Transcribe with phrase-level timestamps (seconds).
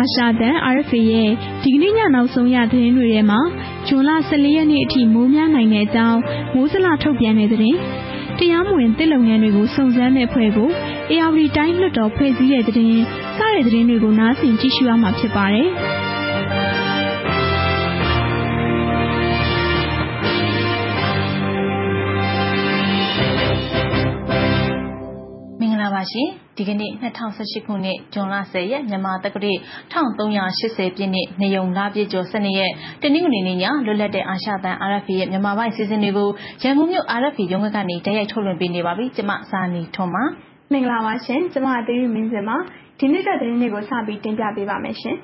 [0.00, 1.30] အာရှသံ RFA ရဲ့
[1.62, 3.40] ဒီကနေ့ညနောက်ဆုံးရသတင်းတွေထဲမှာ
[3.86, 6.20] ဇွန်လ14ရက်နေ့အထိမိုးများနိုင်တဲ့အကြောင်း
[6.54, 7.78] မိုးစလထုတ်ပြန်တဲ့သတင်း
[8.38, 10.70] တရားမဝင်တစ်လုပ်ငန်းတွေကိုစုံစမ်းတဲ့ဖွဲ့ကို
[11.10, 13.02] AR တိုင်းလွှတ်တော်ဖွဲ့စည်းတဲ့သတင်း
[13.38, 15.68] စတဲ့သတင်းတွေကိုနားဆင်ကြည့်ရှုရမှာဖြစ်ပါတယ်။
[26.00, 26.90] ပါရှင် ဒီကနေ့
[27.34, 29.52] 2018ခုနှစ် ဇွန်လ10ရက် မြန်မာတက္ကရာ
[29.92, 36.28] 1380ပြည့်နှစ်နေုံလပြည့်ကျော်12ရက် တနင်္ဂနွေနေ့ည လွတ်လပ်တဲ့ အာရှတန် RFA ရဲ့ မြန်မာပိုင်းစီစဉ်တွေကို
[36.62, 40.24] ရန်ကုန်မြို့ RFA ရုံးကနေ တိုက်ရိုက်ထုတ်လွှင့်ပေးနေပါပြီ ကျမစာနီထွန်းပါ
[40.72, 42.56] မင်္ဂလာပါရှင် ကျမအသေးမင်းစင်ပါ
[42.98, 45.16] ဒီနေ့ကသတင်းတွေကို စပြီးတင်ပြပေးပါမယ်ရှင်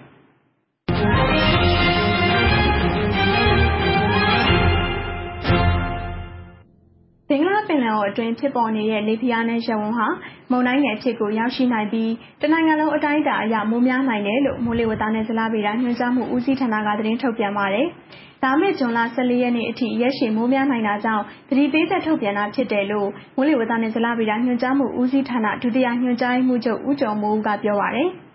[7.30, 10.08] ဘင်္ဂလားပင်လယ်အော်အတွင်း ဖြစ်ပေါ်နေတဲ့ လေဖိအားနည်းရပ်ဝန်းဟာ
[10.50, 17.86] မုန်တိုင်းငယ်အဖြစ်ကို ရောက်ရှိနိုင်ပြီး တနိုင်ငံလုံး အတိုင်းအတာအရ မိုးများနိုင်တယ်လို့ မိုးလေဝသနဲ့ ဇလဗေဒညွှန်ကြားမှု ဦးစီးဌာနက သတင်းထုတ်ပြန်ပါတယ်။
[18.44, 28.10] ဒါမဲ့ဇွန်လ14ရက်နေ့အထိ ရက်ရှည်မိုးများနိုင်တာကြောင့် သတိပေးချက် ထုတ်ပြန်တာဖြစ်တယ်လို့ မိုးလေဝသနဲ့ ဇလဗေဒညွှန်ကြားမှု ဦးစီးဌာန ဒုတိယညွှန်ကြားမှုချုပ် ဦးကျော်မိုးဦးက ပြောပါတယ်။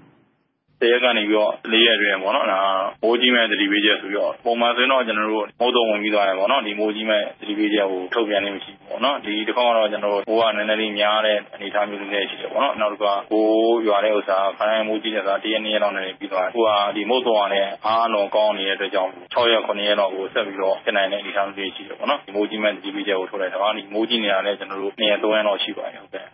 [0.82, 2.62] ၁ရက်ကနေပြီးတော့၄ရက်အတွင်းပေါ့နော်ဒါ
[3.04, 13.46] မိုးကြီးမဲ့သတိပေးချက်ဆိုပြီးတော့ ပုံမှန်ဆိုရင်တော့ ကျွန်တော်တို့ မုတ်တုံဝင်ပြီးသွားတယ်ပေါ့နော်ဒီမိုးကြီးမဲ့သတိပေးချက်ကို ထုတ်ပြန်နေမရှိဘူးပေါ့နော် ဒီတစ်ခေါက်ကတော့ ကျွန်တော်တို့ မိုးကနည်းနည်းလေးများတဲ့ အနေအထားမျိုးလေးရှိတယ်ပေါ့နော် နောက်တစ်ခါကို
[13.88, 26.26] ရွာတဲ့ဥစ္စာခိုင်းမိုးကြီးနေတာတရက်နေ့လောက်နေပြီးသွားတယ်ဟိုကဒီမုတ်တုံကလည်း အားလုံးကောင်းနေတဲ့အတွက်ကြောင့်6ရက်9ရက်လောက်ကို ဆက်ပြီးတော့ ဖြစ်နိုင်တဲ့ အနေအထားမျိုးရှိတယ်ပေါ့နော်ဒီမိုးကြီးမဲ့သတိပေးချက်ကို ထုတ်လိုက်တာဒီမိုးကြီးနေတာလည်း ကျွန်တော်တို့2ရက်3ရက်လောက် ရှိပါတယ်ဟုတ်ကဲ့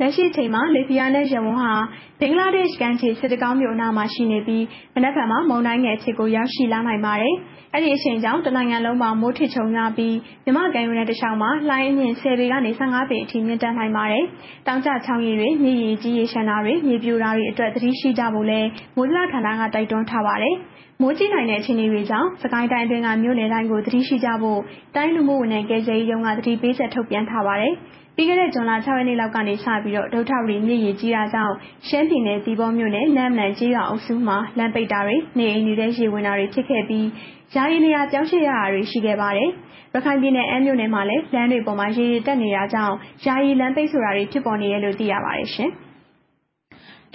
[0.00, 1.72] လက်ရှိချိန်မှာ လေပြင်းနဲ့ရဝန်းဟာ
[2.20, 4.64] ဘင်္ဂလားဒေ့ရှ်ကမ်းခြေ စစ်တကောင်းမြို့အနားမှာ ရှိနေပြီး
[4.94, 7.34] မနက်ဖြန်မှာ မုန်တိုင်းငယ်ဖြစ်ကို ရောက်ရှိလာနိုင်ပါတယ်။
[7.72, 14.24] အဲ့ဒီအချိန်ကြောင့် တနိုင်ငံလုံးမှာ မိုးထစ်ချုံရပြီး မြမကန်ရွေးတဲ့တခြားမှာ လှိုင်းအမြင့်10ပေကနေ15ပေအထိ မြင့်တက်နိုင်ပါတယ်။
[14.66, 18.60] တောင်ကျချောင်းရည်တွေ မြေရီကြီးရေရှမ်းတာတွေ မြေပြိုတာတွေအတွက် သတိရှိကြဖို့လဲ
[18.96, 20.56] မိုးဇလဌာနက တိုက်တွန်းထားပါတယ်။
[21.00, 24.60] မိုးကြီးနိုင်တဲ့ အခြေအနေတွေကြောင့်စကိုင်းတိုင်းအတွင်းက မြို့နယ်တိုင်းကို သတိရှိကြဖို့
[24.96, 27.74] တိုင်း လူမှုဝန်ထမ်း ကယ်ဆယ်ရေးရုံးက သတိပေးချက် ထုတ်ပြန်ထားပါတယ်။
[28.16, 31.54] ပြီးခဲ့တဲ့ ဇွန်လ6ရက်နေ့လောက်ကနေစပြီးတော့ဒုထဝရီမြစ်ရေကြီးတာကြောင့်
[31.88, 37.06] ရှမ်းပြည်နယ်ဒီဘောမြို့နယ် နမ်နန်ကျေးရွာအုပ်စုမှာ လမ်းပိတ်တာတွေ နေအိမ်တွေထဲ ရေဝင်တာတွေ ဖြစ်ခဲ့ပြီး
[37.54, 39.50] ယာယီနေရာပြောင်းရွှေ့ရတာတွေ ရှိခဲ့ပါတယ်။
[39.94, 45.70] ရခိုင်ပြည်နယ် အမ်းမြို့နယ်မှာလည်း လမ်းတွေပေါ်မှာ ရေတွေတက်နေတာကြောင့် ယာယီလမ်းပိတ်ဆိုတာတွေ ဖြစ်ပေါ်နေရလို့ သိရပါတယ်ရှင်။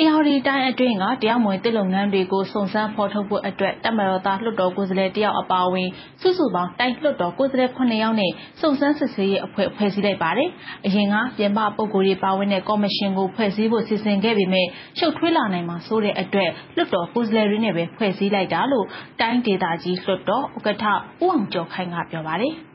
[0.02, 5.90] ဧရာဝတီတိုင်းအတွင်းက တရားမဝင် သစ်လုပ်ငန်းတွေကို စုံစမ်းဖော်ထုတ်ဖို့အတွက် တပ်မတော်သား လွှတ်တော်ကိုယ်စားလှယ်တယောက် အပါအဝင်
[6.22, 10.50] စုစုပေါင်း တိုင်းလွှတ်တော်ကိုယ်စားလှယ်9ယောက်နဲ့ စုံစမ်းစစ်ဆေးရေးအဖွဲ့ ဖွဲ့စည်းလိုက်ပါတယ်။
[10.86, 14.68] အရင်က ပြင်ပပုဂ္ဂိုလ်တွေ ပါဝင်တဲ့ ကော်မရှင်ကို ဖွဲ့စည်းဖို့ စီစဉ်ခဲ့ပေမဲ့
[14.98, 18.86] ရှုပ်ထွေးလာနိုင်မှာ စိုးတဲ့အတွက် လွှတ်တော်ကိုယ်စားလှယ်တွေနဲ့ပဲ ဖွဲ့စည်းလိုက်တာလို့
[19.22, 22.56] တိုင်းဒေသကြီးလွှတ်တော်ဥက္ကဋ္ဌ ဦးအောင်ကျော်ခိုင်က ပြောပါတယ်။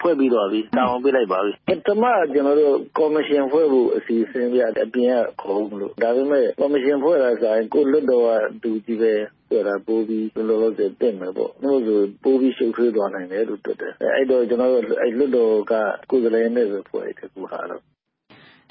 [0.00, 8.30] ဖွဲ့ပြီးသွားပြီ တာဝန်ပေးလိုက်ပါပြီ ပထမ ကျွန်တော်တို့ ကော်မရှင်ဖွဲ့ဖို့ အစီအစဉ်ပြအပြင်ကခေါ်လို့ ဒါပေမဲ့ ကော်မရှင်ဖွဲ့တာဆိုရင် ကိုလွတ်တော်က
[8.62, 9.12] တူကြီးပဲ
[9.50, 15.74] ပြောတာ ပိုးပြီး လောလောဆယ်တင်မယ်ပေါ့။လို့ဆိုပိုးပြီး ရှုပ်ထွေးသွားနိုင်တယ်လို့ တွက်တယ်။အဲ့တော့ ကျွန်တော်တို့အဲ့လွတ်တော်က
[16.10, 17.82] ကိုယ်စားလှယ်နဲ့ပဲ ဖွဲ့တယ်ခုဟာတော့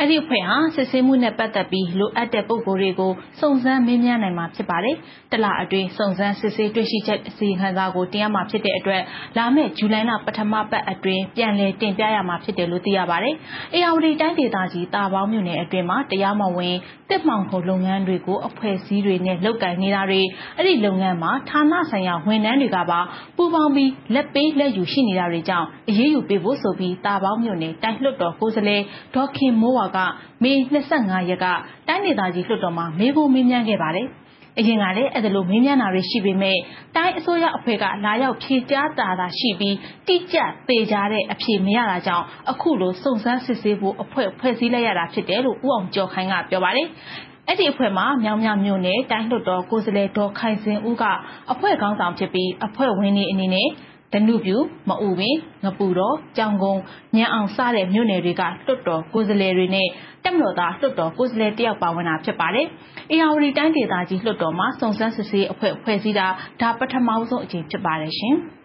[0.02, 4.96] အဲ့ဒီအဖွဲ့ဟာ စစ်ဆေးမှုနဲ့ ပတ်သက်ပြီး လိုအပ်တဲ့ ပုံကိုယ်တွေကို စုံစမ်းမေးမြန်းနိုင်မှာ ဖြစ်ပါတယ်။
[5.32, 9.02] တလအတွင်း စုံစမ်းစစ်ဆေးတွေ့ရှိချက် အစီအခံစာကို တင်ရမှာဖြစ်တဲ့အတွက်
[9.38, 13.36] လာမယ့် ဇူလိုင်လ ပထမပတ်အတွင်း ပြန်လည်တင်ပြရမှာ ဖြစ်တယ်လို့ သိရပါတယ်။
[13.74, 16.76] အေယာဝတီတိုင်းဒေသကြီးတာပေါင်းမြို့နယ်အတွင်းမှာ တရားမဝင်
[17.10, 20.22] တစ်မှောင်ခုလုပ်ငန်းတွေကို အဖွဲ့အစည်းတွေနဲ့ လုပ်ကင်နေတာတွေ
[20.58, 23.00] အဲ့ဒီလုပ်ငန်းမှာ ဌာနဆိုင်ရာ ဝန်ထမ်းတွေကပါ
[23.38, 28.82] ပူးပေါင်းပြီးလက်ပေးလက်ယူ ရှိနေတာတွေကြောင့် အရေးယူပေးဖို့ဆိုပြီးတာပေါင်းမြို့နယ် တိုင်းလွှတ်တော်ကိုယ်စားလှယ်
[29.16, 29.98] ဒေါက်ခင်မိုးဝါက
[30.44, 30.54] မေ
[30.92, 31.46] 25ရက်က
[31.88, 34.08] တိုင်းဒေသကြီးလွှတ်တော်မှာ မေးခွန်းမေးမြန်းခဲ့ပါတယ်။
[34.60, 36.58] အရင်ကလည်း အဲ့ဒါလို မေးမြန်းတာတွေ ရှိပေမဲ့
[36.96, 39.76] တိုင်းအစိုးရအဖွဲ့က လာရောက်ဖြေကြားတာတာရှိပြီး
[40.08, 46.88] တိကျပေကြတဲ့ အဖြေမရတာကြောင့် အခုလို စုံစမ်းစစ်ဆေးဖို့အဖွဲ့ ဖွဲ့စည်းလိုက်ရတာ ဖြစ်တယ်လို့ ဦးအောင်ကျော်ခိုင်က ပြောပါတယ်။
[47.48, 51.04] အဲ့ဒီအဖွဲ့မှာ မြောင်မြောင်မြို့နယ် တိုင်းလွှတ်တော်ကိုယ်စားလှယ် ဒေါ်ခိုင်စင်ဦးက
[51.52, 53.68] အဖွဲ့ခေါင်းဆောင်ဖြစ်ပြီး အဖွဲ့ဝင်တွေအနေနဲ့
[54.14, 54.58] ဒနုပြူ
[54.90, 56.82] မအူပင် ငပူတော်ကြောင်ကုန်း
[57.16, 59.88] ညံအောင် စတဲ့ မြို့နယ်တွေက လွတ်တော်ကိုယ်စားလှယ်တွေနဲ့
[60.24, 62.68] တက်မတော်သား လွတ်တော်ကိုယ်စားလှယ်တယောက် ပါဝင်တာ ဖြစ်ပါတယ်။
[63.12, 66.28] အေယာဝတီတိုင်းဒေသကြီး လွတ်တော်မှာ စုံစမ်းစစ်ဆေးအဖွဲ့ ဖွဲ့စည်းတာ
[66.62, 68.36] ဒါ ပထမဆုံးအကြိမ် ဖြစ်ပါတယ်ရှင်။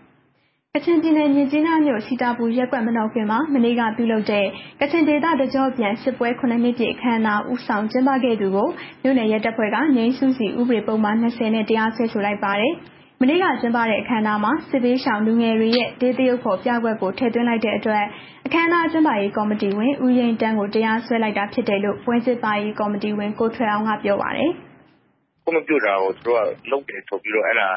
[0.76, 4.46] ကချင်ပြည်နယ် မြင်းကြီးနားမြို့ စီတာပူရက်ကွက် မနောက်ခင်မှာ မနေ့က ပြုလုပ်တဲ့
[4.80, 8.68] ကချင်ဒေသ တကြောပြန်စစ်ပွဲ9နှစ်ပြည့် အခမ်းအနား ဦးဆောင်ကျင်းပခဲ့သူကို
[9.02, 12.74] မြို့နယ်ရဲတပ်ဖွဲ့ကငိမ့်စုစီ ဥပဒေပုံမှန်20နဲ့ တရားစွဲဆိုလိုက်ပါတယ်။
[13.20, 18.04] မနေ့က ကျင်းပတဲ့ အခမ်းအနားမှာ စစ်ပေးရှောင်လူငယ်တွေရဲ့ဒေသရုပ်ဖော်ပြပွဲကို ထည့်သွင်းလိုက်တဲ့အတွက်
[18.46, 24.50] အခမ်းအနားကျင်းပရေး ကော်မတီဝင် ဦးရင်တန်းကို တရားစွဲလိုက်တာဖြစ်တယ်လို့ ပွဲစစ်ပါရေး ကော်မတီဝင် ကိုထွေအောင်က ပြောပါတယ်။
[25.44, 27.68] ကိုမပြတာကို သူတို့က လုပ်တယ်ဆိုပြီးတော့ အဲ့ဒါ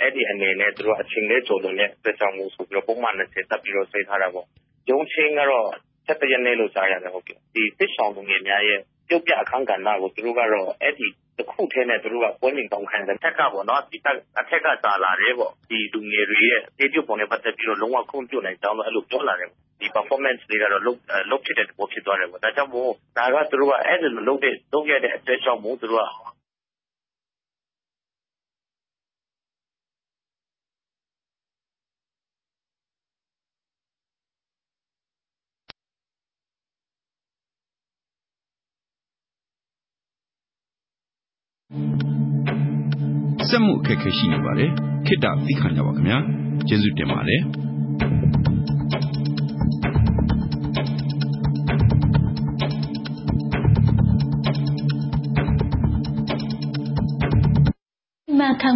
[0.00, 4.46] အဲ့ဒီအနေနဲ့ သူတို့အချိန်လေးကျော်လို့လည်းသက်ဆောင်မှုဆိုပြီးတော့ ပုံမှန်နဲ့ဆက်ပြီးတော့ဆွဲထားတာပေါ့။
[4.90, 5.68] ရုံးချင်းကတော့
[6.06, 11.06] ဆက်တရနေ့လို့ ကြားရတယ်ဟုတ်ကဲ့။ဒီစစ်ဆောင်လူငယ်များရဲ့ ပြုတ်ပြအခန်းကဏ္ဍကို သူတို့ကတော့ အဲ့ဒီ
[11.38, 13.98] တခုထဲနဲ့သူတို့ကပွဲလင်ကောင်းခံတယ်ထက်ကပေါ့နော်ဒီ
[14.40, 19.50] အထက်ကစာလာတယ်ပေါ့ဒီလူငယ်တွေရဲ့အေးပြုတ်ပုံနဲ့ ပတ်သက်ပြီးတော့ လုံးဝခွင့်ပြုနိုင်ကြောင်းတော့အဲ့လိုပြောလာတယ်
[19.80, 20.98] ဒီ performance တွေကတော့ လုတ်
[21.30, 26.35] လုတ်ဖြစ်တဲ့ပုံဖြစ်သွားတယ်ပေါ့ဒါကြောင့်မို့ ဒါက သူတို့ကအဲ့ဒီလိုလုတ်တဲ့လုပ်ရတဲ့အသက်ကြောင့်မို့ သူတို့က
[43.48, 44.70] စက်မှုအခက်အခဲရှိနေပါတယ်
[45.06, 46.18] ခိတ္တသိခံကြပါခင်ဗျာ
[46.68, 47.42] ကျေးဇူးတင်ပါတယ်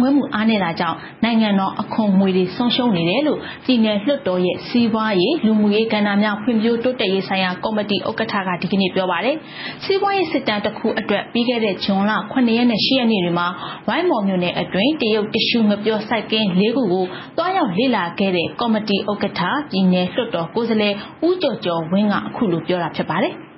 [0.02, 9.36] ခွင့်မှုအားနည်းတာကြောင့်နိုင်ငံတော်အခွန်ငွေတွေဆုံးရှုံးနေတယ်လို့ပြည်내လွှတ်တော်ရဲ့စီးပွားရေးလူမှုရေးကဏ္ဍများဖွံ့ဖြိုးတိုးတက်ရေးဆိုင်ရာကော်မတီဥက္ကဋ္ဌကဒီကနေ့ပြောပါတယ်။
[9.84, 13.46] စီးပွားရေးစစ်တမ်းတစ်ခုအတွက်ပြီးခဲ့တဲ့ဇွန်လ9ရက်နဲ့10ရက်နေ့တွေမှာ
[13.88, 17.04] ဝိုင်းမော်မြို့နယ်အတွင်းတရုတ်တ िश ူငပြောစိုက်ကင်း၄ခုကို
[17.36, 20.94] တွားရောက်လေ့လာခဲ့တဲ့ကော်မတီဥက္ကဋ္ဌပြည်내လွှတ်တော်ကိုယ်စားလှယ်
[21.26, 23.34] ဦးကျော်ကျော်ဝင်းကအခုလိုပြောတာဖြစ်ပါတယ်။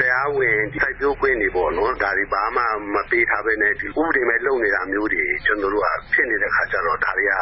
[0.00, 2.62] တရားဝင် စိုက်ပျိုးခွင့်တွေပေါ့နော် ဒါတွေဘာမှ
[2.94, 7.32] မပေးထားဘဲနဲ့ဒီဥပဒေမဲ့ လုပ်နေတာမျိုးတွေ ကျွန်တော်တို့က ဖြစ်နေတဲ့ခါကျတော့ ဒါတွေက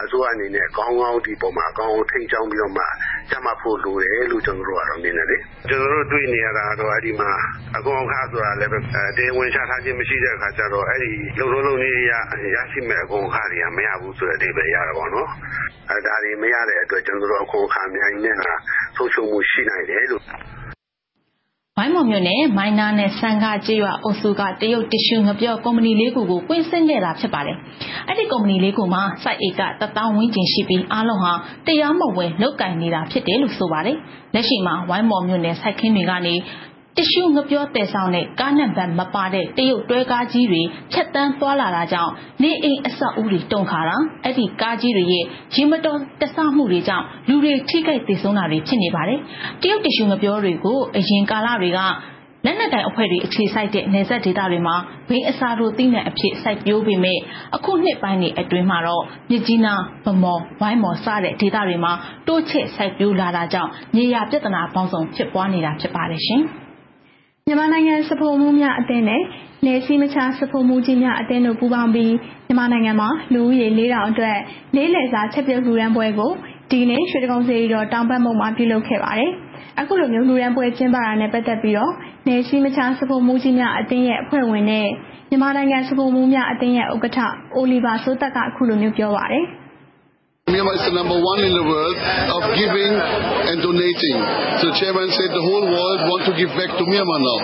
[0.00, 2.84] အစိုးရအနေနဲ့ ကောင်းကောင်း ဒီပုံမှာ ကောင်းအောင်ထိန်းချောင်းပြီးတော့မှ
[3.30, 5.36] ကြမှာဖို့လိုတယ်လို့ ကျွန်တော်တို့ကတော့ မြင်တယ်လေ
[5.68, 7.30] ကျွန်တော်တို့ တွေ့နေရတာတော့ အဲ့ဒီမှာ
[7.76, 12.12] အကောင်အခါဆိုတာလည်း တရားဝင် ချထားခြင်းမရှိတဲ့အခါကျတော့ အဲ့ဒီ လုံလုံးလုံးလေးရ
[12.56, 15.28] ရရှိမဲ့အကောင်အခါတွေက မရဘူးဆိုတဲ့ အဓိပ္ပာယ်ရတာပေါ့နော်
[15.90, 18.36] အဲဒါတွေမရတဲ့အတွက် ကျွန်တော်တို့အကောင်အခါအများကြီးနဲ့
[18.96, 20.24] ဆုံးရှုံးမှုရှိနိုင်တယ်လို့
[21.80, 27.56] ဝိုင်းမော်မြို့နယ် မိုင်းနာနဲ့ စံကကြေးရွာအုပ်စုက တရုတ်တ िश ူငပြောကုမ္ပဏီလေးခုကို ကွင်းဆင်းခဲ့တာဖြစ်ပါတယ်။
[28.08, 31.32] အဲ့ဒီကုမ္ပဏီလေးခုမှာ စိုက်ဧက1000ဝန်းကျင်ရှိပြီး အားလုံးဟာ
[31.66, 33.96] တရားမဝင် လုပ်ကင်နေတာဖြစ်တယ်လို့ ဆိုပါတယ်။
[34.34, 36.34] လက်ရှိမှာ ဝိုင်းမော်မြို့နယ် စိုက်ခင်းတွေကနေ
[36.98, 40.62] တ िश ူငပြောတည်ဆောင်တဲ့ ကားနံပါတ်မပါတဲ့ တရုတ်တွဲကားကြီးတွေ
[40.92, 42.12] ဖြတ်တန်းသွားလာတာကြောင့်
[42.42, 45.24] နေအိမ်အဆောက်အဦတွေ တုန်ခါတာ အဲ့ဒီကားကြီးတွေရဲ့
[45.54, 49.18] ရေမတော်တဆမှုတွေကြောင့် လူတွေ ထိခိုက်ဒေဆုံးတာတွေ ဖြစ်နေပါတယ်
[49.62, 51.80] တရုတ်တ िश ူငပြောတွေကို အရင်ကာလတွေက
[52.44, 54.76] လက်နက်တိုင်အဖွဲ့တွေ အခြေစိုက်တဲ့နေဆက်ဒေသတွေမှာ
[55.08, 57.18] ဘိန်းအစာတို့သိနှံအဖြစ် စိုက်ပျိုးပေမဲ့
[57.56, 61.92] အခုနှစ်ပိုင်းတွေအတွင်းမှာတော့ မြစ်ကြီးနားဗမော် ဝိုင်းမော် စတဲ့ဒေသတွေမှာ
[62.26, 66.42] တိုးချဲ့စိုက်ပျိုးလာတာကြောင့် မြေယာပြဿနာပေါင်းစုံ ဖြစ်ပွားနေတာ ဖြစ်ပါတယ်ရှင်။
[67.50, 69.22] မြန်မာနိုင်ငံစဖို့မှုများအသင်းနဲ့
[69.66, 72.12] နေစည်းမခြားစဖို့မှုကြီးများအသင်းတို့ ပူးပေါင်းပြီး
[72.46, 74.38] မြန်မာနိုင်ငံမှာ လူဦးရေ4000အတွက်
[74.74, 76.32] လေးလည်စာ ချက်ပြုတ်လူရန်ပွဲကို
[76.70, 79.30] ဒီနေ့ ရွှေတကုံစီတော် တောင်ဘက်မုံမှာ ပြုလုပ်ခဲ့ပါတယ်။
[79.80, 81.92] အခုလိုမျိုးလူရန်ပွဲ ကျင်းပတာနဲ့ ပတ်သက်ပြီးတော့
[82.28, 84.88] နေစည်းမခြားစဖို့မှုကြီးများအသင်းရဲ့ အဖွဲ့ဝင်နဲ့
[85.30, 87.18] မြန်မာနိုင်ငံစဖို့မှုများအသင်းရဲ့ ဥက္ကဋ္ဌ
[87.54, 89.44] အိုလီဗာဆိုးတက်က အခုလိုမျိုး ပြောပါတယ်။
[90.48, 91.96] Myanmar is the number one in the world
[92.36, 92.92] of giving
[93.48, 94.16] and donating.
[94.60, 97.38] So chairman said the whole world want to give back to Myanmar now.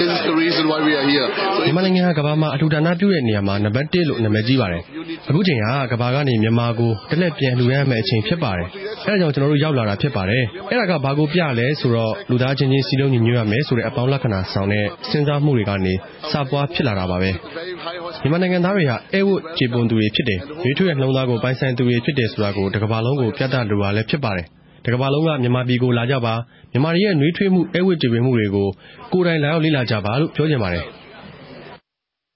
[0.00, 1.26] This is the reason why we are here.
[1.66, 4.82] မြန်မာနိုင်ငံကကမ္ဘာမှာအထူဒါနပြုတဲ့နေရာမှာနံပါတ်1လို့နာမည်ကြီးပါတယ်။
[5.28, 8.68] အခုချိန်ကကမ္ဘာကနေမြန်မာကိုတစ်လက်ပြန်လှူရမယ့်အချိန်ဖြစ်ပါတယ်။
[9.06, 15.94] အဲဒါကြောင့်ကျွန်တော်တို့ရောက်လာတာဖြစ်ပါတယ်။အဲဒါကဘာကိုပြလဲဆိုတော့လူသားချင်းချင်းစီလုံးညီညွတ်ရမယ်ဆိုတဲ့အပေါင်းလက္ခဏာဆောင်တဲ့စဉ်းစားမှုတွေကနေ
[16.30, 17.30] စပွားဖြစ်လာတာပါပဲ။
[18.22, 24.46] မြန်မာနိုင်ငံသားတွေဟာအဲဝတ်ခြေပွန်သူတွေဖြစ်တယ်။ရွေးထွေးတဲ့နှလုံးသားကိုပိုင်ဆိုင်သူတွေဖြစ်တယ်ဆိုတာကိုတကမ္ဘာလုံးကို ပြသလိုတာလည်း ဖြစ်ပါတယ်။
[24.84, 26.34] တကမ္ဘာလုံးက မြန်မာပြည်ကို လာကြပါ
[26.72, 28.68] မြန်မာတွေရဲ့နှွေးထွေးမှုအဲဝတ်ကြည်ပင်မှုတွေကို
[29.12, 30.86] ကိုယ်တိုင် လာရောက်လေ့လာကြပါလို့ ပြောချင်ပါတယ်။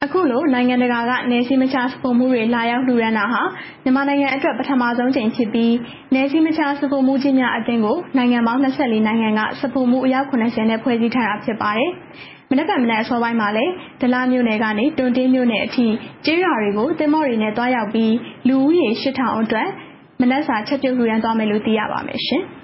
[0.04, 3.42] အခုလို နိုင်ငံတကာကနေစည်းမခြားစပုံမှုတွေ လာရောက်လှူဒန်းတာဟာ
[3.82, 5.75] မြန်မာနိုင်ငံအတွက် ပထမဆုံးချိန်ဖြစ်ပြီး
[6.14, 11.90] နေစည်းမခြားစပုံမှုချင်းများအသင်းကို နိုင်ငံပေါင်း24နိုင်ငံကစပုံမှုအယောက်80နဲ့ ဖွဲ့စည်းထားတာ ဖြစ်ပါတယ်။
[12.50, 15.87] မနက်ဖြန်မနက်အစောပိုင်းမှာလည်း ဒလမြို့နယ်ကနေ တွန်တင်းမြို့နယ်အထိ
[16.25, 18.14] ကျေးရွာတွေကိုတင်မော့တွေနဲ့တွားရောက်ပြီး
[18.49, 19.68] လူဦးရေ8000အတွက်
[20.20, 22.44] မနက်စာချက်ပြုတ်လှူဒန်းသွားမယ်လို့ သိရပါမယ်ရှင်။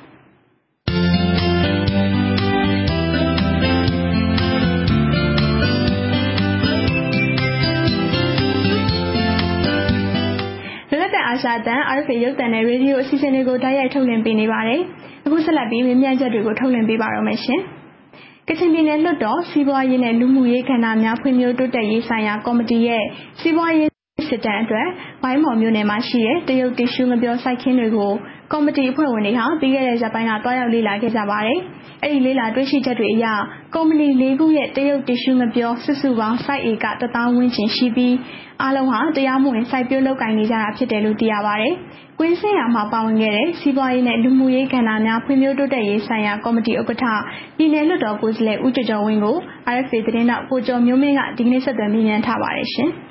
[11.29, 14.81] အာရှတန် RFA ရုပ်သံနဲ့ ရေဒီယိုအစီအစဉ်တွေကို တိုက်ရိုက်ထုတ်လွှင့်ပေးနေပါတယ်။
[15.27, 17.61] အခုဆက်လက်ပြီးမြင်းမြန်းချက်တွေကို ထုတ်လွှင့်ပေးပါတော့မယ်ရှင်။
[18.49, 23.03] ကချင်ပြည်နယ်လွှတ်တော် စီးပွားရေးနဲ့ လူမှုရေးကဏ္ဍများ ဖွံ့ဖြိုးတိုးတက်ရေးဆိုင်ရာကော်မတီရဲ့
[23.41, 23.96] စီးပွားရေး
[24.29, 24.89] စစ်တမ်းအတွက်
[25.23, 28.13] ဝိုင်းမော်မြို့နယ်မှာရှိတဲ့ တရုတ်တီရှူးငပြောစိုက်ခင်းတွေကို
[28.53, 31.59] ကော်မတီအဖွဲ့ဝင်တွေဟာ ပြီးခဲ့တဲ့ရက်ပိုင်းကတွားရောက်လေ့လာခဲ့ကြပါတယ်။
[32.03, 33.27] အဲ့ဒီလေ့လာတွေ့ရှိချက်တွေအရ
[33.75, 38.15] ကုမ္ပဏီ၄ခုရဲ့ တရုတ်တီရှူးငပြော စုစုပေါင်း စိုက်ဧက1000ဝန်းကျင်ရှိပြီး
[38.63, 41.75] အားလုံးဟာ တရားမဝင် စိုက်ပျိုးလုပ်ကိုင်နေကြတာဖြစ်တယ်လို့ သိရပါတယ်။
[42.19, 47.05] ကွင်းစင်ရမှာ ပါဝင်ခဲ့တဲ့ စီးပွားရေးနဲ့ လူမှုရေးကဏ္ဍများ ဖွံ့ဖြိုးတိုးတက်ရေးဆိုင်ရာ ကော်မတီဥက္ကဋ္ဌ
[47.57, 49.37] ပြည်내လွှတ်တော်ကိုယ်စားလှယ် ဦးကျော်ကျော်ဝင်းကို
[49.75, 52.91] RFA သတင်းတောက် ကိုကျော်မျိုးမင်းက ဒီကနေ့ ဆက်သွယ်မေးမြန်းထားပါတယ်ရှင်။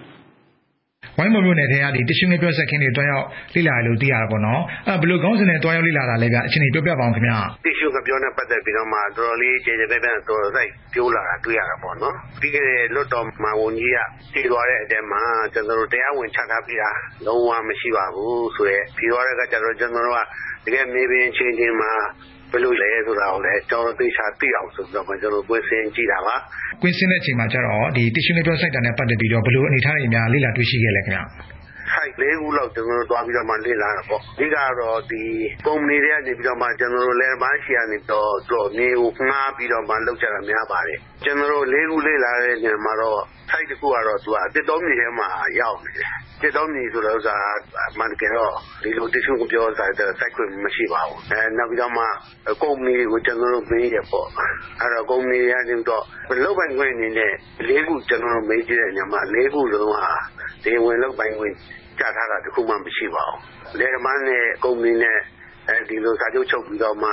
[1.17, 7.31] ဝိုင်းမော်မြို့နယ်ထဲက တစ်ရှူးငယ်ပြောစိုက်ခင်းတွေတွားရောက်လေ့လာတယ်လို့ သိရတာပေါ့နော် အဲ့ဘယ်လိုခေါင်းစဉ်နဲ့တွားရောက်လေ့လာတာလဲဗျ အချိန်ကြီးပြောပြပါအောင်ခင်ဗျ
[7.65, 13.97] တစ်ရှူးငပြောနဲ့ ပတ်သက်ပြီးတော့မှ တော်တော်လေး ကျေကျေပြည့်ပြည့် တော်တော်စိုက်ပြိုးလာတာ တွေ့ရတာပေါ့နော် ပြီးခဲ့တဲ့ လွတ်တော်မှာ ဝန်ကြီးက
[14.33, 15.21] တည်သွားတဲ့အတဲမှာ
[15.53, 16.89] ကျွန်တော်တို့ တရားဝင်ချထားပြီးတာ
[17.25, 21.93] လုံးဝမရှိပါဘူးဆိုရဲပြီးသွားတဲ့ကကျတော့ ကျွန်တော်တို့က တကယ်မေးပင်ချင်းချင်းမှာ
[22.34, 26.35] ဘ ယ်လိုလဲဆိုတာကိုလည်း ကျွန်တော်သိချာသိအောင်ဆိုတော့ကျွန်တော်ပွင့်စင်ကြည့်တာပါ
[26.81, 31.21] ကွင်းစင်းတဲ့အချိန်မှာကျတော့ဒီ tissue paper စိုက်တာနဲ့ ပတ်သက်ပြီးတော့ ဘယ်လိုအနေထားတွေများ လေ့လာတွေ့ရှိခဲ့လဲခင်ဗျ
[31.91, 35.23] ဆိုင်လေးခုလောက် ကျွန်တော်တို့ သွားပြီးတော့မှ လေ့လာတာပေါ့ အဓိကတော့ဒီ
[35.65, 45.27] ကုမ္ပဏီတွေကနေပြီးတော့မှ ကျွန်တော်တို့လည်းဘာရှိရနေတော့တော့နေကိုငှားပြီးတော့မှလောက်ကြတာများပါတယ် ကျွန်တော်တို့လေးခုလေ့လာတဲ့နေရာမှာတော့ဆိုင်တစ်ခုကတော့ သူကအတစ်တော်မြေထဲမှာ
[45.59, 46.09] ရောက်နေတယ်
[46.41, 47.29] တစ်တော်မြေဆိုတော့က
[47.89, 52.05] အမှန်တကယ်တော့ ဒီလိုတ िश ကိုပြောစားတဲ့ စိုက်ခွင့်မရှိပါဘူးအဲနောက်ပြီးတော့မှ
[52.61, 54.27] ကုမ္ပဏီကို ကျွန်တော်တို့ မေးရပေါ့
[54.81, 56.03] အဲ့တော့ ကုမ္ပဏီကနေတော့
[56.43, 57.33] လောက်ပိုင်ခွင့်အနေနဲ့
[57.67, 60.05] လေးခု ကျွန်တော်တို့ မေးကြည့်တဲ့ညမှာလေးခုလုံးဟာ
[60.63, 61.55] ဒီဝင်လောက်ပိုင်ခွင့်
[61.99, 65.17] ကြထားတာ တခုမှ မရှိပါဘူးလေမန်းနဲ့ ကုမ္ပဏီနဲ့
[65.69, 67.09] အဲဒီလိုစာချုပ်ချုပ်ပြီးတော့မှ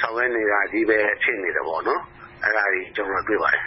[0.00, 2.00] ဆောင်ရွက်နေတာဒီပဲ ဖြစ်နေတယ်ပေါ့နော်
[2.44, 3.64] အဲ့ဒါကြီးကျွန်တော်တွေ့ပါတယ်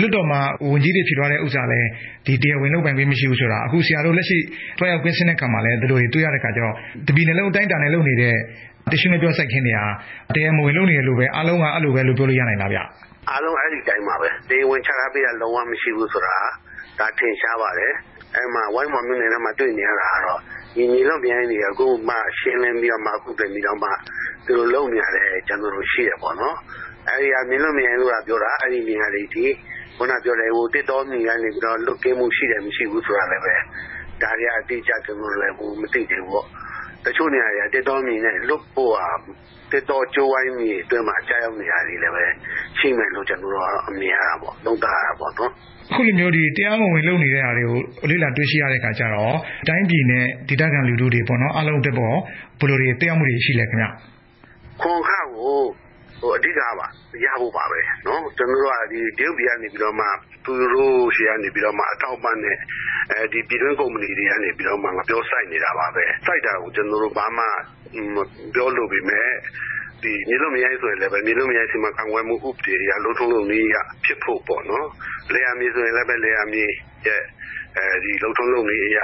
[0.00, 1.80] လွတ်တော်မှာ ဝန်ကြီးတွေ ဖြစ်သွားတဲ့ဥစ္စာလဲ
[2.26, 4.38] ဒီတရားဝင်လုပ်ပိုင်ခွင့် မရှိဘူးဆိုတာ အခု ဆရာတို့ လက်ရှိ
[4.78, 6.74] တွားရောက်ကွင်းစင်းတဲ့ကံမှာလဲတို့တွေ တွေ့ရတဲ့ခါကျတော့
[7.06, 8.34] တပီနှလုံး အတိုင်းတာနဲ့ လုပ်နေတဲ့
[8.90, 9.86] တရှိမပြောစိုက်ခင်းတွေဟာ
[10.34, 12.78] တရားမဝင် လုပ်နေတယ်လို့ပဲ အားလုံးက အဲ့လိုပဲလို့ ပြောလို့ရနိုင်တာဗျ
[13.30, 16.34] အားလုံး အဲ့ဒီတိုင်းပါပဲ တရားဝင် ချထားပေးတာ လုံးဝမရှိဘူးဆိုတာ
[17.02, 17.94] ဒါထင်ရှားပါတယ်
[18.34, 20.40] အဲ့မှာ ဝိုင်းမော်မြို့နယ်ထဲမှာ တွေ့နေရတာကတော့
[20.76, 23.88] ညီညီလုံးပြန်နေအခုမှ ရှင်းလင်းပြီးတော့မှ အခုပြင်ပြီးတော့မှ
[24.46, 26.56] သူတို့လုံနေရတယ်ကျွန်တော်တို့ ရှိရပေါ့နော်
[27.08, 29.44] အဲ့ဒီအမြင်လို့မရဘူးလားပြောတာ အဲ့ဒီနေရာလေးဒီ
[29.96, 33.54] ခုနပြောတယ်ဟိုတစ်တော်မြင်ရနေပြီးတော့ လွတ်ကင်းမှုရှိတယ် မရှိဘူးဆိုတာလည်းပဲ
[34.22, 36.46] ဒါရီအတိအကျ ကျွန်တော်လည်းဟိုမသိသေးဘူးပေါ့
[37.04, 39.08] တချို့နေရာတွေတစ်တော်မြင်နဲ့ လွတ်ဖို့ဟာ
[39.72, 42.24] တစ်တော်ကြိုးဝိုင်းမြေအတွင်းမှာကြားရောက်နေရတယ်လည်းပဲ
[42.78, 45.50] ရှိမယ်လို့ ကျွန်တော်တို့အမြင်ရတာပေါ့ သုံးသပ်ရတာပေါ့နော်
[45.90, 49.34] အခုလိုမျိုးဒီတရားမဝင် လုပ်နေတဲ့အားတွေကို လေ့လာတွေ့ရှိရတဲ့အခါကျတော့
[49.68, 52.16] တိုင်းပြည်နဲ့ ဒေသခံလူထုတွေပေါ့နော်အလုံးတက်ပေါ်
[52.60, 53.86] ဘယ်လိုတွေတရားမှုတွေ ရှိလဲခင်ဗျ
[54.82, 55.60] ခွန်ခကိုဟို
[56.36, 56.86] အဓိကပါ။
[57.24, 60.06] ရဖို့ပါပဲ။ကျနော်တို့က တရုတ်ပြည်ကနေပြီးတော့မှ
[60.44, 62.56] သူတို့ဆီကနေပြီးတော့မှ အထောက်အပံ့နဲ့
[63.32, 67.44] ပြည်တွင်းကုမ္ပဏီတွေကနေပြီးတော့မှ ငှက်ပျောစိုက်နေတာပါပဲ။စိုက်တာကို ကျနော်တို့ ဘာမှ
[68.14, 68.16] မ
[68.54, 69.32] ပြောလိုပေမယ့်
[70.02, 74.86] မြေလွတ်မိုင်းဆိုရင်လည်း မြေလွတ်မိုင်း စီမံခန့်ခွဲမှုဥပဒေအရ လုပ်ထုံးလုပ်နည်းအရ ဖြစ်ဖို့ပေါ့နော်။
[75.32, 76.64] လယ်ယာမြေဆိုရင်လည်း လယ်ယာမြေ
[77.06, 77.22] ရဲ့
[78.22, 78.98] လုပ်ထုံးလုပ်နည်းအရ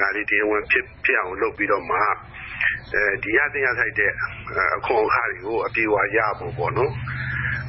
[0.00, 1.98] ဒါတွေ တရားဝင်ဖြစ်အောင်လုပ်ပြီးတော့မှ
[3.22, 4.10] ဒီရတဲ့ရဆိုင်တဲ့
[4.76, 6.92] အခွန်အခါတွေကို အပြေဝရဖို့ပေါ့နော်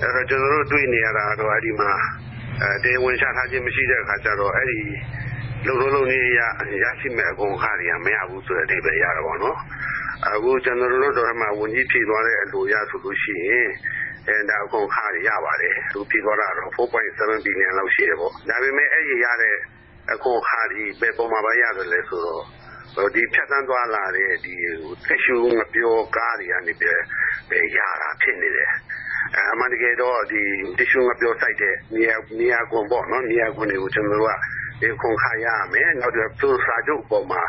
[0.01, 1.91] အဲ့တော့ ကျွန်တော်တို့တွေ့နေရတာတော့ အဲ့ဒီမှာ
[2.61, 4.79] အဲတရားဝင်ချထားခြင်းမရှိတဲ့အခါကျတော့ အဲ့ဒီ
[5.67, 6.41] လုံလုံးလုံးလေးရ
[6.83, 9.57] ရရှိမဲ့အခွန်အခါတွေက မရဘူးဆိုတဲ့ အဓိပ္ပာယ်ရတာပေါ့နော်
[10.27, 13.69] အခု ကျွန်တော်တို့တော့မှဝန်ကြီးဖြည့်သွားတဲ့အလိုရဆိုလို့ရှိရင်
[14.27, 19.55] အဲဒါအကုန်ခါရပါတယ် သူဖြည့်သွားတာတော့ 4.7 ဘီလီယံလောက်ရှိတယ်ပေါ့ ဒါပေမဲ့ အဲ့ဒီရတဲ့
[20.13, 22.64] အကုန်ခါဒီဘယ်ပုံမှာပါရတယ်လဲဆိုတော့ဒီ
[23.13, 24.53] ဖြတ်သန်းသွားလာတဲ့ဒီ
[25.05, 28.71] ဆက်ရှုငပြောကားတွေကနေပဲရတာဖြစ်နေတယ်
[29.51, 30.41] အမှန်တကယ်တော့ဒီ
[30.79, 34.33] တ िश ူငပြောစိုက်တဲ့ နေရာနေရာကွန်ပေါ့နော်နေရာကွန်တွေကို ကျွန်တော်တို့က
[34.81, 37.41] ဒီခွန်ခါရမယ် နောက်ပြီးသူစာချုပ်ပေါ်မှာ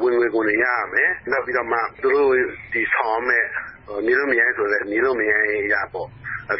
[0.00, 2.30] ဝင်ငွေကိုလည်းရရမယ် နောက်ပြီးတော့မှ သူတို့
[2.72, 3.44] ဒီဆောင်မဲ့
[4.06, 6.08] မြေလို့မရိုင်းဆိုလည်း မြေလို့မရိုင်းရပေါ့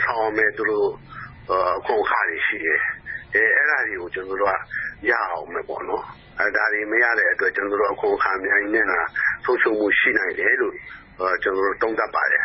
[0.04, 0.88] ဆောင်မဲ့သူတို့
[1.86, 2.80] ခွန်ခါတွေရှိတယ်
[3.34, 4.54] အဲအဲ့ဒါတွေကို ကျွန်တော်တို့က
[5.10, 6.25] ရအောင်မယ်ပေါ့နော်အဲ
[6.56, 9.00] ဒါတွေမရတဲ့အတွက် ကျွန်တော်တို့ အခွန်ခါမြိုင်နေတာ
[9.44, 10.74] ဆုံးရှုံးမှု ရှိနိုင်တယ်လို့
[11.42, 12.44] ကျွန်တော်တို့တုံးသပ်ပါတယ်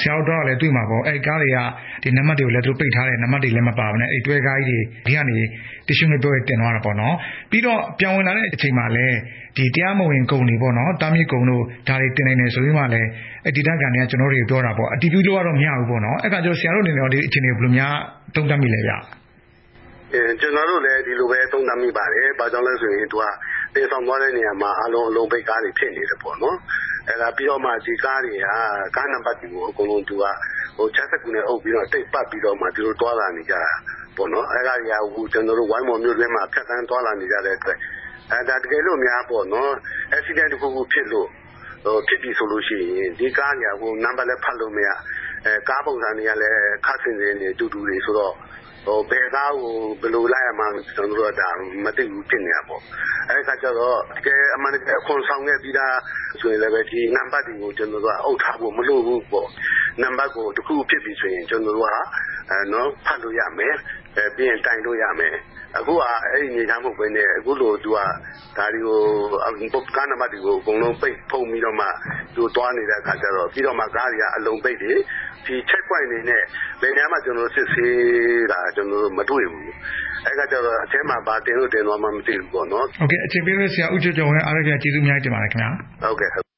[0.00, 1.58] ဆရာတို့တော့လည်း တွေ့မှာပေါ့ အဲ့ကားတွေက
[2.02, 5.38] ဒီနံပါတ်တွေကိုလည်း သူပိတ်ထားတဲ့နံပါတ်တွေလည်း မပါဘူးနဲ့ အဲ့တွဲကားကြီးတွေဒီကနေ
[5.88, 7.14] တ िश ငပြောတင်သွားတာပေါ့နော်
[7.50, 9.16] ပြီးတော့ ပြောင်းဝင်လာတဲ့အချိန်မှာလည်း
[9.56, 13.08] ဒီတရားမဝင်ကုန်တွေပေါ့နော် တာမီကုံတို့ ဒါတွေ တင်နေတယ်ဆိုပြီးမှလည်း
[13.44, 17.94] အဲ့ဒီတက်ကတွေက ကျွန်တော်တို့ပြောတာပေါ့ အတီးပြုလို့ကတော့ မရဘူးပေါ့နော် အဲ့ကကျတော့ ဆရာတို့အနေနဲ့ ဒီအချိန်တွေဘယ်လိုများ
[18.34, 19.19] တုံ့တက်မိလဲဗျအဲ
[20.12, 23.24] ကျွန်တော်တို့လည်း ဒီလိုပဲ သုံးသပ်မိပါတယ်။ဘာကြောင့်လဲဆိုရင် သူက
[23.74, 26.56] တင်ဆောင်သွားတဲ့နေရာမှာအလုံး အလုံးပိတ်ကားတွေ ဖြစ်နေတယ်ပေါ့နော်။
[27.08, 28.46] အဲဒါပြီးတော့မှ ဒီကားတွေက
[28.96, 30.24] ကားနံပါတ်တွေကို အကုန်လုံး သူက
[30.76, 33.72] ဟိုချက်စကူနဲ့အုပ်ပြီးတော့ တိတ်ပတ်ပြီးတော့မှဒီလိုတွာလာနေကြတာ
[34.16, 37.78] ပေါ့နော်။အဲဒါတွေကဟိုကျွန်တော်တို့ ဝိုင်းမော်မြို့တွင်းမှာ ဖြတ်တန်းတွာလာနေကြတဲ့အတွက်
[38.32, 39.72] အဲဒါတကယ်လို့များပေါ့နော်။
[40.16, 41.28] accident တစ်ခုခုဖြစ်လို့
[41.84, 44.88] ဟိုဖြစ်ပြီဆိုလို့ရှိရင် ဒီကားညာဟိုနံပါတ်လည်း ဖတ်လို့မရ
[45.44, 48.49] အဲကားပုံစံတွေကလည်းခါစင်စင်တွေ တူတူတွေဆိုတော့ဟို
[49.10, 51.48] ဘယ်သားကို ဘယ်လိုလိုက်ရမှန်း ကျွန်တော်တို့ကဒါ
[51.84, 52.82] မသိဘူးဖြစ်နေတာပေါ့
[53.28, 55.96] အဲ့ဒါကြတော့ တကယ် အမှန်တကယ် အခွန်ဆောင်ခဲ့ပြီးသား
[56.40, 59.48] ဆိုရင်လည်းပဲဒီနံပါတ်တွေကို ကျွန်တော်တို့က အုပ်ထားဖို့ မလိုဘူးပေါ့
[60.02, 61.96] နံပါတ်ကိုတစ်ခုဖြစ်ပြီဆိုရင် ကျွန်တော်တို့က
[62.50, 63.74] အဲနော်ဖတ်လို့ရမယ်
[64.16, 65.34] အဲပြီးရင် တိုင်လို့ရမယ်
[65.78, 65.98] အခုက
[66.30, 67.98] အဲ့ဒီနေသားမှုပဲနဲ့ အခုလို သူက
[68.58, 68.80] ဒါတွေ
[69.74, 71.86] ကိုကားနံပါတ်တွေကို အကုန်လုံး ပိတ်ဖုံးပြီးတော့မှ
[72.34, 74.98] သူတွားနေတဲ့အခါကျတော့ ပြီးတော့မှ ကားတွေက အလုံးပိတ်တယ်
[75.46, 76.42] ဒီ check point အနေနဲ့
[76.80, 77.96] ဘယ်နေရာမှကျွန်တော်စစ်ဆေး
[78.52, 79.64] တာ ကျွန်တော်မတွေ့ဘူး
[80.26, 85.70] အဲ့ကကြတော့ အထဲမှာ ဘာတင်လို့ တင်တော့မှမသိဘူးပေါ့နော် ဟုတ်ကဲ့ အချိန်ပေးလို့ ဆရာဦးကျော်ကျော်ဝင်း အားရကြကျေးဇူးအများကြီးတင်ပါတယ်ခင်ဗျာ
[86.02, 86.49] ဟုတ်ကဲ့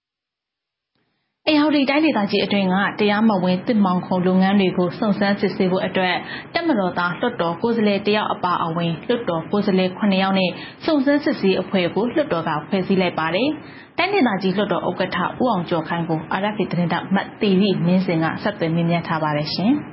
[1.48, 6.16] အေဟော်ဒီတိုင်းဒေသကြီးအတွင်းက တရားမဝင်တစ်မောင်ခုံလုပ်ငန်းတွေကို စုံစမ်းစစ်ဆေးဖို့အတွက်
[6.54, 10.50] တက်မတော်သား လွှတ်တော်ကိုယ်စားလှယ် တယောက် အပါအဝင် လွှတ်တော်ကိုယ်စားလှယ်9ယောက်နဲ့
[10.84, 13.48] စုံစမ်းစစ်ဆေးအဖွဲ့ကို လွှတ်တော်က ဖွဲ့စည်းလိုက်ပါတယ်။
[13.98, 19.74] တိုင်းဒေသကြီး လွှတ်တော်ဥက္ကဋ္ဌ ဦးအောင်ကျော်ခိုင်ကို RFA သတင်းတောက်မတ်တီဗီမင်းစင်က ဆက်သွယ်မြင်မြန်ထားပါတယ်ရှင်။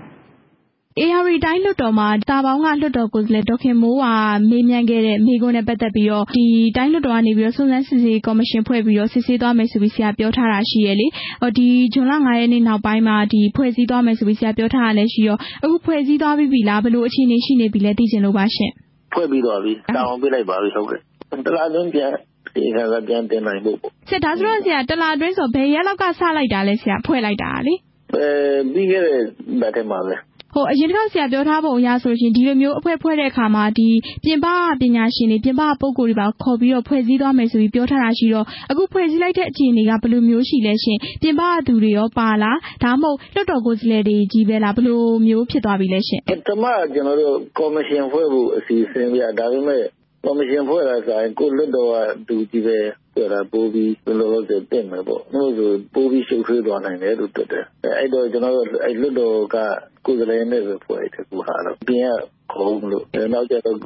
[1.04, 4.14] ဧရာဝတီတိုင်းလွှတ်တော်မှာ တာပေါင်းက လွှတ်တော်ကိုယ်စားလှယ် ဒေါ်ခင်မိုးဝါ
[4.50, 6.46] မေးမြန်းခဲ့တဲ့ မေးခွန်းနဲ့ ပတ်သက်ပြီးတော့ဒီ
[6.78, 11.08] တိုင်းလွှတ်တော်ကနေပြီးတော့စုံစမ်းစစ်ဆေးကော်မရှင်ဖွဲ့ပြီးတော့ စစ်ဆေးသွားမယ်ဆိုပြီး ဆရာပြောထားတာရှိရလေ။
[11.42, 18.72] ဟောဒီဇွန်လ9ရက်နေ့နောက်ပိုင်းမှာဒီဖွဲ့စည်းသွားမယ်ဆိုပြီး ဆရာပြောထားတာလည်းရှိရောအခုဖွဲ့စည်းသွားပြီလား ဘယ်လိုအခြေအနေရှိနေပြီလဲ သိချင်လို့ပါရှင်။
[19.14, 21.00] ဖွဲ့ပြီးတော့ပြီတောင်းပေးလိုက်ပါပြီဟုတ်ကဲ့။
[21.46, 22.12] တလားတွင်းပြန်
[22.56, 27.74] ဒီကကပြန်တင်နိုင်ဖို့ပေါ့။စစ်ဒါဆိုတော့ဆရာတလားတွင်းဆို ဘယ်ရက်လောက်က စလိုက်တာလဲဆရာဖွဲ့လိုက်တာလေ။
[28.16, 28.26] အဲ
[28.74, 29.20] ပြီးခဲ့တဲ့
[29.62, 30.29] ဘက်ထဲမှာပဲ။ဟို
[30.72, 33.90] အရင်တစ်ခါဆရာပြောထားပုံအရဆိုရင် ဒီလိုမျိုးအဖွဲ့ဖွဲ့တဲ့အခါမှာဒီ
[34.24, 34.48] ပြင်ပ
[34.82, 49.84] ပညာရှင်တွေ ပြင်ပပုဂ္ဂိုလ်တွေပါခေါ်ပြီးတော့ ဖွဲ့စည်းသွားမယ်ဆိုပြီး ပြောထားတာရှိတော့ အခုဖွဲ့စည်းလိုက်တဲ့ အခြေအနေက ဘယ်လိုမျိုးရှိလဲရှင်ပြင်ပသူတွေရော ပါလား ဒါမှမဟုတ် လွှတ်တော်ကိုယ်စားလှယ်တွေကြီးပဲလား ဘယ်လိုမျိုးဖြစ်သွားပြီလဲရှင်ပထမ ကျွန်တော်တို့ ကော်မရှင်ဖွဲ့ဖို့ အစီအစဉ်ပြဒါပေမဲ့
[50.26, 51.96] ကော်မရှင်ဖွဲ့တာဆိုရင်ကိုလွတ်တော်က
[52.28, 52.78] သူကြီးပဲ
[53.20, 57.66] ဖွဲ့တာပိုးပြီးဘယ်လိုလုပ်တဲ့ပြင်မယ်ပေါ့။လို့ဆိုပိုးပြီးရှုပ်ထွေးသွားနိုင်တယ်လို့ တွက်တယ်။
[58.00, 59.58] အဲ့တော့ ကျွန်တော်တို့အဲ့လွတ်တော်က
[60.06, 62.24] ကိုယ်စားလှယ်နဲ့ပဲ ဖွဲ့တယ်ကူဟာတော့ပြင်က
[62.54, 63.78] ခေါ်လို့ နောက်ကျတော့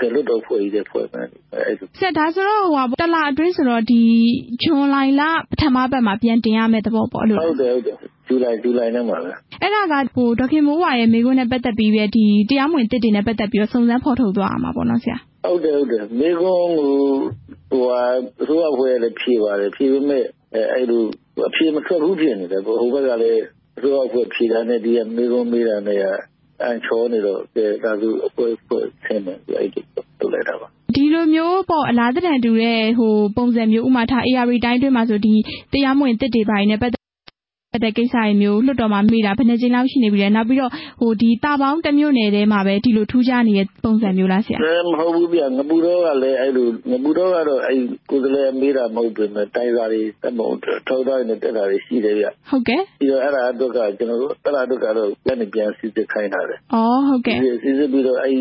[0.00, 4.02] ကလွတ်တော်ဖွဲ့ရတဲ့ဖွဲ့မယ်အဲ့ဒါဆက်ဒါဆိုတော့ဟိုတလအတွင်းဆိုတော့ဒီ
[4.62, 9.30] ဂျွန်လိုင်လ ပထမဘက်မှာ ပြန်တင်ရမယ့်သဘောပေါ့လို့ဟုတ်တယ်ဟုတ်တယ် ဇူလိုင်ဇူလိုင်နဲ့မှာပဲ
[9.62, 15.16] အဲ့ဒါကဟိုဒေါခင်မိုးဝါရဲ့မိခွန်းနဲ့ ပတ်သက်ပြီးပဲဒီတရားမဝင်တစ်တွေနဲ့ ပတ်သက်ပြီးတော့ စုံစမ်းဖော်ထုတ်သွားအောင်ပါပေါ့နော် ဆရာ
[15.50, 16.94] ဟုတ်တယ်ဟုတ်တယ်မိခွန်းကို
[17.70, 18.02] ဟိုဟာ
[18.42, 20.24] အစိုးရဖွဲ့လည်း ဖြေပါတယ် ဖြေပေမဲ့
[20.74, 21.04] အဲ့လို
[21.48, 23.42] အဖြေမထွက်ဘူး ဖြစ်နေတယ် ဟိုဘက်ကလည်း
[23.76, 26.00] အစိုးရဖွဲ့ ဖြေတာနဲ့ ဒီကမိခွန်းမေးတာနဲ့
[26.62, 27.38] အန်ချောနေတော့
[27.84, 29.80] ဒါဆိုအပွဲဖွဲ့ဆင်းတယ်အဲ့ဒီ
[30.20, 35.34] လုပ်လိုက်တာပါ ဒီလိုမျိုးပေါ့အလားတန်တူတဲ့ဟိုပုံစံမျိုးဥမာထား AR တိုင်းတွင်းမှာဆိုဒီ
[35.72, 36.95] တရားမဝင်တစ်တွေပိုင်းနဲ့ ပတ်သ
[37.76, 44.58] က်တဲ့ကိစ္စတွေမျိုး လွှတ်တော်မှာမေးတာ ဘယ်နှကြိမ်လောက်ရှိနေပြီလဲ နောက်ပြီးတော့ဟိုဒီတာပေါင်းတစ်မျိုးနယ်ထဲမှာပဲ ဒီလိုထူးခြားနေတဲ့ ပုံစံမျိုးလားဆရာ
[44.88, 50.50] မဟုတ်ဘူးဗျ ငပူတော့ကလည်း အဲ့လို ငပူတော့ကတော့အဲ့ကိုယ်စလဲမေးတာ မဟုတ်ဘူးမဲ့တိုင်းစာတွေတမုံ
[50.88, 56.58] ထောက်ထားနေတက်တာတွေရှိတယ်ဗျဟုတ်ကဲ့ပြီးတော့ အဲ့ဒါတော့ကကျွန်တော်တို့အဲ့ဒါတော့ကတော့ ပြန်ပြန်စစ်စစ်ခိုင်းတာလေဩ
[57.08, 58.36] ဟုတ်ကဲ့စစ်စစ်ပြီးတော့အဲ့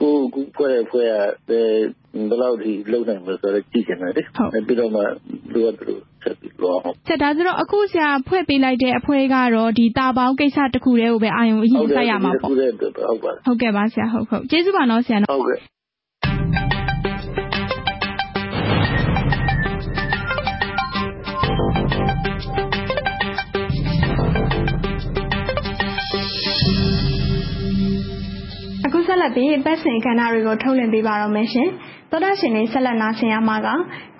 [0.00, 1.12] ကိုကိုဖွဲ့ရဖွဲ့ရ
[1.48, 1.70] ဘယ်
[2.42, 5.00] လောက်ထိ လုံနိုင်မလဲဆိုတော့ကြည့်ချင်တယ်လေ ပြီးတော့မှ
[5.52, 6.78] လိုအပ်တယ် ဆက်ပြီးတော့
[7.08, 12.62] ဆက်ဒါဆိုတော့ အခု ဆရာဖွဲ့ပေးလိုက်တဲ့ အဖွဲ့ကတော့ဒီတာပေါင်းကိစ္စတစ်ခုတည်းကိုပဲ အာရုံအရင်စိုက်ရမှာပေါ့ ဟုတ်
[13.24, 15.58] ပါဟုတ်ကဲ့ပါဆရာဟုတ်ဟုတ်ကျေးဇူးပါနော် ဆရာ ဟုတ်ကဲ့
[28.86, 31.68] အခုဆက်လက်ပြီးပတ်စင်ခန္ဓာတွေကို ထုတ်လွှင့်ပေးပါတော့မယ်ရှင်။
[32.10, 33.68] သောတာရှင်တွေဆက်လက်နာဆင်ရမှာက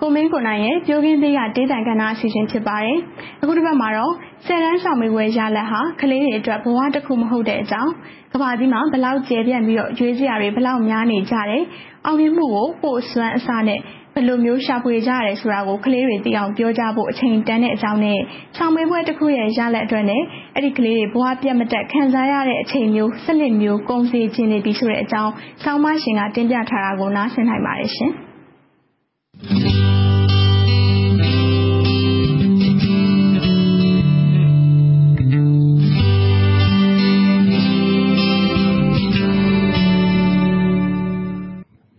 [0.01, 2.97] ကိုမင်းကိုနိုင်ရဲ့ပြိုကင်းသေးကဒေသကဏ္ဍအစီအစဉ်ဖြစ်ပါတယ်။
[3.41, 4.13] အခုတစ်ပတ်မှာတော့
[4.45, 7.91] ဆယ်တန်းဆောင်မေးပွဲရလက်ဟာကလေးတွေအတွက်ဘဝတစ်ခုမဟုတ်တဲ့အကြောင်း
[8.33, 11.63] ကဘာကြီးမှာဘလောက်ကျယ်ပြန့်ပြီးတော့ရွေးစရာတွေဘလောက်များနေကြတယ်။
[12.05, 18.19] အောင်မြင်မှုကိုပို့စွမ်းအစနဲ့ဘ ယ်လိုမျိုး ရှာဖွေကြရတယ်ဆိုတာကို ကလေးတွေသိအောင် ပြောကြဖို့ အချိန်တန်တဲ့အကြောင်းနဲ့
[18.57, 20.21] ဆောင်မေးပွဲတစ်ခုရဲ့ ရလက်အတွက်နဲ့
[20.55, 25.31] အဲ့ဒီကလေးတွေ ဘဝပြတ်မတက်ခံစားရတဲ့ အချိန်မျိုးဆက်လက်မျိုး ကုန်စီခြင်းနေပြီဆိုတဲ့အကြောင်း
[25.63, 28.11] ဆောင်းမရှင်က တင်ပြထားတာကို နားဆင်နိုင်ပါတယ်ရှင်။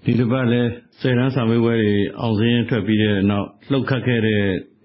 [0.05, 0.63] ဒီတစ်ပတ်လဲ
[1.01, 4.43] ဆယ်တန်းစာမေးပွဲတွေအောင်စင်းထွက်ပြီးတဲ့နောက်လှုပ်ခတ်ခဲ့တဲ့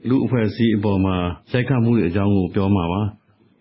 [0.10, 1.16] လူအဖွဲ့အစည်းအပေါ်မှာ
[1.52, 3.02] စိုက်ခတ်မှုတွေအကြောင်းကိုပြောမှာပါ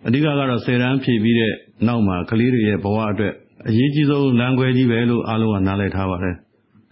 [0.07, 1.53] အဓိကကတော့ဆယ်တန်းဖြည့်ပြီးတဲ့
[1.87, 3.35] နောက်မှာကလေးတွေရဲ့ဘဝအတွက်
[3.69, 6.37] အရေးကြီးဆုံးလမ်းခွဲကြီးပဲလို့အားလုံးကနားလည်ထားပါတယ်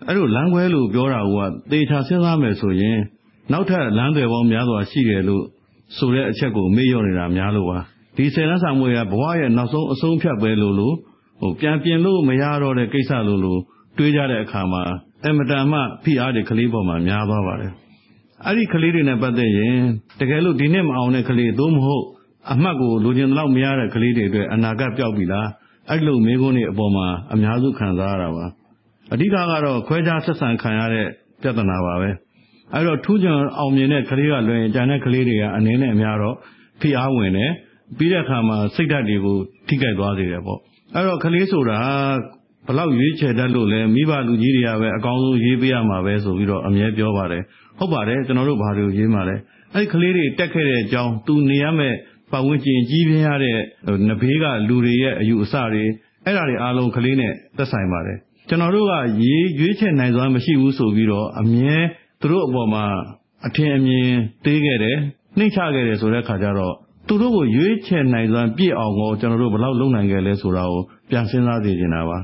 [0.06, 1.36] အဲ့လိုလမ်းခွဲလို့ပြောတာက
[1.70, 2.98] သေချာစဉ်းစားမယ်ဆိုရင်
[3.52, 5.44] နောက်ထပ်လမ်းတွေပေါင်းများစွာရှိတယ်လို့
[5.96, 7.78] ဆိုတဲ့အချက်ကိုမေ့လျော့နေတာများလို့ပါ
[8.16, 10.94] ဒီဆယ်တန်းစာမွေကဘဝရဲ့နောက်ဆုံးအဆုံးဖြတ်ပဲလို့လို့
[11.40, 13.60] ဟိုပြန်ပြင်လို့မရတော့တဲ့ကိစ္စလို့လို့
[13.98, 14.82] တွေးကြတဲ့အခါမှာ
[15.24, 17.72] အင်မတန်မှဖိအားတွေကလေးပေါ်မှာများသွားပါတယ်။
[18.46, 19.76] အဲ့ဒီကလေးတွေနဲ့ပတ်သက်ရင်
[20.20, 22.04] တကယ်လို့ဒီနှစ်မအောင်တဲ့ကလေးသို့မဟုတ်
[22.52, 25.48] အမှတ်ကိုလိုချင်တော့မရတဲ့ကလေးတွေအတွက်အနာဂတ်ပျောက်ပြီလား
[25.90, 28.46] အဲ့လိုမိကုန်းတွေအပေါ်မှာအများစုခံစားရတာပါ
[29.12, 31.06] အဓိကကတော့ခွဲခြားဆက်ဆံခံရတဲ့
[31.42, 32.10] ပြဿနာပါပဲ
[32.74, 36.36] အဲ့တော့ထူးချွန်အောင်မြင်တဲ့ကလေးကလွယ်ရင်ကျန်တဲ့ကလေးတွေကအနေနဲ့အများတော့
[36.80, 37.50] ဖိအားဝင်တယ်
[37.98, 39.36] ပြီးတဲ့အခါမှာစိတ်ဓာတ်တွေကို
[39.68, 40.58] ထိခိုက်သွားစေတယ်ပေါ့
[40.94, 41.78] အဲ့တော့ကလေးဆိုတာ
[42.66, 47.42] ဘလောက်ရွေးချယ်တတ်လို့လဲမိဘလူကြီးတွေကပဲအကောင်းဆုံးရေးပေးရမှာပဲဆိုပြီးတော့အမြဲပြောပါတယ်
[47.78, 49.36] ဟုတ်ပါတယ်ကျွန်တော်တို့ဘာလို့ရေးမှာလဲ
[49.74, 51.96] အဲ့ဒီကလေးတွေတက်ခဲ့တဲ့အကြောင်းသူနေရမယ့်
[52.32, 53.58] ဘပတ်ဝန်းကျင်ကြီးပြင်းရတဲ့
[54.08, 55.84] နဘေးကလူတွေရဲ့အယူအဆတွေ
[56.24, 61.76] အဲ့ဒါတွေအားလုံးကလေးနဲ့သက်ဆိုင်ပါတယ်ကျွန်တော်တို့ကရေးရွေးချယ်နိုင်စွမ်းမရှိဘူးဆိုပြီးတော့အမြဲ
[62.20, 62.84] သူတို့အပေါ်မှာ
[63.46, 64.08] အထင်အမြင်
[64.44, 64.96] သေးခဲ့တယ်
[65.38, 66.74] နှိမ့်ချခဲ့တယ်ဆိုတဲ့ခါကျတော့
[67.08, 72.18] သူတို့ကိုရွေးချယ်နိုင်စွမ်းပြည့်အောင်ကိုကျွန်တော်တို့ဘယ်လောက်လုပ်နိုင်ခဲ့လဲဆိုတာကိုပြန်စဉ်းစားသိနေတာပါ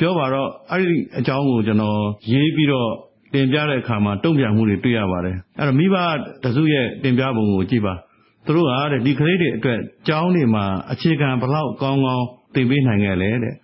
[0.00, 1.98] ပြောပါတော့အဲ့ဒီအကြောင်းကိုကျွန်တော်
[2.32, 2.90] ရေးပြီးတော့
[3.34, 5.96] တင်ပြတဲ့အခါမှာတုံ့ပြန်မှုတွေတွေ့ရပါတယ်အဲ့တော့မိဘ
[6.44, 7.94] တစုရဲ့တင်ပြပုံကိုကြည့်ပါ
[8.46, 13.54] သူတို့ကတဲ့ဒီကလေးတွေအတွက်ကျောင်းတွေမှာအခြေခံဘလောက်ကောင်းကောင်းသင်ပေးနိုင်ခဲ့လဲတဲ့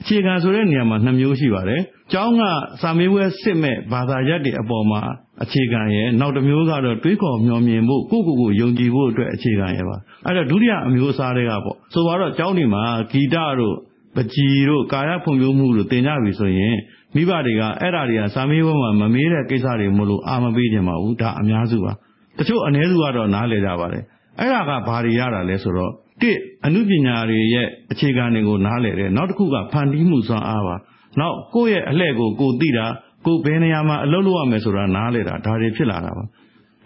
[0.00, 1.80] အခြေခံဆိုတဲ့နေရာမှာနှစ်မျိုးရှိပါတယ်။
[2.12, 2.42] ကျောင်းက
[2.82, 5.00] စာမေးပွဲစစ်မဲ့ဘာသာရပ်တွေအပေါ်မှာ
[5.42, 13.76] အခြေခံရဲ့နောက်တစ်မျိုးကတော့တွေးခေါ်မျှော်မြင်ဖို့ကိုယ့်ကိုယ်ကိုယုံကြည်ဖို့အတွက်အခြေခံရဲ့ပါ။အဲ့တော့ဒုတိယအမျိုးအစားတွေကပေါ့။ဆိုပါတော့ကျောင်းတွေမှာဂီတတို့
[14.14, 16.76] ပကြီးတို့ကာယဖွံ့ဖြိုးမှုတို့သင်ကြပြီဆိုရင်
[17.14, 21.92] မိဘတွေကအဲ့ဓာတွေကစာမေးပွဲမှာမမေးတဲ့ကိစ္စတွေမလို့အာမပေးကြပါဘူး။ဒါအများစုပါ။
[22.38, 24.02] တချို့အ ਨੇ စုကတော့နားလည်ကြပါတယ်။
[24.40, 30.76] အဲ့ဒါကဘာတွေရတာလဲဆိုတော့တစ်အမှုပညာတွေရဲ့အခြေခံတွေကိုနားလည်တယ်နောက်တစ်ခုကဖန်တီးမှုစွမ်းအားပါ
[31.20, 32.86] နောက်ကိုယ့်ရဲ့အလှည့်ကိုကိုသိတာ
[33.26, 36.24] ကိုဘယ်နေရာမှာအလုပ်လုပ်ရမယ်ဆိုတာနားလည်တာဒါတွေဖြစ်လာတာပါ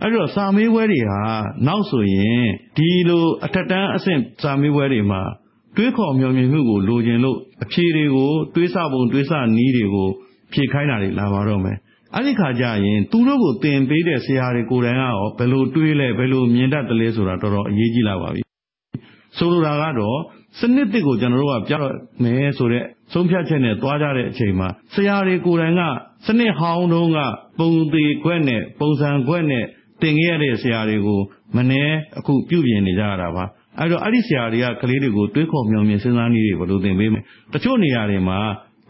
[0.03, 1.21] အဲ့တော့စာမေးပွဲတွေဟာ
[1.67, 2.45] နောက်ဆိုရင်
[2.77, 5.21] ဒီလိုအထက်တန်းအဆင့်စာမေးပွဲတွေမှာ
[5.79, 10.09] တွေးခေါ်မျှော်မြင်မှုကို လိုချင်လို့ အဖြေတွေကို တွေးဆပုံတွေးဆနည်းတွေကို
[10.53, 11.77] ဖြေခိုင်းတာတွေ လာပါတော့မယ်
[12.15, 18.43] အဲ့ဒီခါကျရင် သူတို့ကို သင်ပေးတဲ့ ဆရာတွေကိုယ်တိုင်ကရော ဘယ်လိုတွေးလဲ ဘယ်လိုမြင်တတ်တယ်လဲဆိုတာ တော်တော်အရေးကြီးလာပါပြီ
[19.39, 20.19] ဆိုလိုတာကတော့
[20.59, 21.85] စနစ်တစ်ကို ကျွန်တော်တို့က ပြောက်
[22.23, 25.83] မယ်ဆိုတဲ့ ဆုံးဖြတ်ချက်နဲ့တွားကြတဲ့အချိန်မှာ ဆရာတွေကိုယ်တိုင်က
[26.27, 27.19] စနစ်ဟောင်းတုန်းက
[27.59, 29.65] ပုံသေးခွက်နဲ့ ပုံစံခွက်နဲ့
[30.01, 31.21] သင်ခဲ့ရတဲ့ ဆရာတွေကို
[31.57, 31.83] မနှဲ
[32.19, 33.45] အခု ပြုပြင်နေကြရတာပါ
[33.79, 37.21] အဲ့တော့အဲ့ဒီဆရာတွေကကလေးတွေကိုတွေးခေါ်မြောင်မြင်စဉ်းစားနည်းတွေဘယ်လိုသင်ပေးမလဲ
[37.53, 38.39] တချို့နေရာတွေမှာ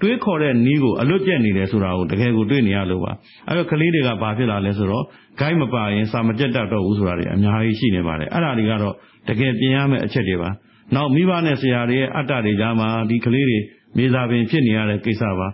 [0.01, 3.13] တွေးခေါ်တဲ့နီးကိုအလွတ်ကျက်နေတယ်ဆိုတာကိုတကယ်ကိုတွေ့နေရလို့ပါ
[3.47, 5.05] အဲ့တော့ကလေးတွေကဘာဖြစ်လာလဲဆိုတော့
[5.41, 8.95] guide မပါရင်စာမကျက်တတ်တော့ဘူးဆိုတာတွေအများကြီးရှိနေပါတယ်အဲ့ဒါတွေကတော့
[9.29, 10.51] တကယ်ပြင်ရမယ့်အချက်တွေပါ
[10.95, 13.59] နောက်မိဘနဲ့ဆရာတွေရဲ့အတ္တတွေကြားမှာဒီကလေးတွေ
[13.97, 15.49] မြေစာပင်ဖြစ်နေရတဲ့ကိစ္စပါ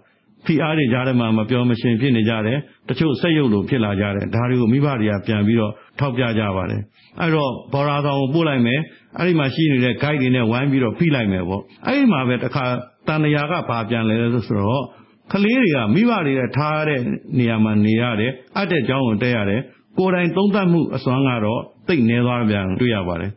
[0.46, 6.82] ဖိအားတွေကြားထဲမှာမပြောမရှင်ဖြစ်နေကြတယ်တချို့ဆက်ရုပ်လိုဖြစ်လာကြတယ်ဒါတွေကိုမိဘတွေကပြန်ပြီးတော့ထောက်ပြကြပါတယ်
[7.20, 8.80] အဲ့တော့ဘော်ရာဆောင်ကိုပို့လိုက်မယ်
[9.18, 12.64] အဲ့ဒီမှာရှိနေတဲ့ guide တွေနဲ့ဝိုင်းပြီးတော့ဖိလိုက်မယ်ပေါ့အဲ့ဒီမှာပဲတခါ
[13.06, 14.84] တန်တရာကဘာပြန်လဲဆိုတော့
[15.32, 17.00] ကလေးတွေကမိဘတွေရဲ့ထားတဲ့
[17.38, 19.60] နေရာမှာနေရတယ်အပ်တဲ့ကြောင်းကိုတက်ရတယ်
[19.98, 23.30] ကိုယ်တိုင်သုံးသပ်မှုအစွမ်းကတော့သိနေသွားပြန်တွေ့ရပါတယ်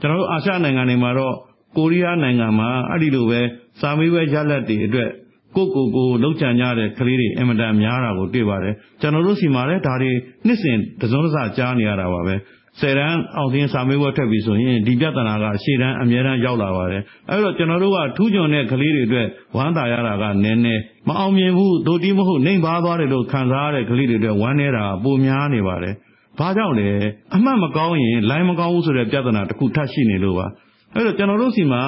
[0.00, 1.34] ကျွန်တော်တို့အာရှနိုင်ငံတွေမှာတော့
[1.76, 3.40] ကိုရီးယားနိုင်ငံမှာအဲ့ဒီလိုပဲ
[3.80, 5.10] စာမေးပွဲရလဒ်တွေအတွက်
[5.56, 10.10] ကိုကိုကိုလောက်ချန်ကြတဲ့ကလေးတွေအင်မတန်များတာကိုတွေ့ပါတယ်ကျွန်တော်တို့စီမှာလည်းဒါတွေ
[10.46, 12.34] နှစ်စဉ်တစုံတစကြားနေရတာပါပဲ
[12.80, 25.94] ဆယ်တန်းအောင်သင်းစာမေးပွဲထက်ပြီဆိုရင်ဒီပြဿနာကရှေ့တန်းအများတန်းရောက်လာပါတယ်အဲ့တော့ကျွန်တော်တို့ကထူးချွန်တဲ့ကလေးတွေအတွက်ဝမ်းသာရတာကနည်းနည်းမအောင်မြင်ဘူးဒိုတီးမဟုတ်နှိမ်ပါသွားတယ်လို့ခံစားရတဲ့ကလေးတွေအတွက်ဝမ်းနေတာပိုများနေပါတယ်
[26.38, 26.88] ဘာကြောင့်လဲ
[27.34, 30.46] အမှတ်မကောင်းရင်လိုင်းမကောင်းဘူးဆိုတဲ့ပြဿနာတစ်ခုထပ်ရှိနေလို့ပါ
[30.94, 31.82] အဲ့တော့ကျွန်တော်တို့စီမှာ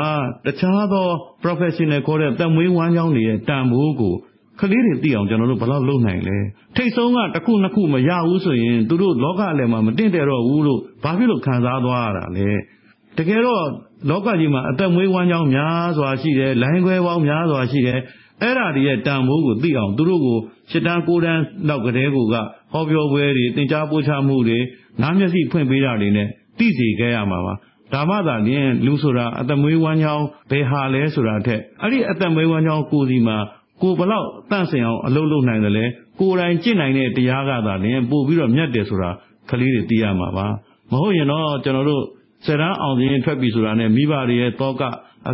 [0.47, 1.07] တခြားသော
[1.43, 4.15] professional ခေါ်တဲ့တက်မွေးဝမ်းကြောင်းတွေရဲ့တန်ဖိုးကို
[4.61, 6.37] ကလေးတွေသိအောင်ကျွန်တော်တို့ဘယ်လောက်လုပ်နိုင်လဲ
[6.77, 12.49] ထိတ်ဆုံးကတစ်ခုနှစ်ခုမရဘူးဆိုရင်သူတို့လောကလည်းမှာမတင့်တယ်တော့ဘူးလို့ဘာဖြစ်လို့ခံစားသွားရတာလဲ
[13.19, 13.65] တကယ်တော့
[14.11, 17.99] လောကကြီးမှာအသက်မွေးဝမ်းကြောင်းများစွာရှိတယ်လိုင်းခွဲပေါင်းများစွာရှိတယ်
[18.43, 20.39] အဲ့ဓာတွေရဲ့တန်ဖိုးကိုသိအောင်သူတို့ကို
[20.71, 22.35] ရှစ်တန်းကိုတန်းလောက်ကလေးကိုက
[22.73, 24.59] ဟောပြောပွဲတွေသင်ကြားပို့ချမှုတွေ
[25.03, 27.55] နားမျက်စိဖွင့်ပေးတာတွေနဲ့သိစေခဲ့ရမှာပါ
[27.93, 33.37] ဒါမှသာလျှင်လူဆိုတာအသက်မွေးဝမ်းကြောင်းဘယ်ဟာလဲဆိုတာထက်အဲ့ဒီအသက်မွေးဝမ်းကြောင်းကိုစီမှာ
[33.83, 35.85] ကိုဘလောက်တန့်စင်အောင်အလုပ်လုပ်နိုင်တယ်လဲ
[36.21, 39.11] ကိုယ်တိုင်ကျင့်နိုင်တဲ့တရားကသာလျှင်ပို့ပြီးတော့မြတ်တယ်ဆိုတာ
[39.51, 40.47] ကလေးတွေသိရမှာပါ
[40.91, 42.03] မဟုတ်ရင်တော့ကျွန်တော်တို့
[42.45, 44.83] ဆယ်တန်းအောင်ရင်ထွက်ပြီဆိုတာနဲ့မိဘတွေရဲ့တောက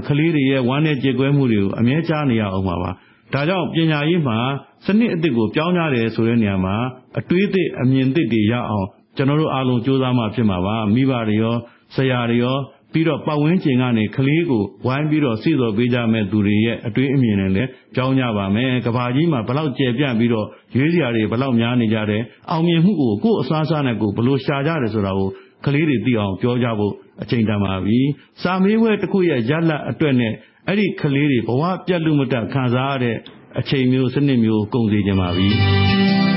[0.09, 2.91] ကလေးတွေရဲ့ဝမ်းနဲ့ကြေကွဲမှုတွေကိုအမြဲကြားနေရအောင်ပါပါ
[3.33, 4.39] ဒါကြောင့်ပညာရေးမှာ
[4.87, 6.75] စနစ်အသစ်ကိုပြောင်းကြတယ်ဆိုတဲ့နေရာမှာ
[7.19, 11.55] အတွေးအသစ်အမြင်သစ်တွေရအောင်ကျွန်တော်တို့အားလုံးစူးစမ်းမှဖြစ်မှာပါမိဘတွေရော
[11.95, 12.57] ဆရာတွေရော
[12.93, 25.29] ပြီးတော့ပတ်ဝန်းကျင်ကနေကလေးကိုဝိုင်းပြီးတော့စိတော်ပေးကြမဲ့သူတွေရဲ့အတွေးအမြင်နဲ့လည်းကြောင်းကြပါမယ်။ကဘာကြီးမှာဘလောက်ကျယ်ပြန့်ပြီးတော့ရွေးစရာတွေဘလောက်များနေကြတယ်။အောင်မြင်မှုကိုကိုယ်အစားအစာနဲ့ကိုယ်ဘလို့ရှာကြတယ်ဆိုတာကို
[25.65, 27.99] ကလေးတွေသိအောင်ပြောကြဖို့အချိန်တန်ပါပြီ။
[28.43, 30.33] စာမေးပွဲတစ်ခုရဲ့ရလတ်အတွက်နဲ့
[30.69, 33.17] အဲ့ဒီကလေးတွေဘဝပြတ်လူမတက်ခံစားရတဲ့
[33.59, 35.49] အချိန်မျိုးစနစ်မျိုးကုန်စီကြပါပြီ။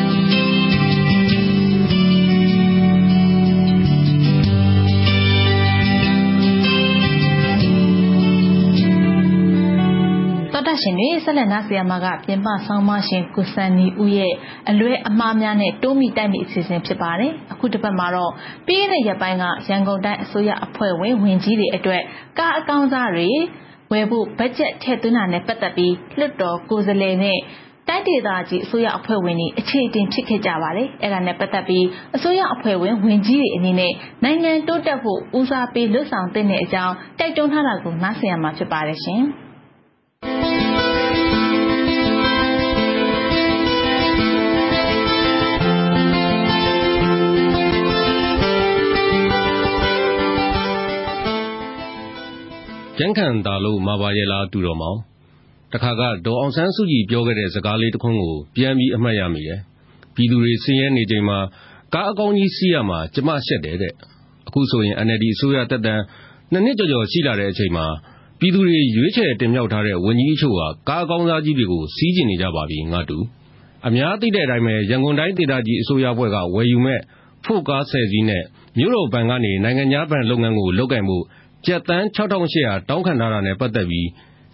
[10.82, 14.34] ရှင်တွေဆက်လက်နားဆရာမကပြင်ပဆောင်းမရှင်ကုစန်နီဦးရဲ့
[14.70, 18.32] အလွဲအမှားများနဲ့တိုးမိတိုက်မိအစီအစဉ်ဖြစ်ပါတယ်အခုတစ်ပတ်မှာတော့
[18.68, 22.04] ပြီးတဲ့ရက်ပိုင်းကရန်ကုန်တိုင်းအစိုးရအဖွဲ့ဝင်ဝင်ကြီးတွေအတွက်
[22.40, 23.30] ကားအကောင်းစားတွေ
[23.92, 27.40] ဝယ်ဖို့ဘတ်ဂျက်ထည့်သွင်းတာနဲ့ပတ်သက်ပြီးလွှတ်တော်ကိုယ်စားလှယ်နဲ့
[27.88, 31.86] တိုင်းဒေသကြီးအစိုးရအဖွဲ့ဝင်တွေအခြေအတင်ဖြစ်ခဲ့ကြပါတယ်။အဲဒါနဲ့ပတ်သက်ပြီး
[32.16, 39.24] အစိုးရအဖွဲ့ဝင်ဝန်ကြီးတွေအနေနဲ့နိုင်ငံတိုးတက်ဖို့ဦးစားပေးလှုပ်ဆောင်သင့်တဲ့အကြောင်းတိုက်တွန်းထားတာကိုနားဆင်ရမှာဖြစ်ပါတယ်ရှင်။
[40.24, 55.00] ကြံ့ခံသာလို့မာပါရဲ့လားတူတော်မောင်
[55.74, 59.60] တခါကဒေါ်အောင်ဆန်းစုကြည်ပြောခဲ့တဲ့စကားလေးတစ်ခွန်းကိုပြန်ပြီးအမှတ်ရမိတယ်
[60.16, 61.38] ပြည်သူတွေဆင်းရဲနေချိန်မှာ
[61.94, 63.94] ကားအကောင်းကြီးစီးရမှာကျမရှက်တယ်တဲ့
[64.48, 66.04] အခုဆိုရင် NLD အစိုးရတက်တန်း
[66.52, 67.86] နှစ်နှစ်ကျော်ကျော်ရှိလာတဲ့အချိန်မှာ
[68.44, 73.18] ပြည်သူတွေ ရွေးချယ်တင်မြှောက်ထားတဲ့ ဝန်ကြီးအချို့ဟာ ကားအကောင်းစားကြီးတွေကို စီးကျင်နေကြပါပြီငါတူ
[73.88, 77.00] အများသိတဲ့အတိုင်းပဲ ရန်ကုန်တိုင်းဒေသကြီး အစိုးရဘက်ကဝယ်ယူမဲ့
[77.46, 78.44] ဖို့ကားဆယ်စီးနဲ့
[78.78, 81.18] မြို့တော်ဘဏ်ကနေ နိုင်ငံခြားဘဏ်လုပ်ငန်းကို လုပ်ကင်မှု
[81.66, 84.08] ကျပ်တန်း6800တောင်းခံထားတာနဲ့ ပတ်သက်ပြီး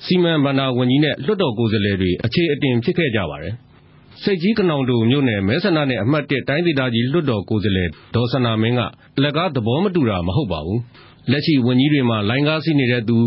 [0.06, 3.54] စီမံဘဏ္ဍာဝန်ကြီးနဲ့ လွှတ်တော်ကိုယ်စားလှယ်တွေ အခြေအတင် ဖြစ်ခဲ့ကြပါတယ်။
[4.24, 8.82] စိတ်ကြီးကနောင်တူမြို့နယ် မဲဆန္ဒနယ်အမှတ်1တိုင်းဒေသကြီး လွှတ်တော်ကိုယ်စားလှယ် ဒေါ်စနာမင်းက
[9.18, 10.80] အလက်ကား သဘောမတူတာ မဟုတ်ပါဘူး။
[11.32, 13.18] လက်ရှိ ဝန်ကြီးတွေမှာ လိုင်းကားစီးနေတဲ့သူ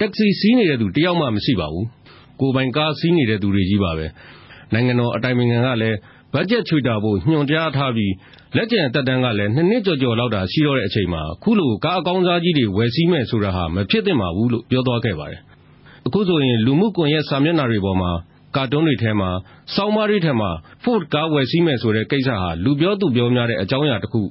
[0.00, 1.84] တက္ကစီစီးနေတဲ့သူတယောက်မှမရှိပါဘူး။
[2.40, 4.06] ကိုပိုင်ကားစီးနေတဲ့သူတွေကြီးပါပဲ။
[4.72, 5.96] နိုင်ငံတော်အတိုင်ပင်ခံကလည်း
[6.34, 8.12] ဘတ်ဂျက်ချွေတာဖို့ညွှန်ကြားထားပြီး
[8.56, 15.40] လက်ကျန်တက်တန်းကလည်းနှစ်နှစ်ကျော်ကျော်လောက်တာရှိတော့တဲ့အချိန်မှာခုလိုကားအကောင်းစားကြီးတွေဝယ်စည်းမဲ့ဆိုတာဟာမဖြစ်သင့်ပါဘူးလို့ပြောသွားခဲ့ပါတယ်။
[16.06, 18.10] အခုဆိုရင်လူမှုကွန်ရက်စာမျက်နှာတွေပေါ်မှာ
[18.56, 19.30] ကာတွန်းတွေထဲမှာ
[19.74, 20.50] စောင်းမတွေထဲမှာ
[20.82, 24.22] Ford ကားဝယ်စည်းမယ်ဆိုတဲ့ကိစ္စဟာလူပြောသူပြောများတဲ့အကြောင်းအရာတစ်ခု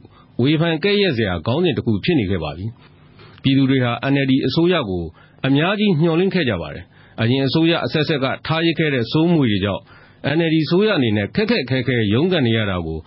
[0.41, 2.65] ဝေဖန်ကဲ့ရဲ့စရာခေါင်းစဉ်တစ်ခုဖြစ်နေခဲ့ပါပြီ။
[3.43, 5.03] ပြည်သူတွေဟာ NLD အစိုးရကို
[5.45, 6.83] အများကြီးညှော်လင့်ခဲ့ကြပါတယ်။
[7.21, 9.81] အရင်အစိုးရအဆက်ဆက်ကထားရစ်ခဲ့တဲ့စိုးမွေတွေကြောင့်
[10.35, 12.97] NLD အစိုးရအနေနဲ့ခက်ခက်ခဲခဲရုန်းကန်နေရတာကို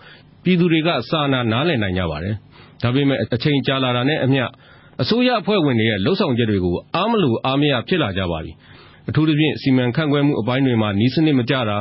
[0.43, 2.35] ပြည်သူတွေကစာနာနားလည်နိုင်ကြပါတယ်။
[2.83, 4.43] ဒါပေမဲ့အချိန်ကြာလာတာနဲ့အမျှ
[5.01, 8.51] အစိုးရအဖွဲ့ဝင်တွေရဲ့လှုပ်ဆောင်ချက်တွေကိုအားမလိုအားမရဖြစ်လာကြပါပြီ။
[9.09, 11.77] အထူးသဖြင့်စီမံခန့်ခွဲမှုအပိုင်းတွေမှာနီးစနစ်မကျတာ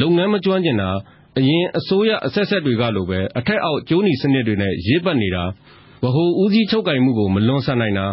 [0.00, 0.90] လုပ်ငန်းမကျွမ်းကျင်တာ
[1.38, 5.44] အရင်အစိုးရအဆက်ဆက်တွေကလိုပဲအထက်အောက်ကျိုးနီစနစ်တွေနဲ့ရေးပတ်နေတာ
[6.04, 8.06] ဗဟိုဦးစီးချုပ်ကင်မှုကိုမလွန်ဆန်နိုင်တာ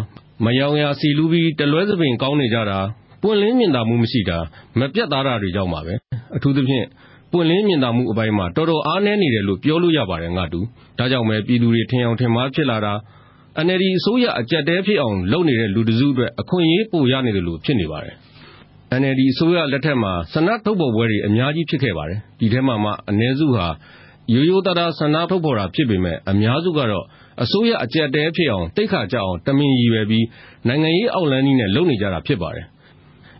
[0.45, 2.79] မယောင်ရာစီလူပြီး တလွဲသပင်ကောင်းနေကြတာ
[3.21, 4.37] ပွင့်လင်းမြင်သာမှုမရှိတာ
[4.79, 5.93] မပြတ်သားတာတွေကြောင့်ပါပဲ
[6.35, 6.85] အထူးသဖြင့်
[7.31, 10.59] ပွင့်လင်းမြင်သာမှုအပိုင်းမှာ တော်တော်အားနည်းနေတယ်လို့ ပြောလို့ရပါတယ်ငါတူ
[10.97, 12.93] ဒါကြောင့်ပဲ ပြည်သူတွေ ထင်အောင်ထင်မှားဖြစ်လာတာ
[13.65, 18.15] NLD အစိုးရ အကြက်တဲဖြစ်အောင် လုပ်နေတဲ့လူတစုအတွက် အခွင့်အရေး ပိုရနေတယ်လို့ဖြစ်နေပါတယ်
[19.01, 23.67] NLD အစိုးရလက်ထက်မှာ ဆန္ဒထုတ်ဖော်ပွဲတွေ အများကြီးဖြစ်ခဲ့ပါတယ် ဒီထဲမှာမှအ ਨੇ စုဟာ
[24.33, 27.05] ရိုးရိုးသားသား ဆန္ဒထုတ်ဖော်တာဖြစ်ပေမဲ့အများစုကတော့
[27.43, 30.25] အစိုးရအကြက်တဲဖြစ်အောင်တိတ်ခါကြအောင်တမင်ရည်ရွယ်ပြီး
[30.67, 32.65] နိုင်ငံရေးအောက်လန်းနည်းနဲ့လုပ်နေကြတာဖြစ်ပါတယ်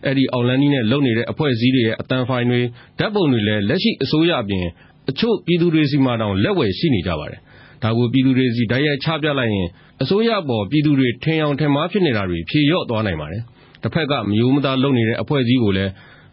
[0.06, 2.60] အဲ့ဒီအောင်လန်းနီးနဲ့လုပ်နေတဲ့အဖွဲ့အစည်းတွေရဲ့အတန်ဖိုင်တွေ
[2.98, 4.64] ဓာတ်ပုံတွေလည်းလက်ရှိအစိုးရအပြင်
[5.10, 7.40] အချို့ပြည်သူတွေစီမှာတောင်လက်ဝယ်ရှိနေကြပါတယ်။
[7.82, 9.68] ဒါကိုပြည်သူတွေစီဓာတ်ရိုက်ချပြလိုက်ရင်
[10.02, 13.42] အစိုးရပေါ်ပြည်သူတွေထင်အောင်ထင်မှားဖြစ်နေတာတွေဖြေလျော့သွားနိုင်ပါတယ်။
[13.82, 15.90] တစ်ဖက်ကမယိုးမသားလုပ်နေတဲ့အဖွဲ့အစည်းကိုလည်း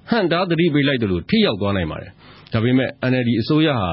[0.10, 2.12] ဟန့်တားသတိပေးလိုက်တယ်လို့ထိရောက်သွားနိုင်ပါတယ်။
[2.54, 3.92] ဒါပေမဲ့ NLD အစိုးရဟာ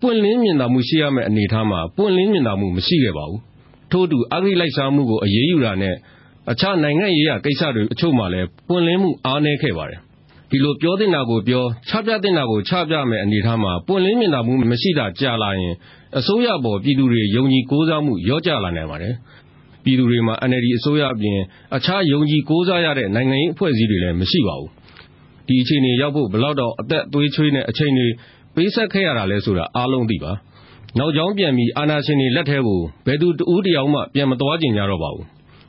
[0.00, 3.40] ပွင့်လင်းမြင်သာမှုရှိရမယ့်အနေအထားမှာ ပွင့်လင်းမြင်သာမှုမရှိခဲ့ပါဘူး။
[3.90, 5.94] ထို့အတူ အဂိလိုက်စားမှုကို အရေးယူတာနဲ့
[6.50, 10.00] အခြားနိုင်ငံရေးရာကိစ္စတွေအချို့မှာလည်း ပွင့်လင်းမှုအားနည်းခဲ့ပါတယ်။
[10.50, 15.74] ဒီလိုပြောသင့်တာကိုပြော ချပြသင့်တာကို ချပြမယ်အနေထားမှာ ပွင့်လင်းမြင်သာမှုမရှိတာကြာလာရင်
[16.18, 19.14] အစိုးရပေါ် ပြည်သူတွေ ယုံကြည်ကိုးစားမှုရော့ကျလာနိုင်ပါတယ်။
[19.84, 21.38] ပြည်သူတွေမှာ NLD အစိုးရအပြင်
[21.76, 24.70] အခြားယုံကြည်ကိုးစားရတဲ့ နိုင်ငံရေးအဖွဲ့အစည်းတွေလည်း မရှိပါဘူး။
[25.48, 28.08] ဒီအခြေအနေရောက်ဖို့ဘလောက်တော့အသက်သွေးချွေးနဲ့ အချိန်တွေ
[28.56, 30.32] ပေးဆက်ခဲ့ရတာလဲဆိုတာ အားလုံးသိပါ။
[30.98, 35.24] နောက်ကြောင်းပြန်ပြီး အာဏာရှင်တွေလက်ထဲကို ဘယ်သူတဦးတယောက်မှ ပြန်မသွားကြကြတော့ပါဘူး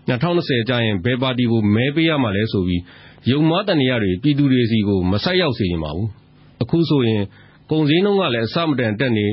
[0.09, 2.81] 2020ကျရင် ဘယ်ပါတီကို မဲပေးရမှာလဲဆိုပြီး
[3.29, 6.07] ယုံမားတန်ရတွေ ပြည်သူတွေစီကို မဆိုင်ရောက်စေရင်ပါဘူး
[6.61, 7.21] အခုဆိုရင်
[7.71, 9.27] ကုန်စည်နှုန်းကလည်းအစမတန်တက်နေ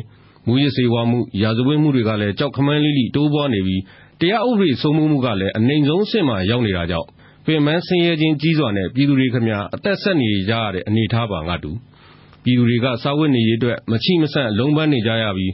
[0.47, 3.83] မူရစေဝါမှု ရာဇဝတ်မှုတွေကလည်းကြောက်ခမန်းလိလိ တိုးပွားနေပြီး
[4.21, 7.09] တရားဥပဒေ စိုးမိုးမှုကလည်းအနိုင်ဆုံးအဆင့်မှာ ရောက်နေတာကြောင့်
[7.47, 11.71] ပင်မဆင်းရဲခြင်းကြီးစွာနဲ့ ပြည်သူတွေခမအသက်ဆက်နေကြရတဲ့ အနေထားပါငါတူ
[12.45, 15.53] ပြည်သူတွေက စာဝတ်နေရေးအတွက် မချိမဆန့် လုံးပန်းနေကြရပြီး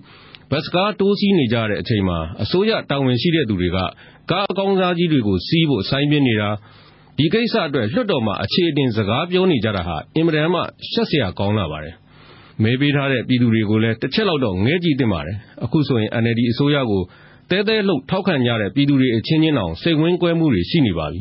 [0.51, 3.79] ဘတ်စကား တိုးစီးနေကြတဲ့အချိန်မှာ အစိုးရတာဝန်ရှိတဲ့သူတွေက
[4.31, 6.49] ကားအကောင်းစားကြီးတွေကိုစီးဖို့ဆိုင်းပြနေတာ
[7.17, 11.95] ဒီကိစ္စအတွက် လွှတ်တော်မှာ အခြေအတင် စကားပြောနေကြတာဟာ အင်မတန်မှ ရှက်စရာကောင်းလာပါတယ်
[12.63, 17.03] မဲပေးထားတဲ့ ပြည်သူတွေကိုလည်းတစ်ချက်လောက်တော့ ငဲကြည့်တင်ပါတယ် အခုဆိုရင် NLD အစိုးရကို
[17.51, 21.21] တဲတဲလှုပ် ထောက်ခံကြတဲ့ ပြည်သူတွေအချင်းချင်းတောင် စိတ်ဝင်းကွဲမှုတွေ ရှိနေပါပြီ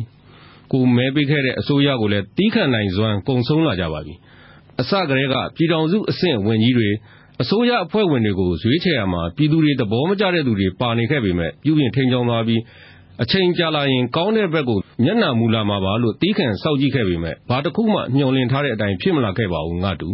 [0.72, 4.14] ကိုမဲပေးခဲ့တဲ့ အစိုးရကိုလည်းတီးခံနိုင်စွမ်း ကုံဆုံးလာကြပါပြီ
[4.80, 6.90] အစကတည်းက ပြည်ထောင်စုအဆင့်ဝင်ကြီးတွေ
[7.42, 12.62] အစိုးရအဖွဲ့ဝင်တွေကို ရွေးချယ်ရမှာ ပြည်သူတွေ သဘောမကျတဲ့သူတွေ ပါနေခဲ့ပေမဲ့ပြုပြင်ထိန်ချောင်းသွားပြီး
[13.24, 20.10] အချိန်ကြာလာရင် ကောင်းတဲ့ဘက်ကို မျက်နှာမူလာမှာပါလို့တီးခံစောက်ကြည့်ခဲ့ပေမဲ့ဘာတစ်ခုမှ မျှော်လင့်ထားတဲ့အတိုင်း ဖြစ်မလာခဲ့ပါဘူး ငါတူ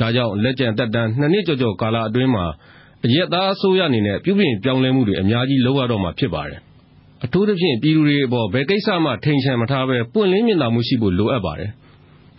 [0.00, 2.44] ဒါကြောင့် လက်ကျန်တက်တန်း နှစ်နှစ်ကျော်ကျော် ကာလအတွင်းမှာ
[3.04, 6.58] အရက်သားအစိုးရအနေနဲ့ ပြုပြင်ပြောင်းလဲမှုတွေ အများကြီး လုပ်ရတော့မှာ ဖြစ်ပါတယ်
[7.24, 11.70] အထူးသဖြင့် ပြည်သူတွေအပေါ် ဘယ်ကိစ္စမှထိန်ချန်မထားဘဲ ပွင့်လင်းမြင်သာမှုရှိဖို့ လိုအပ်ပါတယ်။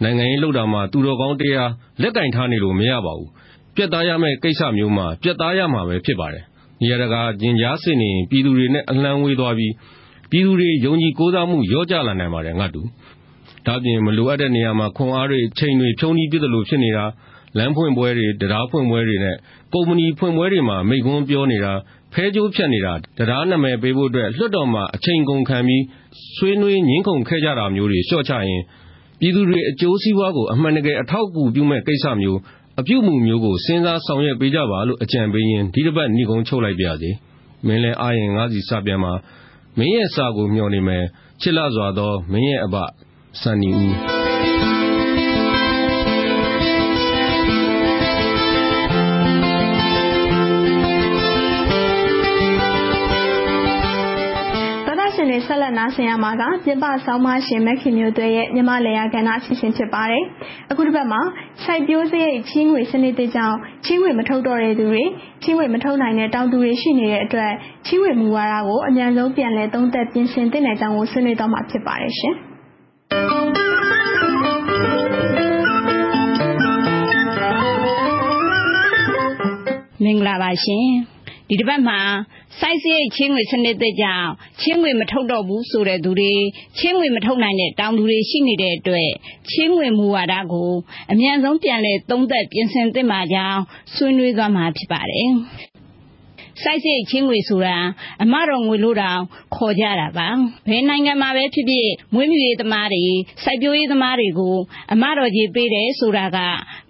[0.01, 3.29] နိုင်ငံရေးလုပ်တာမှာ သူတော်ကောင်းတရား လက်ကင်ထားနေလို့ မရပါဘူး။
[3.75, 6.43] ပြတ်သားရမယ့်ကိစ္စမျိုးမှာ ပြတ်သားရမှာပဲ ဖြစ်ပါတယ်။
[6.82, 9.73] နေရာတကာ ရင်ကြားစေ့နေရင် ပြည်သူတွေနဲ့ အလှမ်းဝေးသွားပြီး
[10.32, 12.82] ပြည်သူတွေ ယုံကြည်ကိုးစားမှု လျော့ကျလာနိုင်ပါတယ်ငါ့တူ။
[13.65, 17.06] ဒါ့အပြင် မလိုအပ်တဲ့နေရာမှာ ခွန်အားတွေ အချိန်တွေ ဖြုန်းတီးပစ်သလို ဖြစ်နေတာ၊
[17.58, 19.36] လမ်းဖွင့်ပွဲတွေ၊တံတားဖွင့်ပွဲတွေနဲ့
[19.73, 21.73] ကုမ္ပဏီဖွင့်ပွဲတွေမှာ မိန့်ခွန်းပြောနေတာ၊
[22.13, 25.84] ဖဲကြိုးဖြတ်နေတာ၊တံတားနာမည်ပေးဖို့အတွက် လွှတ်တော်မှာ အချိန်ကုန်ခံပြီး
[26.36, 28.62] ဆွေးနွေးငြင်းခုန်ခဲ့ကြတာမျိုးတွေ လျော့ချရင်
[29.23, 32.39] ပြည်သူတွေအကျိုးစီးပွားကို အမှန်တကယ် အထောက်အကူပြုမယ့်ကိစ္စမျိုး၊
[32.79, 37.12] အပြုအမူမျိုးကို စဉ်းစားဆောင်ရွက်ပေးကြပါလို့ အကြံပေးရင်း ဒီတပတ် နိဂုံးချုပ်လိုက်ပါရစေ။
[37.65, 39.13] မင်းလည်း အားရင် ငါ့ဆီစာပြန်ပါ။
[39.77, 41.03] မင်းရဲ့စာကို မျှော်နေမယ်။
[41.41, 42.75] ချစ်လှစွာသော မင်းရဲ့အဘ
[43.41, 44.12] စန္ဒီဦး
[55.84, 60.24] နားဆင်ရမှာက ပြင်ပဆောင်းပါရှင်မက်ခင်မျိုးသွဲရဲ့ မြမလေယာကဏ္ဍ အစီအစဉ် ဖြစ်ပါတယ်။
[60.72, 61.22] အခုတစ်ပတ်မှာ
[61.63, 65.04] စိုက်ပျိုးစရိတ် ချင်းငွေစနစ်တကြောင်ချင်းငွေ မထုတ်တော့တဲ့သူတွေ
[65.43, 67.52] ချင်းငွေမထုတ်နိုင်တဲ့ တောင်သူတွေ ရှိနေတဲ့အတွက်
[67.88, 72.36] ချင်းငွေမူဝါဒကို အမြန်ဆုံး ပြန်လည်သုံးသပ် ပြင်ဆင်သင့်တဲ့အကြောင်းကို ဆွေးနွေးတော့မှာ ဖြစ်ပါတယ်ရှင်။
[80.04, 81.12] မင်္ဂလာပါရှင်
[81.54, 82.00] ဒီတစ်ပတ်မှာ
[82.60, 84.30] စိုက်စရိတ်ချင်းငွေစနစ်သစ်ကြောင့်
[84.62, 86.34] ချင်းငွေမထုတ်တော့ဘူးဆိုတဲ့သူတွေ
[86.80, 89.10] ချင်းငွေမထုတ်နိုင်တဲ့ တောင်သူတွေ ရှိနေတဲ့အတွက်
[89.52, 90.72] ချင်းငွေမူဝါဒကို
[91.12, 93.62] အမြန်ဆုံး ပြန်လည်သုံးသပ်ပြင်ဆင်သင့်ပါကြောင်း
[93.96, 95.32] ဆွေးနွေးသွားမှာ ဖြစ်ပါတယ်
[96.62, 97.78] စိုက်စိတ်ချင်းငွေဆိုတာ
[98.24, 99.22] အမတော်ငွေလို့တောင်
[99.56, 100.30] ခေါ်ကြတာပါ
[100.70, 103.06] ဘယ်နိုင်ငံမှာပဲဖြစ်ဖြစ်မွေးမြူရေးသမားတွေ
[103.44, 104.56] စိုက်ပျိုးရေးသမားတွေကို
[104.94, 106.39] အမတော်ကြီးပေးတယ်ဆိုတာက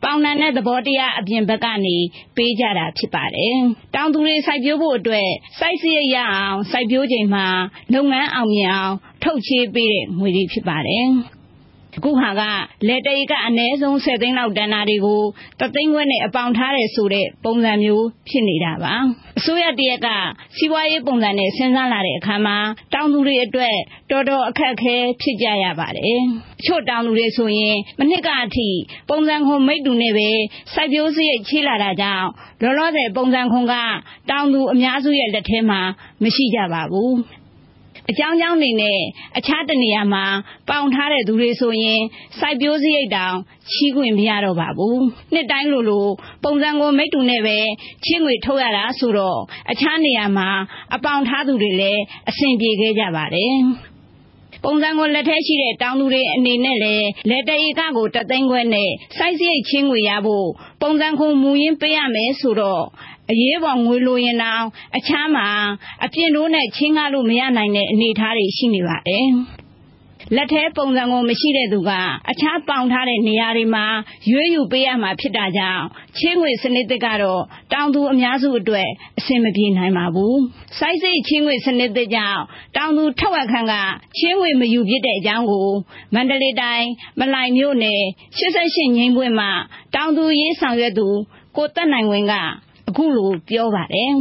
[0.04, 1.98] ပေါင်နံတဲ့သဘောတရားအပြင်ဘက်ကနေ
[2.36, 3.58] ပေးကြတာဖြစ်ပါတယ်
[3.96, 7.48] တောင်သူတွေစိုက်ပျိုးဖို့အတွက်စိုက်စရိတ်ရအောင်စိုက်ပျိုးချိန်မှာ
[7.94, 11.08] လုပ်ငန်းအောင်မြင်အောင်ထုတ်ချေးပေးတဲ့ငွေတွေဖြစ်ပါတယ်
[11.98, 12.42] အခုဟာက
[12.88, 15.22] လက်တရီကအနည်းဆုံး10သိန်းလောက်တန်တာတွေကို
[15.60, 18.94] တသိန်းခွဲနဲ့အပေါင်ထားတယ်ဆိုတဲ့ပုံစံမျိုးဖြစ်နေတာပါ
[19.40, 20.08] အစိုးရတရက်က
[20.58, 22.58] စီးပွားရေးပုံစံနဲ့စဉ်းစားလာတဲ့အခါမှာ
[22.94, 23.76] တောင်သူတွေအတွက်
[24.12, 26.22] တော်တော်အခက်အခဲဖြစ်ကြရပါတယ်
[26.60, 28.70] အချို့တောင်သူတွေဆိုရင်မနှစ်ကအထိ
[29.10, 30.30] ပုံစံခွန်မိတ်တူနဲ့ပဲ
[30.74, 32.28] စိုက်ပျိုးစရိတ်ချေးလာတာကြောင့်
[32.64, 33.76] လောလောဆယ်ပုံစံခွန်က
[34.30, 35.82] တောင်သူအများစုရဲ့လက်ထဲမှာ
[36.24, 37.14] မရှိကြပါဘူး
[38.10, 39.00] အကြောင်းကြောင်းနေနဲ့
[39.38, 40.26] အခြားတနေရာမှာ
[40.70, 42.02] ပေါင်ထားတဲ့သူတွေဆိုရင်
[42.40, 43.38] စိုက်ပျိုးစရိတ်တောင်
[43.72, 45.02] ချီးခွင့်မရတော့ပါဘူး
[45.34, 46.08] နှစ်တိုင်းလိုလို
[46.44, 47.58] ပုံစံကိုမိတ်တူနဲ့ပဲ
[48.06, 49.40] ချင်းငွေထုတ်ရတာဆိုတော့
[49.72, 50.50] အခြားနေရာမှာ
[50.96, 53.58] အပေါင်ထားသူတွေလည်း အဆင်ပြေခဲ့ကြပါတယ်
[54.64, 60.48] ပုံစံကိုလက်ထဲရှိတဲ့ တောင်သူတွေအနေနဲ့လည်းလက်တဧကကိုတသိန်းခွဲနဲ့ စိုက်စရိတ်ချင်းငွေရဖို့
[60.82, 62.86] ပုံစံခုံမူရင်းပေးရမယ်ဆိုတော့
[63.32, 64.66] အရေးပေါ်ငွေလိုရင်တောင်
[64.98, 65.48] အခြားမှာ
[66.06, 69.28] အပြင်တို့နဲ့ချင်းကားလို့မရနိုင်တဲ့အနေအထားတွေရှိနေပါတယ်
[70.36, 71.92] လက်ထဲပုံစံကိုမရှိတဲ့သူက
[72.32, 73.86] အခြားပေါင်ထားတဲ့နေရာတွေမှာ
[74.32, 75.84] ရွေးယူပေးရမှာဖြစ်တာကြောင့်
[76.18, 77.42] ချင်းငွေစနစ်ကတော့
[77.74, 80.36] တောင်သူအများစုအတွက်အဆင်မပြေနိုင်ပါဘူး။
[80.78, 82.42] စိုက်စိတ်ချင်းငွေစနစ်သစ်ကြောင့်
[82.76, 83.74] တောင်သူထောက်ဝက်ခန့်က
[84.18, 85.70] ချင်းငွေမယူဖြစ်တဲ့အကြောင်းကို
[86.14, 86.88] မန္တလေးတိုင်း
[87.20, 88.02] မလှိုင်မြို့နယ်
[88.40, 89.52] 88ငိမ့်ပွင့်မှာ
[89.96, 91.08] တောင်သူရေးဆောင်ရွက်သူ
[91.58, 92.34] ကိုတက်နိုင်ဝင်က
[92.90, 94.14] အခုလိုပြောပါတယ်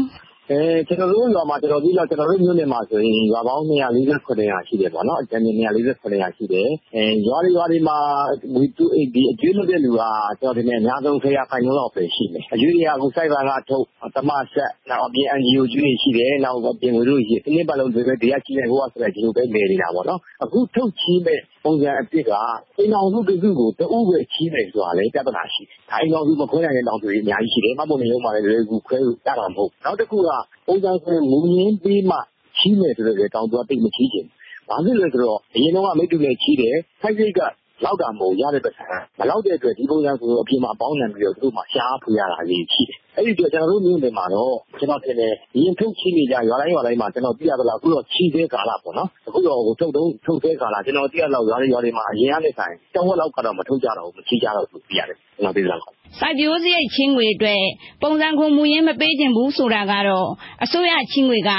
[0.88, 4.08] ကျနော်တို့ရွာမှာကျနော်သိသလောက်ကျနော်တို့မြို့နယ်မှာဆိုရင် ရွာပေါင်း ၂၄၇
[4.50, 6.68] ရွာရှိတယ်ပေါ့နော်။အကြမ်းဖျဉ်း ၂၄၇ ရွာရှိတယ်။
[7.26, 7.96] ရွာတွေရွာတွေမှာ
[8.32, 8.36] အ
[8.78, 10.02] ကြွေးလွှတ်တဲ့လူက
[10.40, 18.10] ကျနော်ထင်တယ် အများဆုံး ၁၀ ရာခိုင်နှုန်းလောက်ပဲရှိမယ်။အကြွေးတွေက အခု ဆိုက်ဘာကထုတ်၊သမစက် နောက် အပြင် NGO ကြွေးတွေရှိတယ်။နောက်အပြင်ငွေတို့ရှိတယ်။တနှစ်ပတ်လုံး ဒီက
[18.44, 22.30] ရှိတယ်ဟိုကဆိုတယ်ဒီလိုပဲ လည်နေတာပေါ့နော်။အခုထုတ်ချေးမယ့် ပုံစံအသစ်က
[22.78, 30.30] အိမ်ထောင်စုတစုကို တဦးပဲချေးမယ်ဆိုတာလည်း ပြဿနာရှိတယ်။အိမ်ထောင်စုမခွဲနိုင်တဲ့တောင်သူတွေအများကြီးရှိတယ်။မှတ်ပုံတင်ရုံးမှာလည်း လွယ်လွယ်ကူကူ ခွဲလို့ရတာမဟုတ်ဘူး။နောက်တခုက
[30.66, 32.16] ပုံစံခွဲ မူရင်းပေးမှ
[32.58, 34.34] ချေးမယ်ဆိုတော့လည်းတောင်သူက သိပ်မချေးချင်ဘူး။
[34.68, 37.40] ဘာဖြစ်လို့လဲဆိုတော့ အရင်တုန်းက မိတ္တူနဲ့ချေးတယ်။စိုက်စရိတ်က
[37.84, 53.56] လောက်တာမဟုတ်ဘူး ရတဲ့ပိုက်ဆံက။မလောက်တဲ့အတွက် ဒီပုံစံကို အပြင်မှာအပေါင်းခံပြီးတော့ သူတို့မှာ ရှားဖွေရတာလေးတွေရှိတယ်။အဲဒီအတွက် ကျနော်တို့မြို့နယ်မှာတော့ ကျနော်ထင်တယ်အရင်ထုတ်ချေးနေကျရွာတိုင်းရွာတိုင်းမှာ ကျနော်သိရသလောက် အခုတော့ ချေးဆဲကာလပေါ့နော်။အခုတော့ ထုတ်တုန်းထုတ်ဆဲကာလ ကျနော်သိရသလောက်ရွာတွေရွာတွေမှာ အရင်ကထက်စာရင် တဝက်လောက်ကတော့
[53.58, 57.62] မထုတ်ကြတော့ဘူး မချေးကြတော့ဘူးလို့ သိရတယ် ကျနော်သိသလောက် စိုက်ပျိုးစရိတ်ချေးငွေအတွက်
[58.02, 60.28] ပုံစံခွန်မူရင်းမပေးချင်ဘူးဆိုတာကတော့
[60.64, 61.52] အစိုးရချေးငွေက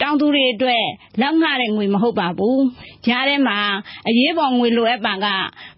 [0.00, 0.84] တောင်သူတွေအတွက်
[1.20, 2.58] လောက်ငှတဲ့ငွေမဟုတ်ပါဘူး။
[3.06, 3.58] ကြားထဲမှာ
[4.08, 5.26] အရေးပေါ်ငွေလိုအပ်ပါက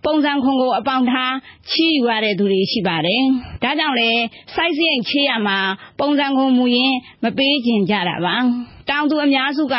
[0.04, 1.34] ပုံစံခွန်ကို အပေါင်ထား
[1.70, 3.22] ချေးယူရတဲ့သူတွေရှိပါတယ်။
[3.62, 4.10] ဒါကြောင့်လဲ
[4.54, 5.58] စိုက်စရိတ်ချေးရမှာ
[6.00, 8.36] ပုံစံခွန်မူရင်း မပေးချင်ကြတာပါ။
[8.90, 9.76] တောင်သူအများစုက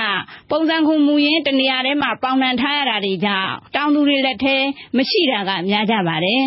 [0.52, 4.56] ပုံစံခွန်မူရင်းတနေရာထဲမှာ ပေါင်နှံထားရတာတွေကြောင့် တောင်သူတွေလက်ထဲ
[4.98, 6.44] မရှိတာက များကြပါတယ်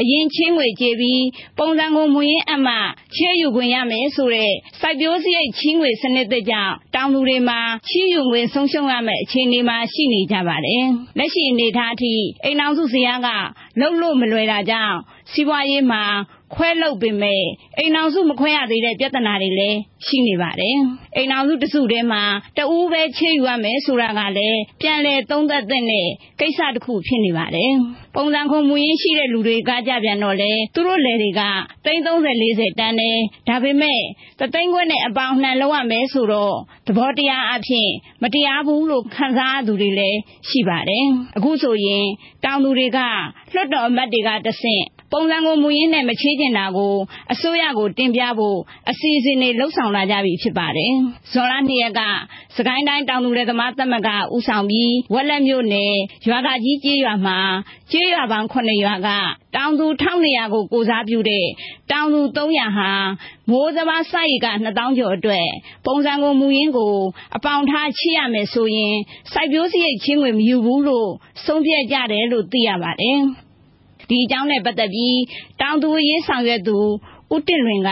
[0.00, 1.24] အရင်ချင်းငွေကြေးပြီး
[1.58, 2.72] ပုံစံကို မူရင်းအမှ
[3.16, 10.84] ချေးယူခွင့်ရမယ်ဆိုတဲ့ စိုက်ပျိုးစရိတ် ချင်းငွေစနစ်သစ်ကြောင့် တောင်သူတွေမှာ ချေးယူငွေ ဆုံးရှုံးရမယ့် အခြေအနေမှာ ရှိနေကြပါတယ်။
[11.18, 13.28] လက်ရှိအနေထားအထိ အိမ်အောင်စုဇယားက
[13.80, 14.96] လုပ်လို့မလွယ်တာကြောင့်
[15.32, 16.04] စီးပွားရေးမှာ
[16.54, 17.44] ခွဲလုပ်ပေမဲ့
[17.78, 20.76] အိမ်အောင်စုမခွဲရသေးတဲ့ပြဿနာတွေလည်းရှိနေပါတယ်။
[21.16, 22.22] အိမ်အောင်စုတစုတည်းမှာ
[22.58, 25.82] တဦးပဲချေယူရမယ်ဆိုတာကလည်းပြန်လည်သုံးသပ်တဲ့
[26.40, 27.72] ကိစ္စတစ်ခုဖြစ်နေပါတယ်။
[28.14, 31.42] ပုံစံခုံမူရင်းရှိတဲ့လူတွေကကြပြန်တော့လေသူတို့လေတွေက
[31.84, 33.18] သိန်း30 40တန်းတယ်
[33.48, 34.00] ဒါပေမဲ့
[34.40, 37.88] တသိန်းခွဲနဲ့အပေါင်းနှံလောက်ရမယ်ဆိုတော့သဘောတရားအဖြစ်
[38.22, 40.18] မတရားဘူးလို့ခံစားရသူတွေလည်း
[40.48, 42.06] ရှိပါတယ်အခုဆိုရင်
[42.44, 42.98] တောင်သူတွေက
[43.54, 46.94] လွှတ်တော်အမတ်တွေကတဆင့် ပုံစံကိုမူရင်းနဲ့ မချေးကျင်တာကို
[47.32, 48.58] အစိုးရကိုတင်ပြဖို့
[48.90, 50.92] အစီအစဉ်တွေလှုပ်ဆောင်လာကြပြီ ဖြစ်ပါတယ်။
[51.32, 52.00] ဇွန်လ2ရက်က
[52.56, 55.94] စကိုင်းတိုင်း တောင်သူလယ်သမားသမဂ္ဂ ဦးဆောင်ပြီး ဝက်လက်မြို့နယ်
[56.28, 57.38] ရွာကကြီးကျေးရွာမှာ
[57.92, 59.08] ကျေးရွာပေါင်း9ရွာက
[59.56, 61.46] တောင်သူ1200ကို ကိုစားပြုတဲ့
[61.90, 62.90] တောင်သူ300ဟာ
[63.50, 65.48] မိုးစဘာစိုက်က2000ကျော်အတွက်
[65.86, 66.96] ပုံစံကိုမူရင်းကို
[67.36, 68.96] အပေါင်ထား ချိရမယ်ဆိုရင်
[69.32, 71.10] စိုက်ပျိုးစရိတ်ချင်းငွေ မယူဘူးလို့
[71.44, 73.20] ဆုံးဖြတ်ကြတယ်လို့ သိရပါတယ်။
[74.08, 75.18] ဒီအကြောင်းနဲ့ပတ်သက်ပြီး
[75.60, 76.76] တောင်သူအရေးဆောင်ရွက်သူ
[77.34, 77.90] ဦးတင့်လွင်က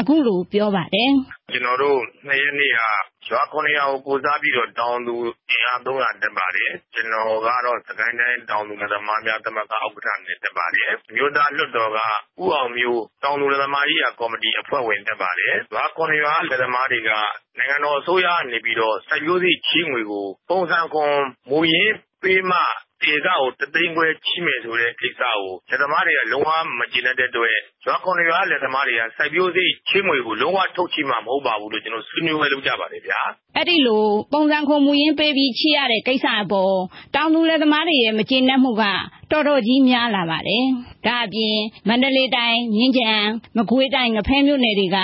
[0.00, 1.12] အခုလိုပြောပါတယ်။
[1.52, 1.98] ကျနော်တို့
[2.28, 2.80] ၂ ရက်နေ့က
[3.28, 5.14] ရွာ ၇ ရွာကို ကိုယ်စားပြီးတော့ တောင်သူ
[5.50, 11.98] အင်အား ၃၀၀ တက်ပါတယ်။ကျနော်ကတော့ စစ်ကိုင်းတိုင်း တောင်သူလယ်သမားများသမဂ္ဂ ဥက္ကဋ္ဌအနေနဲ့ တက်ပါတယ်။အမျိုးသားလွှတ်တော်က
[12.42, 17.10] ဦးအောင်မျိုး တောင်သူလယ်သမားရေးရာကော်မတီ အဖွဲ့ဝင်တက်ပါတယ်။ရွာ ၇ ရွာက လယ်သမားတွေက
[17.58, 21.14] နိုင်ငံတော်အစိုးရကနေပြီးတော့ စိုက်ပျိုးစရိတ်ချေးငွေကို ပုံစံခွန်
[21.50, 22.58] မူရင်းပေးမှ
[23.04, 33.20] ဧကကိုတသိန်းခွဲချေးမယ်ဆိုတဲ့ကိစ္စကို လယ်သမားတွေက လုံးဝမကျေနပ်တဲ့အတွက် ရွာ ၇ ရွာက လယ်သမားတွေက စိုက်ပျိုးစရိတ်ချေးငွေကို လုံးဝထုတ်ချေးမှာ မဟုတ်ပါဘူးလို့ဆွေးနွေးပွဲလုပ်ကြပါတယ်ဗျာ။”
[33.56, 36.74] အဲဒီလို ပုံစံခွန်မူရင်းပေးပြီး ချေးရတဲ့ကိစ္စအပေါ်
[37.14, 38.84] တောင်သူလယ်သမားတွေရဲ့ မကျေနပ်မှုက
[39.32, 40.64] တော်တော်ကြီးများလာပါတယ်။
[41.06, 41.56] ဒါ့အပြင်
[41.88, 43.10] မန္တလေးတိုင်းမြင်းခြံ၊
[43.56, 44.98] မကွေးတိုင်းငဖဲမြို့နယ်တွေက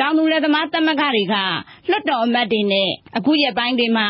[0.00, 1.34] တောင်သူလယ်သမားသမဂ္ဂတွေက
[1.90, 4.08] လွှတ်တော်အမတ်တွေနဲ့အခုရက်ပိုင်းတွေမှာ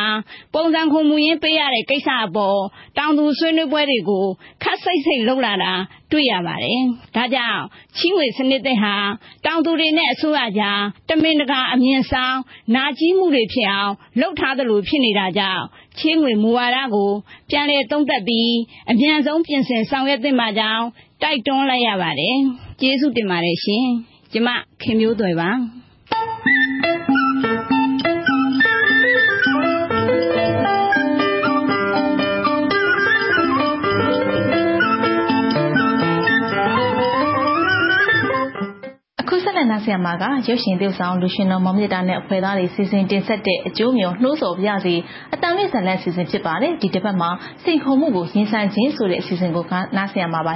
[0.54, 2.60] ပုံစံခွန်မူရင်းပေးရတဲ့ကိစ္စအပေါ်
[2.98, 4.26] တောင်သူဆွေးနွေးပွဲတွေကို
[4.62, 5.72] ခပ်စိပ်စိပ်လုပ်လာတာ
[6.12, 6.80] တွေ့ရပါတယ်။
[7.16, 7.60] ဒါကြောင့်
[7.96, 8.94] ချေးငွေစနစ်သစ်ဟာ
[9.44, 12.38] တောင်သူတွေနဲ့အစိုးရကြားတမင်တကာအမြင်ဆောင်
[12.74, 15.62] နာကျည်းမှုတွေဖြစ်အောင်လုပ်ထားသလိုဖြစ်နေတာကြောင့်
[16.00, 17.10] ချေးငွေမူဝါဒကို
[17.50, 18.52] ပြန်လည်သုံးသပ်ပြီး
[18.90, 20.84] အမြန်ဆုံးပြင်ဆင်ဆောင်ရွက်သင့်ပါကြောင်း
[21.22, 22.36] တိုက်တွန်းလိုက်ရပါတယ်။
[22.80, 23.86] ကျေးဇူးတင်ပါတယ်ရှင်။
[24.32, 24.48] ကျမ
[24.82, 25.50] ခင်မျိုးသွယ်ပါ။
[39.70, 44.94] နဲ့နားဆင်မှာကရုပ်ရှင်သရုပ်ဆောင် လူရှင်တော်မောင်မြတ်တာနဲ့ အဖွဲ့သားတွေ စီစဉ်တင်ဆက်တဲ့ အကျိုးမျှော်နှိုးဆော်ပြစီ
[45.34, 47.30] အတန်လေးဇလန်စီစဉ် ဖြစ်ပါတယ် ဒီတစ်ပတ်မှာ
[47.64, 49.64] စိန်ခေါ်မှုကို ရင်ဆိုင်ခြင်းဆိုတဲ့ အစီအစဉ်ကို
[49.96, 50.54] နားဆင်ရမှာပါ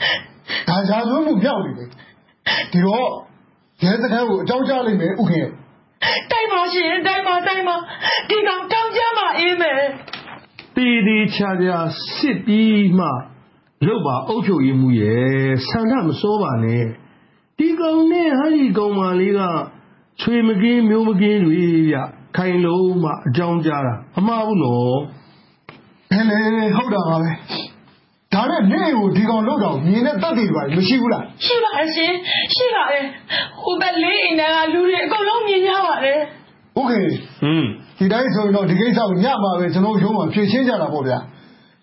[0.00, 0.12] တွေ
[0.66, 1.88] ဗျဒါကြာသွင်းမှုမြောက်နေတယ်
[2.72, 3.08] ဒီတော့
[3.82, 5.48] ရဲစခန်းကိုအကြောင်းကြားလိုက်မယ်ဥခင်
[6.30, 7.76] တိုက်ပါရှင်တိုက်ပါတိုက်ပါ
[8.28, 9.80] ဒီကောင်တောင်းကြမှာအေးမယ်
[10.76, 11.78] တီတီချာချာ
[12.14, 13.06] စစ်ပြီးမှ
[13.86, 16.84] လုတ်ပါအုပ်ချုပ်ရေးမှုရဲ့ဆန္ဒမစောပါနဲ့
[17.58, 19.40] ဒီကောင်နဲ့ဟာဒီကောင်မလေးက
[20.20, 21.96] ချွေမကင်းမျိုးမကင်းတွေဗျ
[22.36, 24.98] ခိုင်လုံးမှအကြောင်းကြားတာအမှားဘူးနော်
[26.10, 27.30] ဘယ်လေဟုတ်တာပါပဲ
[28.33, 32.11] ဒါနဲ့နေကိုဒီကောင်လောက်တော့မြင်တဲ့တက်တွေပါမရှိဘူးလားရှိပါရဲ့ရှင်
[32.55, 33.03] ရှိပါရဲ့
[33.63, 34.41] ဟိုဘက်လေးအိမ်က
[34.73, 36.19] လူတွေအကုန်လုံးမြင်ကြပါတယ်
[36.75, 36.93] โอเค
[37.41, 41.17] ဟွန်းဒီတိုင်းဆိုရင်တော့ဒီကိစ္စကိုညမှာပဲကျွန်တော်ရုံးမှာဖြေရှင်းကြတာပေါ့ဗျာ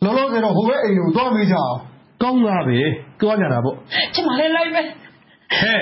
[0.05, 1.77] လောလောဆယ်တော့ဟိုဘက်အိမ်ကိုသွားမေးကြအောင်
[2.23, 2.79] ကောင်းတာပဲ
[3.21, 3.77] တွားကြတာပေါ့
[4.15, 5.81] ကျမလည်းလိုက်ပဲဟဲ့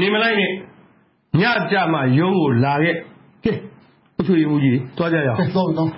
[0.00, 0.50] နေမလိုက်နဲ့
[1.40, 2.96] ညကြမှာရုံးကိုလာခဲ့
[3.44, 3.52] ကဲ
[4.20, 5.88] အချွေမှုကြီးတွားကြရအောင်တော့တော့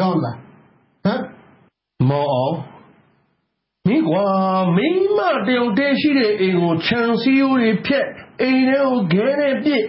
[0.00, 0.36] ဟုတ်လား
[1.04, 1.22] ဟမ်
[2.10, 2.56] မောင်အောင်
[3.88, 4.26] မင်းကွာ
[4.76, 8.06] မိမတယောက်တည်းရှိတဲ့အိမ်ကိုခြံစည်းရိုးတွေဖြက်
[8.42, 9.84] အိမ်ထဲကိုခဲနဲ့ပြစ်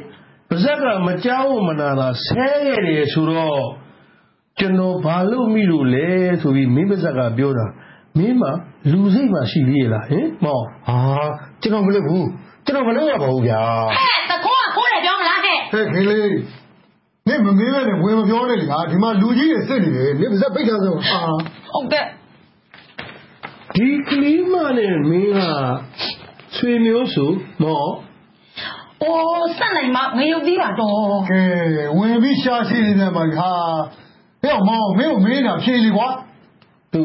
[0.50, 3.64] ပါဇက်ကမကြောက်မနာတာဆဲခဲ့တယ်ဆိုတော့
[4.60, 6.10] ကျွန်တော်ဘာလို့မိလို့လဲ
[6.42, 7.66] ဆိုပြီးမင်းပါဇက်ကပြောတာ
[8.18, 8.44] မင်းမ
[8.92, 10.98] လူစိတ်မှရှိသေးရဲ့လားဟင်မောင်ဟာ
[11.62, 12.28] ကျွန်တော်မလုပ်ဘူး
[12.66, 13.64] ကျွန်တော်မလုပ်ရပါဘူးဗျာ
[13.98, 16.30] ဟဲ့တကောကခိုးတယ်ပြောမလားဟဲ့ဟဲ့ခေလေး
[17.28, 21.20] နင့်မမေးနဲ့ဝင်မပြောနဲ့လေဟာဒီမှာလူကြီးတွေစစ်နေတယ်နင့်ပါဇက်ပိတ်ထားစမ်းဟာ
[21.72, 22.06] ဟုတ်ကဲ့
[23.76, 25.42] ဒီကလေးမနဲ့မင်းက
[26.56, 27.26] ဆွေမျိုးစု
[27.64, 27.92] မောင်
[29.04, 31.42] အိုးစက်နိုင်မငရုတ်သေးပါတော့ကဲ
[31.98, 33.52] ဝင်ပြီးရှာရှိနေတယ်မှာဟာ
[34.44, 36.08] ဟဲ့မောင်မင်းကိုမေးတာဖြေလေကွာ
[36.94, 37.02] သူ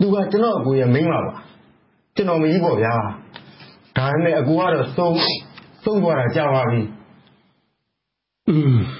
[0.00, 1.34] သူကကျွန်တော်အကိုရဲ့မိန်းမပါ
[2.16, 2.94] ကျွန်တော်မကြီးပေါ့ဗျာ
[3.96, 5.14] ဒါပေမဲ့အကိုကတော့သုံး
[5.84, 6.80] သုံးသွားတာကြာပါပြီ
[8.48, 8.76] อืม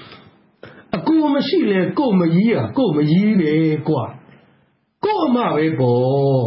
[1.21, 3.53] ကူမရှိလဲကို့မကြီးอ่ะကို့မကြီးပဲ
[3.87, 4.03] ကွာ
[5.05, 6.43] ကို့အမပဲပေါ့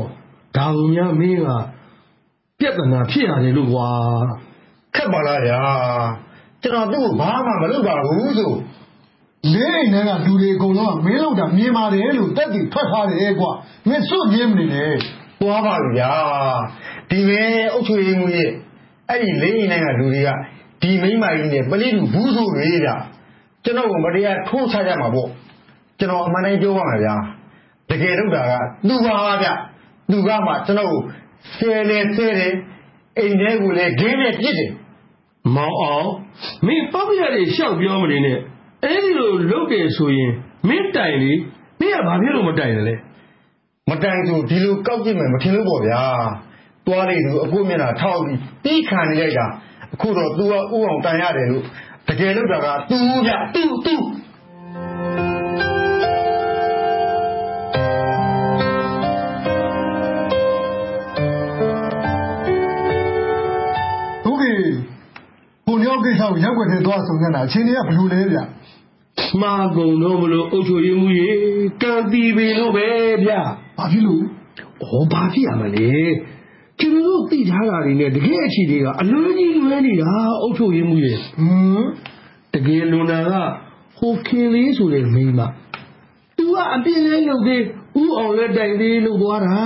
[0.57, 1.49] ဒါကများမင်းက
[2.59, 3.89] ပြဿနာဖြစ်ရတယ်လို့ကွာ
[4.95, 5.61] ခက်ပါလားဗျာ
[6.62, 8.53] ကျွန်တော်သူ့ကိုဘာမှမလုပ်ပါဘူးဆို
[9.55, 13.51] လေးအိမ်ထဲကလူတွေအကုန်လုံးကမင်းလောက်တာမြင်ပါတယ်လို့တက်တည်ထွက်ထားတယ်ကွာ
[13.89, 14.95] မင်းစွတ်ပြင်းမနေနဲ့
[15.41, 16.12] သွားပါပြီဗျာ
[17.11, 18.49] ဒီပဲအုတ်ချွေးမှုရဲ့
[19.09, 20.29] အဲ့ဒီလေးရင်တိုင်းကလူတွေက
[20.83, 22.97] ဒီမိန်းမကြီးနဲ့ပလိလူဘူးဆိုတွေဗျာ
[23.65, 25.29] ကျွန်တော်ကမတရားထိုးချကြမှာပေါ့
[25.99, 27.15] ကျွန်တော် အမှန်တိုင်း ပြောပါမယ်ဗျာ
[27.91, 28.53] တကယ်တော့တာက
[28.89, 29.49] သူပါဗျ
[30.11, 31.01] သူကမှ ကျွန်တော်ကို
[31.57, 32.55] ဆဲလေဆဲတယ်
[33.19, 34.71] အိမ်ထဲကိုလည်းဂင်းနဲ့ပြစ်တယ်
[35.57, 36.09] မောင်အောင်
[36.67, 38.39] မင်းပောက်ရတွေရှောက်ပြောမနေနဲ့
[38.85, 40.33] အဲ့ဒီလို လုပ်တယ်ဆိုရင်
[40.69, 41.33] မင်းတိုင်လေ
[41.81, 42.95] မင်းက ဘာဖြစ်လို့ မတိုင်လဲ
[43.91, 46.03] မတိုင်ဆို ဒီလို ကောက်ကြည့်မယ် မထင်လို့ပေါ့ဗျာ
[46.87, 49.47] တွားလိုက်သူအခုမျက်နှာထောက်ပြီးပြီးခံနေလိုက်တာ
[49.95, 51.65] အခုတော့ तू ကဥအောင်တန်ရတယ်လို့
[52.09, 53.95] တကယ်လုပ်တာက သူဗျသူသူ
[64.25, 64.59] ဟုတ်ကဲ့
[65.67, 68.39] ကိုညောကိစ္စကိုရက်ွက်ထဲသွားဆုံနေတာအချိန်ကြီးကဘယ်လိုလဲဗျ
[69.41, 71.31] မှားကုန်တော့မလို့အုတ်ချိုရင်းမှုရေ
[71.83, 72.87] ကံတီပင်လို့ပဲ
[73.25, 73.33] ဗျ
[73.77, 74.25] ဘာဖြစ်လို့
[74.83, 75.89] ဩဘာဖြစ်ရမလဲ
[77.31, 80.11] သိထားတာတွေနဲ့တကယ်အခြေတွေကအလွန်ကြီးလွဲနေတာ
[80.43, 81.85] အုတ်ချိုရင်းမှုရေဟမ်
[82.55, 83.33] တကယ်လွန်တာက
[83.99, 85.41] ဟိုခင်လေးဆိုတဲ့မိန်းမ
[86.37, 87.62] သူကအပြင်းလဲလုပ်သေး
[88.03, 89.61] ဥအောင်လက်တိုင်သေးလို့သွားတာ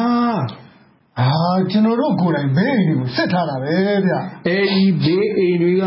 [1.21, 1.31] အာ
[1.71, 4.13] ကျွန်တော်တို့ကိုယ်တိုင်ဘဲအိမ်တွေကိုစစ်ထားတာပဲဗျ
[4.47, 5.85] အဲဒီဘေးအိမ်တွေက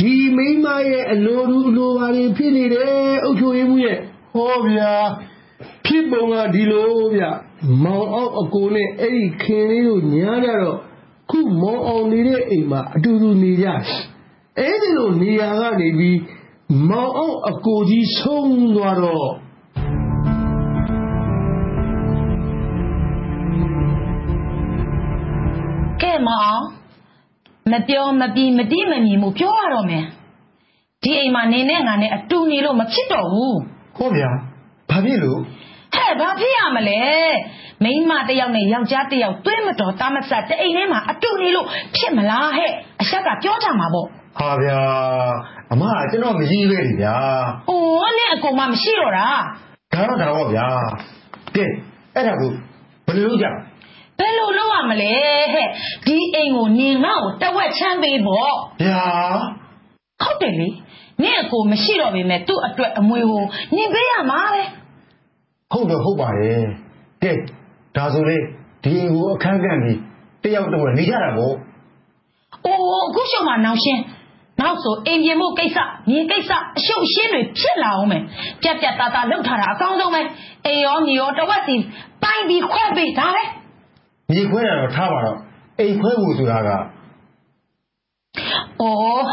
[0.00, 3.98] ဒီမိန်းမရဲ့အလိုလူအလိုပါတွေဖြစ်နေတယ်အုတ်ချိုရင်းမှုရဲ့
[4.34, 4.92] ဟောဗျာ
[5.86, 7.22] ဖြစ်ပုံကဒီလိုဗျ
[7.84, 10.78] မောင်အောင်အကိုနဲ့အဲ့ဒီခင်လေးတို့ညားကြတော့
[11.30, 13.82] ခုမောင်အောင်နေတဲ့အိမ်မှာအတူတူနေကြတယ်
[14.58, 16.18] အဲ့ဒီလိုနေရာကနေပြီး
[16.88, 19.28] မောင်အောင်အကိုကြီးဆုံးသွားတော့
[26.02, 26.64] ကဲမအောင်
[27.72, 30.04] မပြောမပြီးမတိမမီမှုပြောရတော့မယ်
[31.02, 33.58] ဒီအိမ်မှာနေနဲ့ငါနဲ့အတူနေလို့မဖြစ်တော့ဘူး
[33.96, 34.30] ဟောဗျာ
[34.90, 35.48] ဘာဖြစ်လို့ဟဲ့
[36.20, 37.02] ဘာဖြစ်ရမလဲ
[37.84, 44.06] မိန်းမတစ်ယောက်နဲ့ယောက်ျားတစ်ယောက်တွဲမတော်တာမဆက်တအိမ်ထဲမှာအတူနေလို့ဖြစ်မလားဟဲ့အချက်ကပြောကြမှာပေါ့
[44.38, 44.80] ဟာဗျာ
[45.72, 47.16] အမကကျွန်တော်မကြီးပဲလေဗျာ။
[47.70, 49.28] အိုးနဲ့အကုန်မှမရှိတော့တာ
[49.92, 50.66] ဒါတော့ဒါတော့ဗျာ
[51.56, 51.64] ကဲ
[52.14, 52.50] အဲ့ဒါကို
[53.06, 53.46] ဘယ်လိုလုပ်ကြ။
[54.18, 55.12] ဘယ်လိုလုပ်ရမလဲ
[55.52, 55.68] ဟဲ့။
[56.06, 58.52] ဒီအိမ်ကိုနင်ငါ့ကိုတဝက်ချမ်းပေးပေါ့
[58.84, 59.04] ဗျာ။
[60.22, 60.68] ဟုတ်တယ်လေ။
[61.22, 63.44] နင့်အကိုမရှိတော့ပေမဲ့သူ့အတွက်အမွေကို
[63.76, 64.62] နင်ပေးရမှာပဲ
[65.72, 66.64] ဟုတ်တော့ဟုတ်ပါတယ်
[67.22, 67.32] ကဲ
[67.96, 68.36] ဒါဆိုလေ
[68.84, 69.98] ဒီအိမ်ကိုအခန်းကန့်ပြီး
[70.42, 71.54] တယောက်တော့နေကြတာပေါ့။
[72.64, 74.00] အိုးအခုရှုံမှနောင်ရှင်း။
[74.60, 75.78] နောက်ဆိုအိမ်ပြင်မှုကိစ္စ
[76.10, 78.22] မြေကိစ္စအရှုပ်အရှင်းတွေဖြစ်လာအောင်မယ်။
[78.62, 80.22] ပြက်ပြက်သားသားလှုပ်ထားတာအကောင်းဆုံးပဲ။
[80.66, 81.76] အိမ်ရောမြေရောတဝက်စီ
[82.22, 83.42] ပိုင်းပြီးခွဲပေးဒါပဲ
[84.32, 85.38] မြေခွဲတာတော့ထားပါတော့
[85.78, 86.68] အိမ်ခွဲဖို့ဆိုတာက။
[88.82, 89.24] အိုး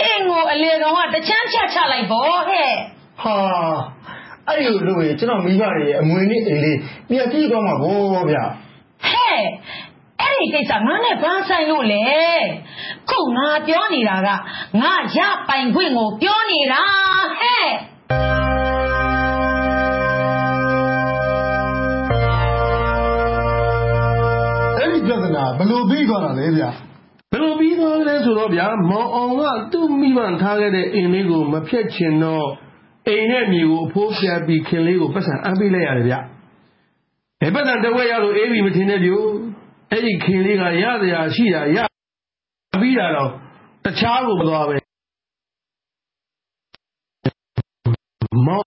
[0.00, 2.70] အိမ်ကိုအလေကောင်ကတချမ်းချချလိုက်ပေါ့ဟဲ့။
[3.22, 3.36] ဟာ
[4.48, 6.78] အဲ့ဒီလိုလို့ရင် ကျွန်တော်မိဘတွေရဲ့ အမွေနဲ့အိမ်လေး
[7.08, 8.44] ပြည့်ကြည့်သွားမှာဗောဗျာ
[9.04, 9.40] ဟဲ့
[10.20, 12.04] အဲ့ဒီကိစ္စ ငါနဲ့ ဘာဆိုင်လို့လဲ
[13.10, 14.28] ခုငါပြောနေတာက
[14.80, 15.18] ငါရ
[15.48, 16.82] ပိုင်ခွင့်ကို ပြောနေတာ
[17.40, 17.66] ဟဲ့
[24.78, 26.64] အဲ့ဒီပြဿနာ ဘယ်လိုပြီးသွားတာလဲဗျ
[27.32, 29.42] ဘယ်လိုပြီးသွားလဲဆိုတော့ဗျာမောင်အောင်က
[29.72, 32.48] သူ့မိဘထားခဲ့တဲ့ အိမ်လေးကို မဖြတ်ချင်တော့
[33.08, 36.14] အိမ်နဲ့မြေကိုအဖိုးပြပြီးခင်လေးကိုပတ်စံအပ်ပေးလိုက်ရတယ်ဗျ
[37.40, 39.20] ဘယ်ပတ်စံတစ်ဝက်ရလို့အေးပြီမထင်နဲ့ပြို
[39.90, 41.78] အဲ့ဒီခင်လေးကရစရာရှိတာရ
[42.80, 43.30] ပြီးတာတော့
[43.84, 44.76] တခြားကိုမသွားပဲ
[48.46, 48.60] မော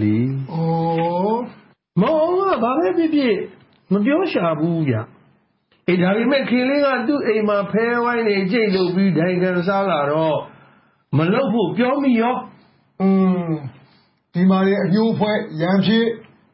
[0.00, 0.16] လီ
[0.52, 0.56] ဩ
[2.00, 3.36] မောင်ကဘာပဲဖြစ်ဖြစ်
[3.92, 4.94] မပြောရှာဘူးဗျ
[5.88, 10.38] အေးဒါပေမဲ့ခင်လေးကသူ့အိမ်မှာဖဲဝိုင်းနေကြိတ်လုပ်ပြီးဒိုင်ကန်စားလာတော့
[11.18, 12.36] မလုပ်ဖို့ပြောမိရော
[13.00, 13.08] อื
[13.48, 13.50] ม
[14.34, 16.06] ဒီမှာလေအညိုးဖွဲ့ရန်ဖြစ်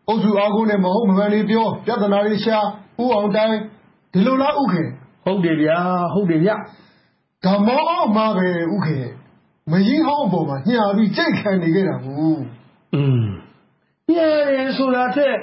[0.08, 2.58] အုပ်စုအားကိုနဲ့မဟုတ်မမှန်လေးပြောပြဿနာတွေရှာ
[3.02, 3.56] ဥအောင်တိုင်း
[4.12, 4.88] ဒီလိုလားဥခင်
[5.24, 5.78] ဟုတ်တယ်ဗျာ
[6.14, 6.50] ဟုတ်တယ်ဗျ
[7.44, 9.06] ဒါမောအောင်မှာပဲဥခင်
[9.70, 12.57] မကြီးဟောင်းအပေါ်မှာညှာပြီးကြိတ်ခံနေခဲ့တာဘူး
[12.95, 13.23] อืม
[14.11, 14.15] ည
[14.57, 15.35] ရဲဆိုတာထက်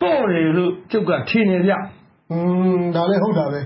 [0.00, 1.72] ပေါ့တယ်လို့ကျုပ်ကထင်နေဗျ
[2.30, 2.38] อื
[2.78, 3.60] มဒါလည်းဟုတ်တာပဲ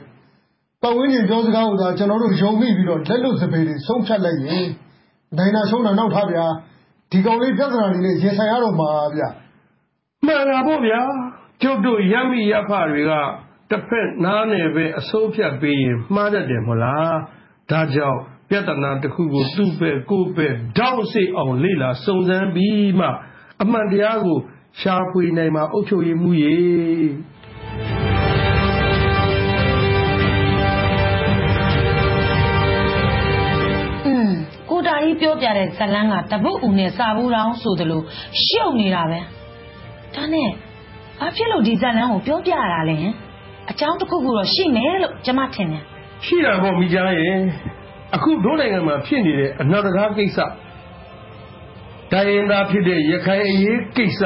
[0.83, 4.67] ပတ်ဝန်းကျင်ပြောစကားကိုသာကျွန်တော်တို့ယုံမိပြီးတော့လက်လွတ်စပယ်တွေဆုံးဖြတ်လိုက်ရင်
[5.37, 6.47] နိုင်နာဆုံးတာနောက်ထားဗျာ
[7.11, 9.23] ဒီကောင်လေးပြဿနာတွေနဲ့ရင်ဆိုင်ရတော့မှာဗျ
[10.27, 11.01] မှန်တာပေါ့ဗျာ
[11.63, 13.13] ကျုပ်တို့ရမိရဖတွေက
[13.71, 17.17] တစ်ဖက်နားနယ်ပဲအစိုးဖြတ်ပေးရင်မှားတတ်တယ်မဟုတ်လား
[17.71, 23.08] ဒါကြောင့် ပြဿနာတစ်ခုကိုသူ့ပဲကိုယ့်ပဲတောက်စိတ်အောင်လေ့လာစုံစမ်းပြီးမှ
[23.62, 24.38] အမှန်တရားကို
[24.82, 26.56] ရှာဖွေနိုင်မှာအုပ်ချုပ်ရေးမှုရေ
[34.06, 34.30] อืม
[34.70, 38.02] ကိုတာကြီးပြောပြတဲ့ဇလန်းကတပုတ်ဦးနဲ့စာဘူးတောင်ဆိုသလို
[38.46, 39.20] ရှုပ်နေတာပဲ
[40.16, 40.50] ဒါနဲ့
[41.20, 43.14] ဘာဖြစ်လို့ဒီဇလန်းကိုပြောပြရတာလဲဟင်
[43.72, 45.84] အကြောင်းတစ်ခုခုတော့ရှိမယ်လို့ကျွန်မထင်တယ်
[46.26, 47.38] ရှိတာပေါ့မိကြားရဲ့
[48.16, 50.38] အခုဒုနိုင်ငံမှာဖြစ်နေတဲ့အနောက်တကားကိစ္စ
[52.12, 54.22] တိုင်းရင်းသားဖြစ်တဲ့ရခိုင်အရေးကိစ္စ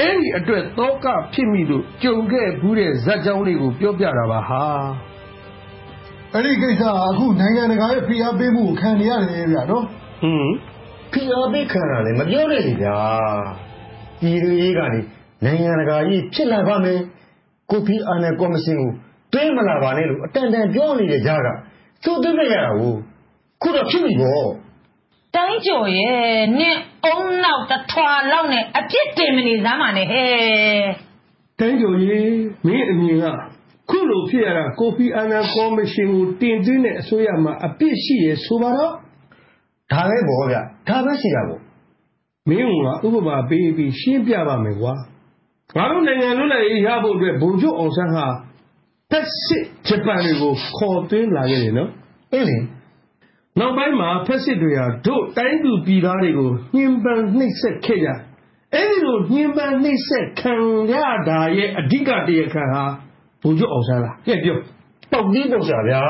[0.00, 4.64] အဲ့ဒီအတွက်တောကဖြစ်မိလို့ကြုံခဲ့ဘူးတဲ့ဇက်ကြောင်းလေးကိုပြောပြတာပါဟာ
[6.32, 9.84] အဲ့ဒီကိစ္စကအခုနိုင်ငံတကာရဲ့ဖိအားပေးမှုကိုခံနေရတယ်ဗျာနော်
[10.20, 10.54] ဟွန်း
[11.12, 12.96] ဖိအားပေးခံရတယ်မပြောနဲ့လေဗျာ
[14.20, 15.00] ပြည်သူရေးကနေ
[15.44, 17.00] နိုင်ငံတကာကြီးဖြစ်လာပါမယ်
[17.70, 18.90] ကိုဖီအာနယ်ကော်မရှင်ကို
[19.32, 21.48] တွင်းမလာပါနဲ့လို့အတန်တန်ပြောနေတဲ့ကြားက
[22.04, 22.94] သို့သွင်းခဲ့ရတာကို
[23.62, 24.48] ခုတော့ဖြစ်ပြီပေါ့
[25.34, 26.20] တိုင်းကျော်ရဲ့
[26.58, 30.28] နင့်အုံနောက်တစ်ထွာလောက်နဲ့အပြစ်တင်မနေစမ်းပါနဲ့ဟဲ့
[31.58, 33.26] တိုင်းကျော်ကြီးမင်းအမြင်က
[33.90, 38.92] ခုလိုဖြစ်ရတာကိုဖီအာနန်ကော်မရှင်ကိုတင်သွင်းတဲ့အစိုးရမှာအပြစ်ရှိရဆိုပါတော့
[39.92, 40.56] ဒါပဲပေါ့ဗျ
[40.88, 41.60] ဒါပဲရှိတာပေါ့
[42.48, 42.68] မင်း
[43.02, 44.92] ကဥပမာပေးပြီးရှင်းပြပါမယ်ကွာ
[45.76, 48.26] ငါတို့နိုင်ငံလွတ်လပ်ရေးရဖို့အတွက်ဘုံကျုပ်အောင်ဆန်းဟာ
[49.10, 51.90] ဖက်စစ်ဂျပန်တွေကိုခေါ်သွင်းလာခဲ့တယ်နော်
[52.32, 52.56] အေးလေ
[53.58, 58.08] နောက်ပိုင်းမှာ ဖက်စစ်တွေဟာ တို့တိုင်းသူပြည်သားတွေကို ညှဉ်းပန်းနှိပ်စက်ခဲ့ကြ
[58.74, 60.54] အဲ့ဒီလို ညှဉ်းပန်းနှိပ်စက်ခံ
[60.92, 60.94] ရ
[61.28, 62.82] တာရဲ့ အဓိကတရားခံဟာ
[63.42, 64.56] ဘုံကျုပ်အောင်ဆန်းလားကြည့်ပြော
[65.12, 66.00] ပေါက်တီးပေါက်စားဗျာ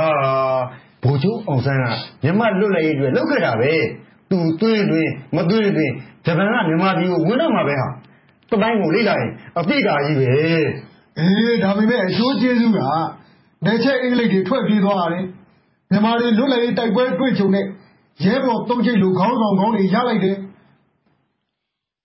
[1.02, 1.84] ဘိုလ်ချုပ်အောင်ဆန်းက
[2.22, 3.72] မြန်မာလွတ်လပ်ရေးတွေလောက်ခဲ့တာပဲ
[4.30, 5.92] သူသွေးတွင်မသွေးတွင်
[6.26, 7.88] ဂျပန်က မြန်မာပြည်ကို ဝင်တော့မှာပဲဟာ
[8.50, 10.26] တပိုင်းကိုလေ့လာရင်အပြစ်ကာကြီးပဲ
[11.18, 12.78] အေးဒါပေမဲ့ အကျိုးကျေးဇူးက
[13.66, 15.24] နေချက်အင်္ဂလိပ်တွေ ထွက်ပြေးသွားရတယ်
[15.90, 17.64] မြန်မာတွေ လွတ်လပ်ရေးတိုက်ပွဲတွေ့ကြုံတဲ့
[18.24, 20.36] ရဲဘော်သုံးချိတ်လူခေါင်းဆောင်ကောင်းတွေ ရလိုက်တယ်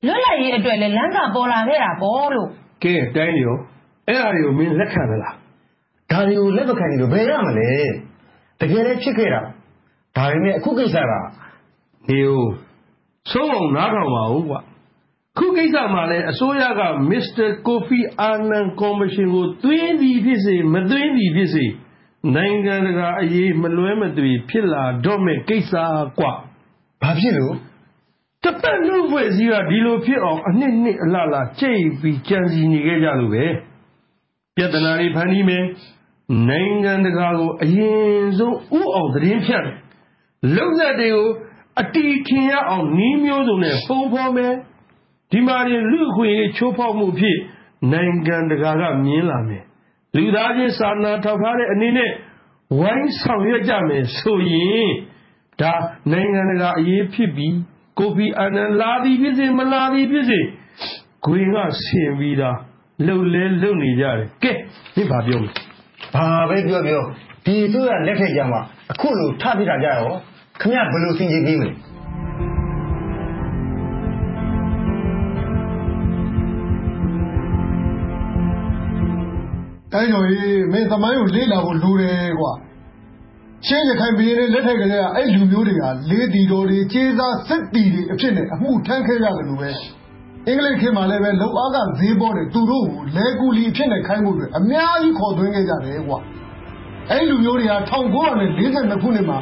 [0.06, 2.50] လွတ်လပ်ရေးအတွက်လည်း လမ်းစာပေါ်လာခဲ့တာပေါ့လို့
[2.84, 3.58] ကဲ တိုင်းရော
[4.08, 5.36] အဲ့အရာတွေကို မင်းလက်ခံမလား
[6.12, 7.72] ဒါတွေကို လက်မခံရင်တော့ဘယ်ရမလဲ
[8.60, 9.42] တကယ်လည်း ဖြစ်ခဲ့တာ
[10.18, 11.12] ဒါပေမဲ့ အခုကိစ္စက
[12.10, 12.50] နေဦး
[13.32, 14.60] ဆုံးအောင် နားထောင်ပါဦးကွာ
[15.38, 21.66] ခုကိစ္စမှာလည်း အစိုးရက မစ္စတာကိုဖီအာနန် ကော်မရှင်ကို သွင်းသည်ဖြစ်စေ မသွင်းသည်ဖြစ်စေ
[22.36, 25.74] နိုင်ငံတကာအရေး မလွဲမသွေ ဖြစ်လာတော့မဲ့ကိစ္စ
[26.20, 26.32] ကွာ
[27.02, 27.56] ဘာဖြစ်လို့
[28.44, 33.46] တစ်ပတ်လူ့ဖွဲ့စည်းက ဒီလိုဖြစ်အောင် အနှစ်နှစ်အလားလားကြိတ်ပြီး ကြံစီနေခဲ့ကြလို့ပဲ
[34.56, 35.66] ပြဿနာတွေ ဖန်တီးမယ်
[36.50, 39.76] နိုင်ငံတကာကို အရင်ဆုံးဥအောင်သတင်းဖြတ်တယ်
[40.56, 41.28] လုံသက်တွေကို
[41.82, 44.54] အတီထင်ရအောင်နှီးမျိုးစုံနဲ့ ပုံဖော်မယ်
[45.32, 47.38] ဒီမှာရင် လူအခွင့်အရေး ချိုးဖောက်မှုဖြစ်
[47.92, 49.64] နိုင်ငံတကာက မြင်လာမယ်
[50.18, 52.12] လူသားချင်းစာနာထောက်ထားတဲ့အနေနဲ့
[52.80, 54.90] ဝိုင်းဆောင်ရွက်ကြမယ်ဆိုရင်
[55.62, 55.74] ဒါ
[56.12, 57.56] နိုင်ငံတကာအရေးဖြစ်ပြီး
[58.00, 60.40] ကိုဖီအာနန်လာသည်ဖြစ်စေမလာသည်ဖြစ်စေ
[61.26, 62.58] ဂွင်ကဆင်ပြီးသား
[63.06, 64.52] လှုပ်လဲလှုပ်နေကြတယ်ကဲ
[64.96, 65.52] ဒီဘာပြောမလဲ
[66.16, 67.04] ဘာပဲပြောပြော
[67.46, 68.62] ဒီတို့ရလက်ထက်ကြမှာ
[68.92, 70.12] အခုလိုထပြတာကြရော
[70.62, 71.72] ခင်ဗျဘယ်လိုစင်ကြင်ပြီးမလဲ
[79.94, 82.52] တိုင်းတော်ကြီးမင်းသမိုင်းကိုလေ့လာဖို့လိုတယ်ကွာ
[83.68, 89.70] ရှင်းရခိုင်ပြည်နယ်လက်ထက်ကလေးကအဲ့လူမျိုးတွေကလေးတီတော်တွေကျေးစားစစ်တီတွေအဖြစ်နဲ့အမှုထမ်းခဲ့ရတယ်လို့ပဲ
[90.48, 96.18] အင်္ဂလိပ်ခေတ်မှာလည်းပဲလုံအားကဈေးပေါ်တယ်သူတို့ကိုလဲကူလီအဖြစ်နဲ့ခိုင်းဖို့အတွက်အများကြီးခေါ်သွင်းခဲ့ကြတယ်ကွာ
[97.12, 99.40] အဲ့လူမျိုးတွေက1942ခုနှစ်မှာ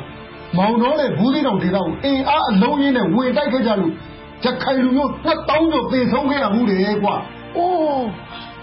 [0.57, 3.91] မောင်တော်နဲ့ဘူးသီးတောင်ဒေသကိုအင်အားအလုံးကြီးနဲ့ဝင်တိုက်ခဲ့ကြလို့
[4.45, 7.15] ရခိုင်လူမျိုး2000ကျော်သေဆုံးခဲ့ရမှုတယ်ကွာ
[7.57, 8.07] အိုး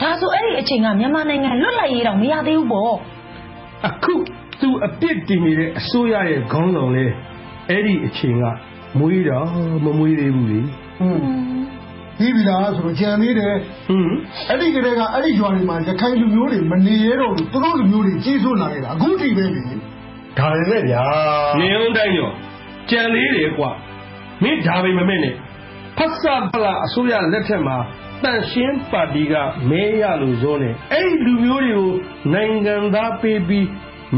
[0.01, 2.95] ဒါဆို အဲ့ဒီအချိန်က မြန်မာနိုင်ငံ လွတ်လပ်ရေးတော့မရသေးဘူးပေါ့
[3.87, 4.15] အခု
[4.61, 7.05] သူအပြစ်တင်နေတဲ့အစိုးရရဲ့ ခေါင်းဆောင်လဲ
[7.71, 8.45] အဲ့ဒီအချိန်က
[8.99, 9.47] မွေးတော့
[9.85, 10.61] မမွေးသေးဘူးလေ
[12.19, 13.55] ပြီးပြီလားဆိုတော့ကြံသေးတယ်
[13.87, 14.19] ဟွန်း
[14.49, 19.63] အဲ့ဒီကလေးက အဲ့ဒီရွာတွေမှာ ရခိုင်လူမျိုးတွေ မနေရတော့ဘူးသူတို့လူမျိုးတွေ ကြီးစိုးလာခဲ့တာ အခုထိပဲလေ
[20.39, 21.03] ဒါပေမဲ့ဗျာ
[21.61, 22.31] နေအောင်တိုင်းရော
[22.91, 23.71] ကြံသေးတယ်ကွာ
[24.43, 25.35] မင်း ဒါပဲမမဲ့နဲ့
[25.99, 27.77] ဖတ်စာဖလာအစိုးရလက်ထက်မှာ
[28.23, 29.35] တန်ရှင်းပါတီက
[29.71, 31.91] မဲရလို့ဇောနေအဲ့ဒီလူမျိုးတွေကို
[32.33, 33.67] နိုင်ငံသားပေးပြီး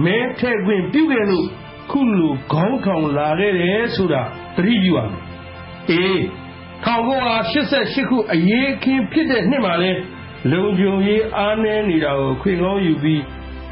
[0.04, 1.46] မဲထည့်ခွင့်ပြုခဲ့လို့
[1.90, 4.22] ခုလိုခေါင်းထောင်လာခဲ့တယ်ဆိုတာ
[4.56, 5.18] သတိပြုရမယ်
[5.90, 6.20] အေး
[6.86, 9.92] 1988ခုအရေးအခင်းဖြစ်တဲ့နှစ်မှာလဲ
[10.50, 13.22] လုံခြုံရေးအားနည်းနေတာကိုခွင့်ကောင်းယူပြီး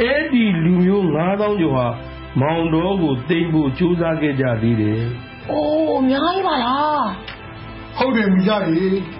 [0.00, 1.86] အဲ့ဒီလူမျိုး9000ကျော်ဟာ
[2.40, 5.02] မောင်တော်ကိုတိမ်ဖို့ကြိုးစားခဲ့ကြသေးတယ်။
[5.50, 7.02] အိုးအများကြီးပါလား။
[7.96, 8.88] ဟုတ်တယ်မိကြရေ။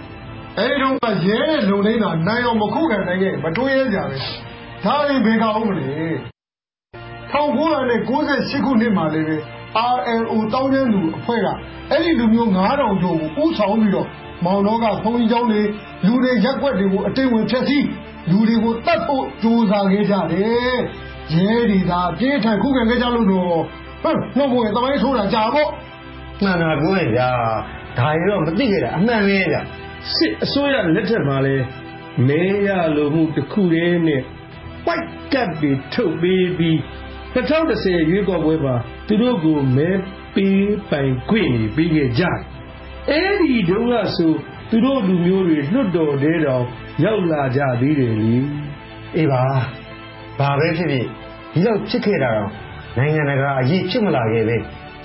[0.59, 4.17] အဲဒီတော့ရဲတဲ့လုံနေတာနိုင်အောင်မခုခံနိုင်ခဲ့မတွေးရကြပဲ။
[4.85, 5.89] ဒါရင်ဘယ်ကောင်းမလဲ။
[7.33, 9.37] 1998ခုနှစ်မှာလည်းပဲ
[9.97, 11.47] RNO တောင်းကျမ်းသူအဖွဲ့က
[11.91, 14.09] အဲ့ဒီလူမျိုး9000ကျော်ကိုဥဆောင်ပြီးတော့
[14.45, 15.63] မောင်တော်ကဘုံကြီးကျောင်းတွေ
[16.07, 17.87] လူတွေရက်ွက်တွေကိုအတိတ်ဝင်ဖျက်ဆီး
[18.31, 20.77] လူတွေကိုတတ်ဖို့ကြိုးစားခဲ့ကြတယ်
[21.35, 23.61] ရဲတွေသာပြေးထန်ခုခံခဲ့ကြလို့တော့
[24.03, 25.71] ဟမ်နှုတ်ဘုံရဲ့တမိုင်းဆိုးတာကြာပေါ့
[26.43, 27.31] မှန်တာကိုယ်ဗျာ
[27.99, 29.63] ဒါရီတော့မသိခဲ့တာအမှန်ပဲဗျာ
[30.15, 31.57] စစ်အစိုးရလက်ထက်မှာလဲ
[32.29, 34.23] မဲရလိုမှုတစ်ခုတည်းနဲ့
[34.87, 36.77] ပိုက်ကတ်တွေထုတ်ပေးပြီး
[37.35, 38.75] 2010ရွေးကောက်ပွဲမှာ
[39.07, 39.91] သူတို့ကိုမဲ
[40.35, 42.39] ပေးပိုင်ခွင့်ပေးခဲ့ကြတယ်။
[43.11, 44.33] အဲဒီတုန်းကဆို
[44.71, 46.65] သူတို့လူမျိုးတွေလွတ်တော်တဲတော်
[47.05, 48.35] ရောက်လာကြသေးတယ်လေ။
[49.17, 49.43] အေးပါ။
[50.39, 51.07] ဘာပဲဖြစ်ဖြစ်
[51.53, 52.51] ဒီလောက်ဖြစ်ခဲ့တာတော့
[52.99, 54.57] နိုင်ငံတကာအရေးဖြစ်မလာခဲ့ပဲ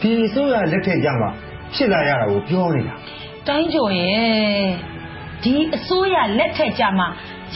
[0.02, 1.30] ဒီအစိုးရလက်ထက်ကြမှာ
[1.76, 2.96] ဖြစ်လာရတာကိုပြောနေတာ။
[3.48, 4.66] တိုင်းကျော်ရဲ့
[5.44, 7.08] ဒီအစိုးရလက်ထက်ကြမှာ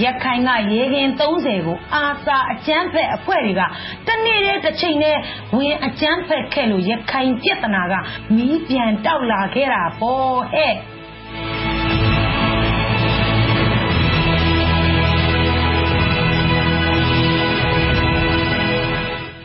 [0.04, 3.62] ရခိုင်ကရေခင်30ကိုအာစာအကျန်းဖက်အဖွဲ့တွေက
[4.08, 5.18] တနေ့တည်းတစ်ချိန်နဲ့
[5.56, 7.94] ဝင်အကျန်းဖက်ခဲ့လို့ရခိုင်ပြဿနာက
[8.36, 10.74] မီးပြန်တောက်လာခဲ့တာပေါ့ဟဲ့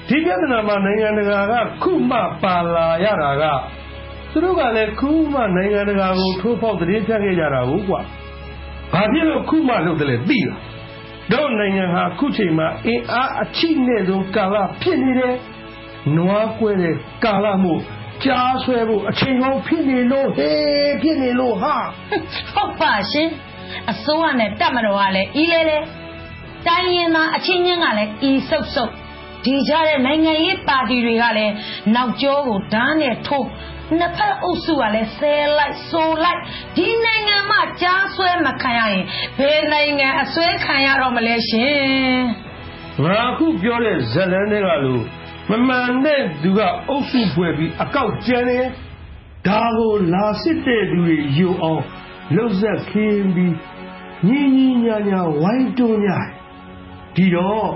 [0.08, 3.44] ဒီပြဿနာမှာနိုင်ငံတကာကခုမှပါလာရတာက
[4.32, 8.00] သူတို့ကလည်းခုမှနိုင်ငံတကာကိုထိုးဖောက်တည်ဖြတ်ခဲ့ကြတာဟုတ်ကွာ
[8.92, 10.58] ဘာဖြစ်လို့ခုမှလုပ်တယ်လဲသိလား
[11.32, 15.36] တို့နိုင်ငံဟာခုချိန်မှာအင်အားအချိနဲ့ဆုံးကာလဖြစ်နေတယ်
[16.16, 17.80] နွားကွဲတဲ့ကာလမို့
[18.24, 21.74] ကြားဆွဲဖို့အချိန်ကောင်းဖြစ်နေလို့ဟေးဖြစ်နေလို့ဟာ
[22.54, 23.28] ဟုတ်ပါရှင်
[23.90, 25.78] အစိုးရနဲ့တပ်မတော်ကလည်းဤလဲလဲ
[26.66, 28.92] တိုင်းရင်သားအချင်းချင်းကလည်းဤဆုပ်ဆုပ်
[29.44, 31.52] ဒီကြတဲ့နိုင်ငံရေးပါတီတွေကလည်း
[31.94, 33.48] နောက်ကျောကိုဓာတ်နဲ့ထိုး
[33.98, 36.40] နှစ်ဖက်အုပ်စုကလည်းဆဲလိုက်ဆိုလိုက်
[36.76, 39.04] ဒီနိုင်ငံမှာကြားဆွဲမခံရရင်
[39.38, 41.82] ဘယ်နိုင်ငံအဆွဲခံရတော့မလဲရှင်
[43.04, 45.02] ငါအခုပြောတဲ့ဇလန်းတွေကလို့
[45.50, 48.66] မမှန်တဲ့သူကအုပ်စုဖွဲ့ပြီးအကောက်ကျန်တယ်
[49.48, 51.82] ဒါကိုလာစစ်တဲ့သူတွေယူအောင်
[52.34, 53.54] လှုပ်ဆက်ခင်းပြီး
[54.28, 56.18] ညီညီညာညာဝိုင်းတွန်းညာ
[57.16, 57.70] ဒီတော့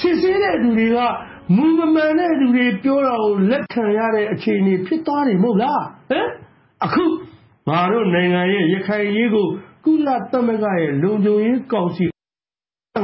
[0.00, 0.98] စစ်ဆေးတဲ့သူတွေက
[1.56, 6.28] မူမမှန်တဲ့လူတွေပြောတာကိုလက်ခံရတဲ့အခြေအနေဖြစ်သွားတယ်မဟုတ်လားဟမ်
[6.84, 7.04] အခု
[7.68, 9.46] ငါတို့နိုင်ငံရဲ့ရခိုင်ရေးကို
[9.84, 12.04] ကုလသမဂ္ဂရဲ့လုံခြုံရေးကောင်စီ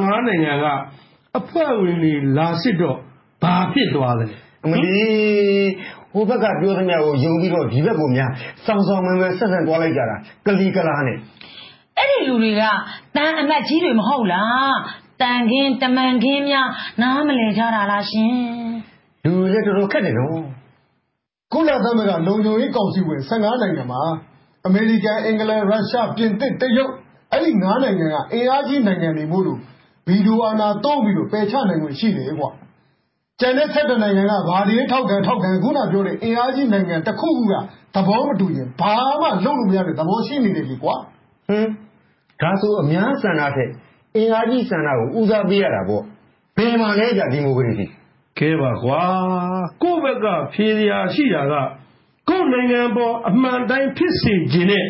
[0.04, 0.66] ငါးနိုင်ငံက
[1.38, 2.98] အဖွဲ့ဝင်တွေလာစစ်တော့
[3.42, 4.26] ဘာဖြစ်သွားလဲ
[4.64, 4.98] အမလီ
[6.12, 8.30] ဟိုဘက်ကပြောသမျှကိုယုံပြီးတော့ဒီဘက်ကိုများ
[8.66, 11.18] စောင်းဆောင်မှန်မှန်ဆက်ဆက်သွားလိုက်ကြတာကလီကလာနဲ့
[11.98, 12.62] အဲ့ဒီလူတွေက
[13.16, 14.76] တန်အမတ်ကြီးတွေမဟုတ်လား
[15.20, 16.68] တန်ခင်းတမန်ခင်းများ
[17.02, 18.34] နားမလည်ကြတာလားရှင်
[19.24, 20.40] လူတွေလည်းတော်တော်ခက်တယ်နော်
[21.52, 24.02] ကုလသမဂ္ဂလုံခြုံရေးကောင်စီဝင်15နိုင်ငံမှာ
[24.66, 26.92] အမေရိကန်အင်္ဂလန်ရုရှားပြင်သစ်တရုတ်
[27.32, 29.58] အဲ့ဒီ9နိုင်ငံကအင်အားကြီးနိုင်ငံတွေမို့လို့
[30.06, 32.50] ဗီဒီယိုအာနာတုံးပြီးတော့ပယ်ချနိုင်ခွင့်ရှိတယ်ကွာ
[33.40, 37.54] ကျန်တဲ့7နိုင်ငံကဘာတွေထောက်ခံထောက်ခံခုနပြောတဲ့အင်အားကြီးနိုင်ငံတစ်ခုခုက
[37.94, 40.94] သဘောမတူရင်ဘာမှလုပ်လို့မရတဲ့သဘောရှိနေတယ်လေကွာ
[41.48, 41.70] ဟင်း
[42.40, 43.70] ဒါဆိုအများဆန္ဒထက်
[44.18, 46.02] အင်အားကြီးဆန္ဒကိုဦးစားပေးရတာပေါ့
[46.56, 47.86] ဘယ်မှာလဲကြဒီမိုကရေစီ
[48.38, 49.02] ကဲပါကွာ
[49.82, 51.54] ကိုယ့်ဘက်ကဖြေရာရှိတာက
[52.28, 54.86] ကိုယ့်နိုင်ငံပေါ်အမှန်တိုင်းဖြစ်စေခြင်းနဲ့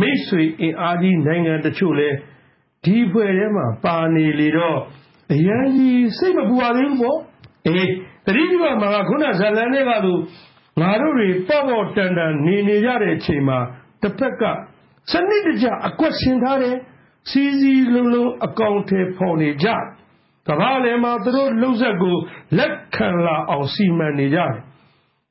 [0.00, 2.08] မိတ်ဆွေအင်အားကြီးနိုင်ငံတချို့လဲ
[2.84, 4.78] ဒီဖွဲ့ထဲမှာပါနေလေတော့
[5.32, 7.18] အရင်ကြီးစိတ်မပူပါသေးဘူးပေါ့
[7.66, 7.90] အေး
[8.26, 8.52] တတိယ
[8.82, 10.20] မှာကခုနဇလန်တွေကလို့
[10.80, 13.58] ငါတို့တွေပေါ့ပေါ့တန်တန်နေနေကြတဲ့အချိန်မှာ
[14.02, 14.42] တစ်ဖက်က
[15.12, 16.76] စနစ်တကျအကွက်ဆင်ထားတယ်
[17.30, 19.66] စီစီလုံးလုံးအကောင်ထဲပေါ်နေကြ
[20.48, 22.16] ကဘာလဲမှာသူတို့လှုပ်ဆက်ကို
[22.58, 24.52] လက်ခံလာအောင်စီမံနေကြတယ်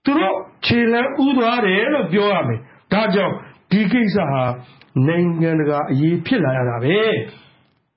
[0.05, 2.59] သူတို့ခြေလမ်းဥသွားတယ်လို့ပြောရမယ်
[2.93, 3.35] ဒါကြောင့်
[3.71, 4.43] ဒီကိစ္စဟာ
[5.07, 6.99] နိုင်ငံတကာအရေးဖြစ်လာရတာပဲ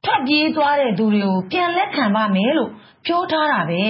[0.05, 2.71] ထပ်ပြေးသွားတဲ့သူတွေကိုပြန်လက်ခံပါမယ်လို့
[3.07, 3.83] ပြောထားတာပဲ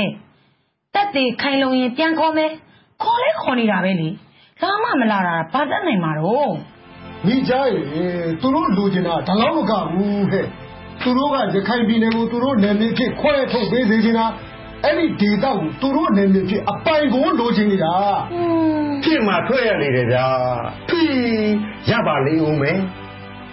[0.95, 2.51] တက်သေးခိုင်လုံရင်ပြန်ခေါ်မယ်
[3.03, 4.09] ခေါ်လဲခေါ်နေတာပဲလေ
[4.63, 6.53] လာမမလာတာဘာတတ်နိုင်မှာတော့
[7.27, 7.85] မိကြားရဲ့
[8.41, 10.47] သူတို့လိုချင်တာဒါလောက်မကဘူးဟဲ့
[11.03, 14.27] သူတို့ကရခိုင်ပြည်နယ်ကိုသူတို့နယ်မြေဖြစ်ခွဲထုတ်ပေးစေချင်တာ
[14.85, 17.95] အဲ့ဒီဒေတာကိုသူတို့နယ်မြေဖြစ်အပိုင်ကိုလိုချင်နေတာ
[19.05, 20.27] ဖြစ်မှာထွက်ရနေတယ်ဗျာ
[20.89, 21.11] ဖြီး
[21.91, 22.79] ရပါလိမ့်ဦးမယ်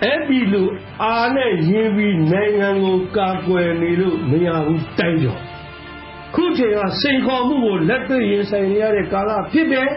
[0.04, 0.68] အဲ့ဒီလို
[1.04, 5.42] အာနဲ့ရင်းပြီးနိုင်ငံကိုကာကွယ်နေလို့မရဘူးတိုင်းကျော်
[6.36, 9.90] ခုချိန်ကစိန်ခေါ်မှုကိုလက်တွေ့ရင်ဆိုင်နေရတဲ့ကာလဖြစ်တယ်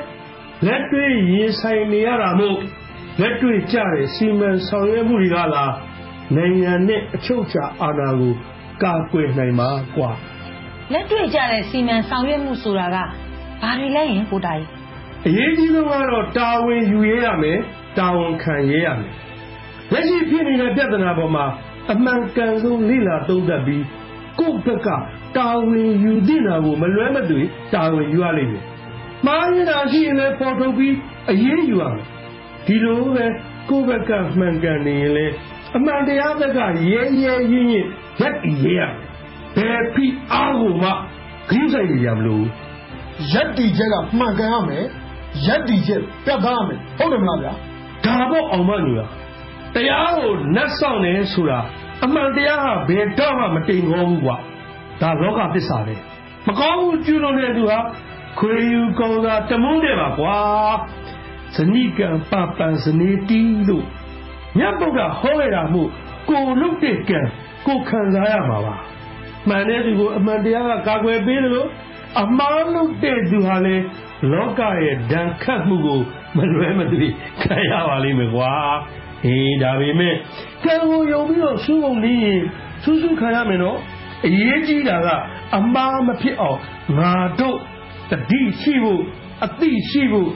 [0.67, 2.59] လက်တွေ့ရင်ဆိုင်နေရတာမို့
[3.21, 5.65] လက်တွေ့ကျတဲ့စီမံဆောင်ရွက်မှုတွေကသာ
[6.37, 8.33] နိုင်ငံနဲ့အချုပ်အခြာအာဏာကို
[8.83, 10.11] ကာကွယ်နိုင်မှာကွာ
[10.93, 12.97] လက်တွေ့ကျတဲ့စီမံဆောင်ရွက်မှုဆိုတာက
[13.63, 14.69] ဘာတွေလဲရင်ကိုတာကြီး
[15.27, 17.59] အရေးကြီးဆုံးကတော့တာဝန်ယူရရမယ်
[17.99, 19.13] တာဝန်ခံရရမယ်
[19.93, 21.45] လက်ရှိဖြစ်နေတဲ့ပြဿနာပေါ်မှာ
[21.93, 23.85] အမှန်ကန်ဆုံးလေ့လာသုံးသပ်ပြီး
[24.41, 24.89] ကိုယ့်ဘက်က
[25.37, 27.41] တာဝန်ယူသင့်တာကိုမလွဲမသွေ
[27.75, 28.65] တာဝန်ယူရလိမ့်မယ်
[29.27, 30.95] မှားရင်တာရှိရင်လည်းပေါ်ထုတ်ပြီး
[31.31, 32.05] အရေးယူရမယ်
[32.67, 33.27] ဒီလိုပဲ
[33.69, 35.35] ကိုယ့်ဘက်ကမှန်ကန်နေရင်လည်း
[35.77, 37.71] အမှန်တရားဘက်ကရဲရဲရင်းရင်း
[38.21, 38.81] ရက်တည်ရရ
[39.57, 40.91] ဘယ်ဖိအားကိုမှ
[41.51, 42.47] ခင်းဆိုင်ရမလို့
[43.33, 44.85] ရက်တည်ချက်ကမှန်ကန်ရမယ်
[45.47, 47.53] ရက်တည်ချက်ပြတ်သားရမယ်ဟုတ်တယ်မလားဗျာ
[48.05, 49.07] ဒါပေါ့အောင်မညီပါ
[49.75, 51.59] တရားကိုနတ်ဆောင်တယ်ဆိုတာ
[52.05, 54.37] အမှန်တရားဟာဘယ်တော့မှမတိမ်ခေါ်ဘူးကွာ
[55.01, 55.95] ဒါလောကသစ္စာပဲ
[56.47, 57.79] မကောင်းဘူးကျူးလွန်တဲ့သူဟာ
[58.39, 60.37] ခွေယူကောင်းတာတမုန်းတယ်ပါကွာ
[61.55, 63.85] ဇနိကံပပံဇနေတီလို့
[64.59, 65.91] မြတ်ဗုဒ္ဓဟောခဲ့တာမို့
[66.31, 67.21] ကိုလုတ်တဲ့ကံ
[67.67, 68.75] ကိုခံစားရမှာပါ
[69.49, 71.69] မှန်တဲ့သူကိုအမှန်တရားကကာကွယ်ပေးတယ်လို့
[72.23, 73.85] အမှားလုပ်တဲ့သူဟာလည်း
[74.33, 76.01] လောကရဲ့ဒဏ်ခတ်မှုကို
[76.37, 77.07] မလွဲမသွေ
[77.43, 78.53] ခံရပါလိမ့်မယ်ကွာ
[79.25, 80.15] အေးဒါပေမဲ့
[80.65, 82.43] ကံကိုယုံပြီးတော့စူးပုံလေးရင်
[82.83, 83.79] စူးစူးခံရမယ်နော်
[84.27, 85.09] အရေးကြီးတာက
[85.57, 86.61] အမှားမဖြစ်အောင်
[86.99, 87.59] ငါတို့
[88.11, 89.03] တတိရှိဖို့
[89.45, 90.29] အတိရှိဖို့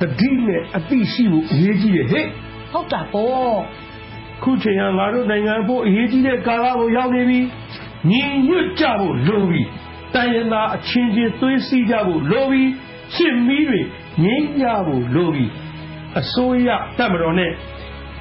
[0.00, 2.26] တတိနဲ့အတိရှိဖို့အရေးကြီးတယ်ဟဲ့
[2.72, 3.58] ဟုတ်တာပေါ့
[4.42, 7.40] ခုချိန်ကငါတို့နိုင်ငံဖို့အရေးကြီးတဲ့ကာလကိုရောက်နေပြီ
[8.10, 9.62] ညီညွတ်ကြဖို့လိုပြီ
[10.14, 12.62] တိုင်းရင်းသားအချင်းချင်းသွေးစည်းကြဖို့လိုပြီ
[13.14, 13.80] ရှင်းမီးတွေ
[14.22, 15.46] ငြိမ်းကြဖို့လိုပြီ
[16.20, 16.68] အစိုးရ
[16.98, 17.52] တပ်မတော်နဲ့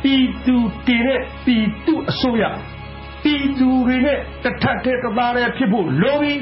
[0.03, 0.55] ပြည်သူ
[0.87, 2.43] တည်တဲ့ပြည်သူအစိုးရ
[3.23, 6.33] ပြည်သူတွေနဲ့တထက်တဲ့တသားတည်းဖြစ်ဖို့လိုပြီ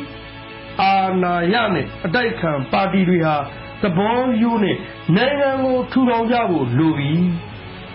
[0.81, 3.35] အာဏာရနဲ့အတိုက်ခံပါတီတွေဟာ
[3.83, 4.77] သဘောရိုးနဲ့
[5.15, 7.11] နိုင်ငံကိုထူထောင်ကြဖို့လိုပြီ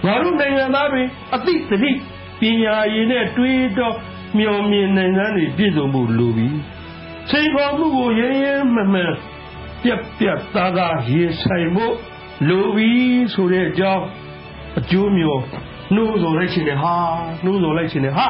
[0.04, 1.02] ငါတို့နိုင်ငံသားတွေ
[1.34, 1.92] အသိသတိ
[2.40, 3.96] ပညာရည်နဲ့တွေးတော့
[4.38, 6.48] မျှော်မြင်နိုင်ငံတွေပြည့်စုံဖို့လိုပြီ
[7.30, 9.12] ချိန်ခေါ်မှုကိုရဲရဲမှန်မှန်
[9.82, 11.94] ပြက်ပြက်သားသားရင်ဆိုင်ဖို့
[12.48, 12.92] လိုပြီ
[13.34, 14.04] ဆိုတဲ့အကြောင်း
[14.78, 15.42] အကျိုးမျိုး
[15.94, 16.96] နှိုးဆော်လိုက်ခြင်းနဲ့ဟာ
[17.44, 18.28] နှိုးဆော်လိုက်ခြင်းနဲ့ဟာ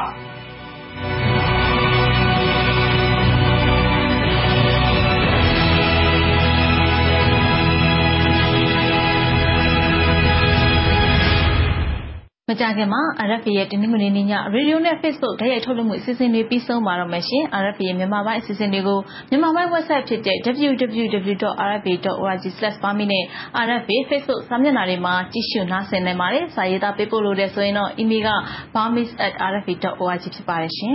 [12.61, 14.17] ကြခင်မှာ RFA ရဲ့တင်းနှင်းမနေည
[14.53, 18.99] ရေဒီယိုနဲ့ Facebook ဓာတ်ရိုက်ထုတ်လွှင့်မှု အစီအစဉ်တွေ ပြီးဆုံးပါတော့မယ်ရှင် RFA ရဲ့ မြန်မာပိုင်းအစီအစဉ်တွေကို
[19.29, 20.37] မြန်မာပိုင်း website ဖြစ်တဲ့
[20.67, 23.23] www.rfa.org/bami နဲ့
[23.65, 28.29] RFA Facebook စာမျက်နှာတွေမှာ ကြည့်ရှုနားဆင်နိုင်ပါတယ် စာရေးသားပေးပို့လို့တဲ့ဆိုရင်တော့ email က
[28.75, 30.93] bamis@rfa.org ဖြစ်ပါတယ်ရှင်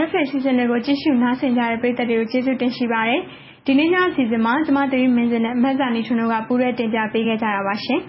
[0.00, 3.20] RFA အစီအစဉ်တွေကို ကြည့်ရှုနားဆင်ကြတဲ့ ပရိသတ်တွေကို ကျေးဇူးတင်ရှိပါတယ်
[3.66, 8.02] ဒီနေ့ည အစီအစဉ်မှာ ကျမတို့မင်းစင်နဲ့အမတ်စာနေထွန်းတို့က ပူးရဲတင်ပြပေးခဲ့ကြတာပါရှင်။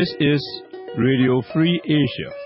[0.00, 0.62] This is
[0.96, 2.39] Radio Free Asia